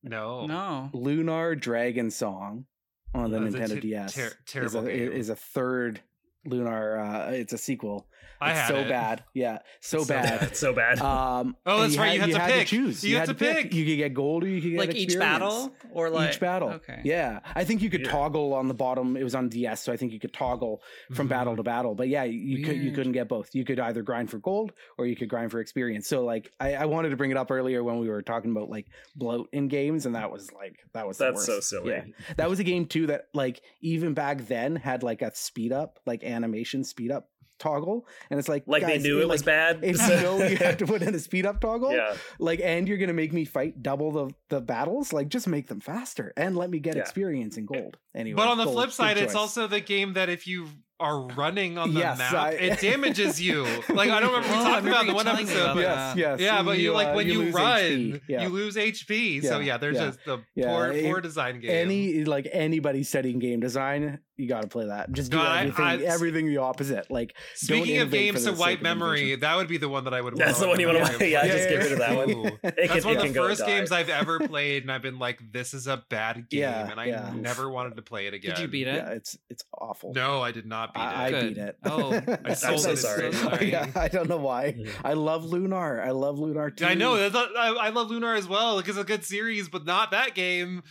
[0.04, 0.90] no No.
[0.94, 2.66] Lunar Dragon Song
[3.14, 5.12] on the That's a Nintendo ter- DS ter- is, terrible a, game.
[5.12, 6.02] is a third
[6.46, 7.00] Lunar.
[7.00, 8.08] Uh, it's a sequel.
[8.42, 8.90] I had so it.
[8.90, 9.24] bad.
[9.34, 10.44] Yeah, so, so bad.
[10.44, 11.00] It's so bad.
[11.00, 12.68] Um, Oh, and that's right, you had to pick.
[12.68, 13.04] choose.
[13.04, 13.74] You had to pick.
[13.74, 16.70] You could get gold or you could get Like each battle or like each battle.
[16.72, 17.02] Okay.
[17.04, 18.12] Yeah, I think you could Weird.
[18.12, 19.16] toggle on the bottom.
[19.16, 20.82] It was on DS, so I think you could toggle
[21.14, 21.30] from Mhm.
[21.30, 21.96] battle to battle.
[21.96, 23.54] But yeah, you could you couldn't get both.
[23.54, 26.08] You could either grind for gold or you could grind for experience.
[26.08, 28.70] So like I, I wanted to bring it up earlier when we were talking about
[28.70, 31.92] like bloat in games, and that was like that was the That's so silly.
[31.92, 32.04] Yeah,
[32.38, 36.00] that was a game too that like even back then had like a speed up,
[36.06, 37.30] like animation speed up
[37.60, 39.80] toggle, and it's like like they knew it was bad.
[39.84, 42.16] If you know you have to put in a speed up toggle, yeah.
[42.40, 45.80] like and you're gonna make me fight double the the battles like just make them
[45.80, 47.02] faster and let me get Yeah.
[47.02, 50.30] experience in gold anyway But on the gold, flip side, it's also the game that
[50.30, 50.68] if you
[51.00, 53.64] are running on the Yes, map, I- it damages you.
[53.90, 55.82] Like I don't remember we Oh, talked about the one telling me episode, about but
[55.84, 56.18] that.
[56.18, 58.44] yes yes yeah, but you, like uh, when you, lose run, yeah.
[58.44, 59.42] you lose HP.
[59.44, 60.06] So Yeah, yeah, there's yeah.
[60.08, 61.72] just the Yeah, poor, it- poor design game.
[61.72, 65.60] any like anybody studying game design you got to play that just do God, I-
[65.62, 69.40] everything I- everything the opposite like Speaking of games for to wipe memory, innovation.
[69.42, 70.36] that would be the one that I would.
[70.38, 71.06] That's the one you want Yeah.
[71.08, 71.32] to play.
[71.34, 72.60] Yeah, Yeah, just get rid of that one.
[72.64, 75.88] That's one of the first games I've ever played, and I've been like, "This is
[75.88, 78.52] a bad game," and I never wanted to play it again.
[78.56, 79.04] Did you beat it?
[79.08, 82.56] it's it's awful No, I did not beat I, I beat it Oh, I I'm
[82.56, 83.34] sold so sorry.
[83.34, 83.72] So sorry.
[83.72, 87.16] yeah i don't know why i love lunar i love lunar too I know.
[87.16, 88.76] I, I love Lunar as well.
[88.76, 90.84] Like it's a good series, but not that game.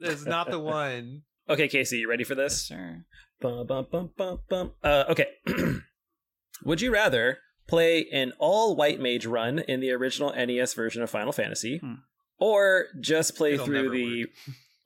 [0.00, 1.22] Is not the one.
[1.48, 2.62] Okay, Casey, you ready for yes, this?
[2.62, 3.04] sir.
[3.40, 4.72] Bum, bum, bum, bum, bum.
[4.84, 5.26] Uh, okay.
[6.64, 11.10] Would you rather play an all white mage run in the original NES version of
[11.10, 11.94] Final Fantasy, Hmm.
[12.38, 14.30] or just play It'll through the, work.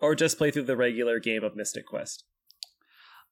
[0.00, 2.24] or just play through the regular game of Mystic Quest?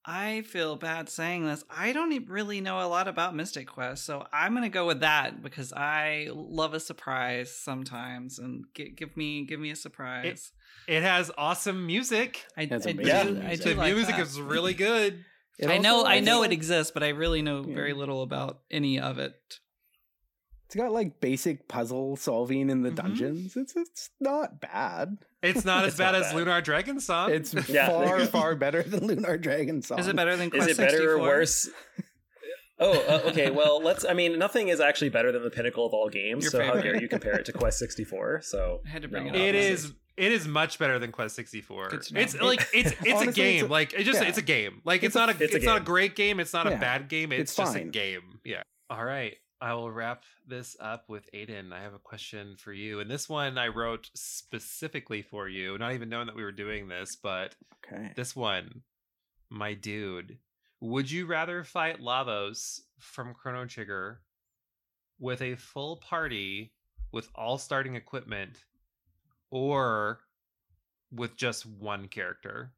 [0.04, 1.62] I feel bad saying this.
[1.70, 5.42] I don't really know a lot about Mystic Quest, so I'm gonna go with that
[5.42, 10.50] because I love a surprise sometimes, and gi- give me give me a surprise.
[10.88, 12.44] It has awesome music.
[12.56, 13.04] I, Has I amazing
[13.34, 13.64] do, I music.
[13.64, 14.22] do The like music that.
[14.22, 15.24] is really good.
[15.58, 17.74] It I know I know it exists, but I really know Yeah.
[17.74, 19.34] very little about any of it.
[20.72, 22.94] It's got like basic puzzle solving in the Mhm.
[22.96, 23.56] dungeons.
[23.58, 25.18] It's it's not bad.
[25.42, 26.36] It's not as It's bad not as bad.
[26.36, 27.30] Lunar Dragon Song.
[27.30, 29.98] It's Yeah, far far better than Lunar Dragon Song.
[29.98, 31.12] Is it better than Is it better 64?
[31.14, 31.68] or worse?
[32.78, 33.50] Oh, uh, okay.
[33.50, 34.04] Well, let's.
[34.08, 36.44] I mean, nothing is actually better than the pinnacle of all games.
[36.44, 36.82] Your so how favorite.
[36.84, 38.40] dare you compare it to Quest sixty four?
[38.42, 39.40] So I had to bring no, it up.
[39.42, 39.72] It obviously.
[39.90, 39.94] is.
[40.16, 41.88] It is much better than Quest 64.
[41.88, 42.20] Good to know.
[42.20, 43.56] It's like it's it's a game.
[43.56, 44.28] it's a- like it just yeah.
[44.28, 44.80] it's a game.
[44.84, 46.38] Like it's, It's not a it's it's, a not a great game.
[46.40, 47.30] It's not a bad game.
[47.32, 48.40] It's, It's just a game.
[48.44, 48.62] Yeah.
[48.90, 49.36] All right.
[49.62, 51.72] I will wrap this up with Aidan.
[51.72, 55.93] I have a question for you, and this one I wrote specifically for you, not
[55.93, 57.55] even knowing that we were doing this, but
[57.86, 58.10] Okay.
[58.16, 58.82] this one,
[59.51, 60.39] my dude,
[60.80, 64.22] would you rather fight Lavos from Chrono Trigger
[65.20, 66.72] with a full party
[67.12, 68.64] with all starting equipment
[69.51, 70.18] or
[71.12, 72.72] with just one character?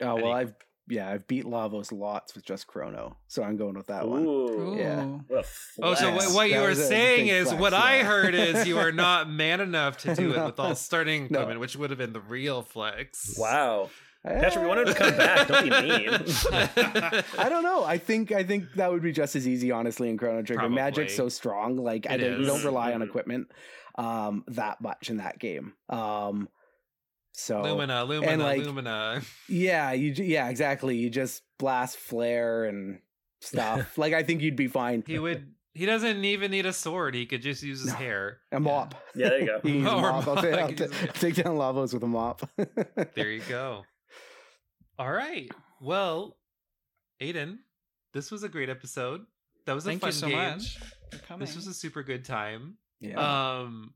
[0.00, 0.54] Oh well, Any- I've
[0.88, 4.24] yeah, I've beat Lavos lots with just Chrono, so I'm going with that one.
[4.24, 5.04] Ooh, Yeah.
[5.04, 5.24] Ooh.
[5.28, 5.48] what a
[5.82, 7.98] Oh, so what, what you were was a- that's a saying is flex, what I
[8.02, 11.38] heard is you are not man enough to do it with all starting No.
[11.40, 13.34] equipment, which would have been the real flex.
[13.38, 13.90] Wow,
[14.24, 15.48] Patrick, we wanted to come back.
[15.48, 16.10] Don't be mean.
[17.38, 17.84] I don't know.
[17.84, 20.60] I think I think that would be just as easy, honestly, in Chrono Trigger.
[20.60, 20.76] Probably.
[20.76, 21.76] Magic's so strong.
[21.76, 23.04] Like I don't, you don't rely on Mhm.
[23.08, 23.48] equipment
[23.96, 25.74] um that much in that game.
[25.88, 26.48] Um
[27.34, 29.20] so Lumina, Lumina, like- Lumina.
[29.48, 30.96] yeah, you yeah, exactly.
[30.96, 33.00] You just blast flare and
[33.40, 33.98] stuff.
[33.98, 35.02] like I think you'd be fine.
[35.06, 35.50] He would.
[35.76, 37.16] He doesn't even need a sword.
[37.16, 37.96] He could just use his No.
[37.98, 38.38] hair.
[38.52, 38.94] a mop.
[39.16, 39.54] Yeah, there you go.
[39.64, 40.26] You can use a mop.
[40.28, 42.48] I'll, mop, take, I I'll can ta- use a- take down Lavos with a mop.
[43.16, 43.82] There you go.
[45.00, 45.50] All right.
[45.80, 46.36] Well,
[47.18, 47.58] Aidan,
[48.12, 49.22] this was a great episode.
[49.66, 50.36] That was a Thank fun you so game.
[50.38, 50.78] much
[51.10, 51.44] for coming.
[51.44, 52.76] This was a super good time.
[53.00, 53.60] yeah.
[53.62, 53.94] Um,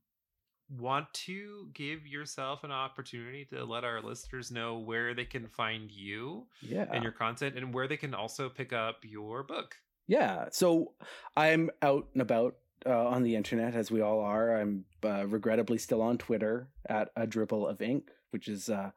[0.77, 5.91] want to give yourself an opportunity to let our listeners know where they can find
[5.91, 6.87] you yeah.
[6.93, 9.77] and your content, and where they can also pick up your book.
[10.07, 10.47] Yeah.
[10.53, 10.93] So
[11.37, 14.61] I'm out and about uh, on the internet, as we all are.
[14.61, 18.91] I'm uh, regrettably still on Twitter at a dribble of ink, which is uh,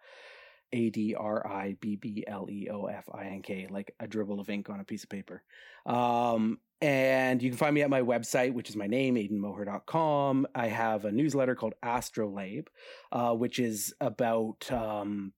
[0.73, 4.07] A D R I B B L E O F I N K, like a
[4.07, 5.43] dribble of ink on a piece of paper.
[5.85, 10.47] Um, and you can find me at my website, which is my name, aidanmoher.com.
[10.55, 12.67] I have a newsletter called Astrolabe,
[13.11, 15.33] uh, which is about um,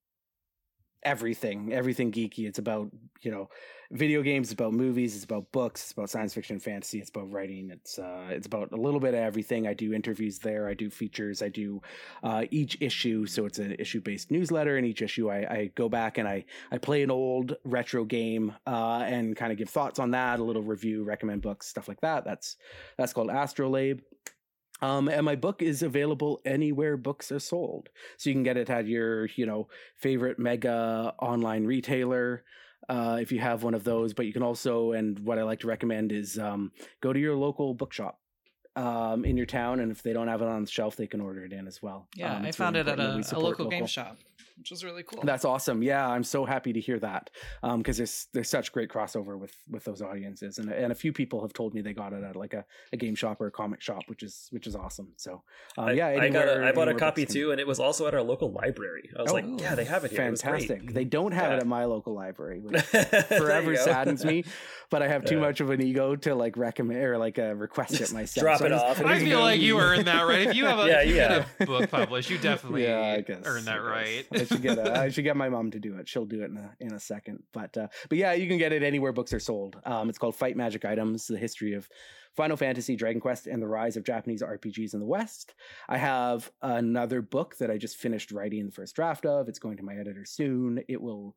[1.03, 2.47] everything, everything geeky.
[2.47, 2.91] It's about,
[3.21, 3.49] you know,
[3.93, 7.31] video games, it's about movies, it's about books, it's about science fiction fantasy, it's about
[7.31, 9.67] writing, it's uh it's about a little bit of everything.
[9.67, 11.81] I do interviews there, I do features, I do
[12.23, 15.89] uh each issue, so it's an issue based newsletter, and each issue I, I go
[15.89, 19.99] back and I I play an old retro game uh and kind of give thoughts
[19.99, 22.25] on that, a little review, recommend books, stuff like that.
[22.25, 22.57] That's
[22.97, 24.01] that's called Astrolabe.
[24.81, 27.87] Um, and my book is available anywhere books are sold.
[28.17, 32.43] So you can get it at your, you know, favorite mega online retailer
[32.89, 34.13] uh, if you have one of those.
[34.13, 37.35] But you can also, and what I like to recommend is um, go to your
[37.35, 38.19] local bookshop
[38.75, 41.21] um, in your town, and if they don't have it on the shelf, they can
[41.21, 42.07] order it in as well.
[42.15, 44.17] Yeah, Um, I found really it at a, a support local, game shop,
[44.57, 45.21] which was really cool.
[45.23, 45.81] That's awesome.
[45.83, 47.29] Yeah, I'm so happy to hear that
[47.77, 51.41] because there's there's such great crossover with with those audiences, and and a few people
[51.41, 53.81] have told me they got it at like a, a game shop or a comic
[53.81, 55.09] shop, which is which is awesome.
[55.17, 55.41] So
[55.77, 57.67] um, I, yeah, I got anywhere- a, I bought a copy can- too, and it
[57.67, 59.09] was also at our local library.
[59.17, 60.21] I was Oh, like, yeah, they have it here.
[60.21, 60.39] It.
[60.39, 60.93] Fantastic.
[60.93, 61.57] They don't have Yeah.
[61.57, 62.81] it at my local library, which
[63.27, 64.43] forever saddens me.
[64.89, 65.41] But I have too Yeah.
[65.41, 68.43] much of an ego to like recommend or like uh, request it myself.
[68.43, 69.81] drop So it just- off I feel like you eat.
[69.83, 70.47] earned that right.
[70.47, 71.27] If you have a, Yeah, if you yeah.
[71.39, 74.25] get a book published, you definitely yeah, I earned that right.
[74.43, 76.07] I should get a, I should get my mom to do it.
[76.07, 77.43] She'll do it in a in a second.
[77.53, 79.77] But uh, but yeah, you can get it anywhere books are sold.
[79.85, 81.87] Um, it's called Fight Magic Items: The History of
[82.35, 85.53] Final Fantasy, Dragon Quest, and the Rise of Japanese RPGs in the West.
[85.87, 89.47] I have another book that I just finished writing the first draft of.
[89.47, 90.83] It's going to my editor soon.
[90.87, 91.35] It will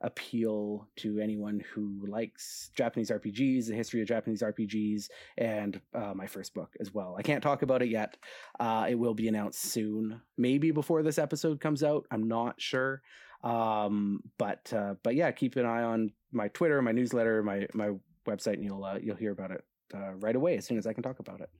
[0.00, 5.08] appeal to anyone who likes Japanese RPGs, the history of Japanese RPGs,
[5.38, 7.16] and uh, my first book as well.
[7.18, 8.16] I can't talk about it yet.
[8.60, 12.06] Uh, it will be announced soon, maybe before this episode comes out.
[12.10, 13.02] I'm not sure,
[13.42, 17.92] um, but uh, but yeah, keep an eye on my Twitter, my newsletter, my my
[18.26, 19.64] website, and you'll uh, you'll hear about it
[19.94, 21.50] uh, right away as soon as I can talk about it.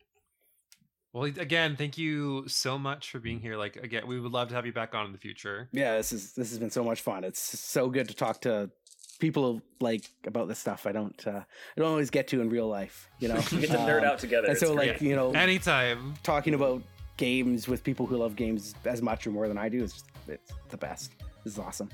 [1.16, 3.56] Well, again, thank you so much for being here.
[3.56, 5.66] Like, again, we would love to have you back on in the future.
[5.72, 7.24] Yeah, this is this has been so much fun.
[7.24, 8.70] It's so good to talk to
[9.18, 10.86] people like about this stuff.
[10.86, 13.36] I don't uh, I don't always get to in real life, you know.
[13.50, 14.48] We get to nerd Um, out together.
[14.48, 14.88] And It's so, great.
[14.92, 16.12] like you know, Anytime.
[16.22, 16.82] talking about
[17.16, 20.04] games with people who love games as much or more than I do is just
[20.28, 21.12] it's the best.
[21.44, 21.88] This is awesome.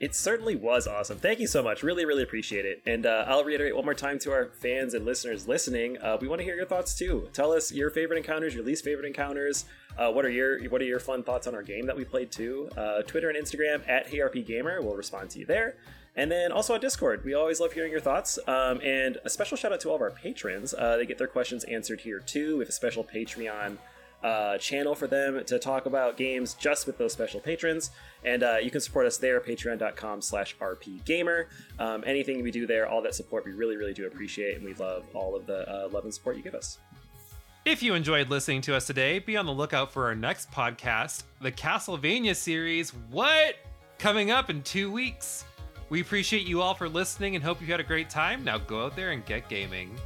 [0.00, 1.18] It certainly was awesome.
[1.18, 1.82] Thank you so much.
[1.82, 2.80] Really, really appreciate it.
[2.86, 5.98] And uh, I'll reiterate one more time to our fans and listeners listening.
[5.98, 7.28] Uh, we want to hear your thoughts too.
[7.34, 9.66] Tell us your favorite encounters, your least favorite encounters.
[9.98, 12.32] Uh, what are your What are your fun thoughts on our game that we played
[12.32, 12.70] too?
[12.78, 14.82] Uh, Twitter and Instagram at HeyRPGaymer.
[14.82, 15.76] We'll respond to you there.
[16.16, 17.22] And then also on Discord.
[17.22, 18.38] We always love hearing your thoughts.
[18.46, 20.72] Um, and a special shout out to all of our patrons.
[20.72, 22.56] Uh, they get their questions answered here too.
[22.56, 23.76] We have a special Patreon
[24.22, 27.90] uh, channel for them to talk about games just with those special patrons
[28.24, 31.46] and uh, you can support us there patreon.com slash rpgaymer
[31.78, 34.74] um, anything we do there all that support we really really do appreciate and we
[34.74, 36.78] love all of the uh, love and support you give us
[37.64, 41.24] If you enjoyed listening to us today, be on the lookout for our next podcast,
[41.42, 42.90] the Castlevania series.
[43.10, 43.56] What?
[43.98, 45.44] Coming up in two weeks.
[45.90, 48.44] We appreciate you all for listening and hope you had a great time.
[48.44, 49.98] Now go out there and get gaming.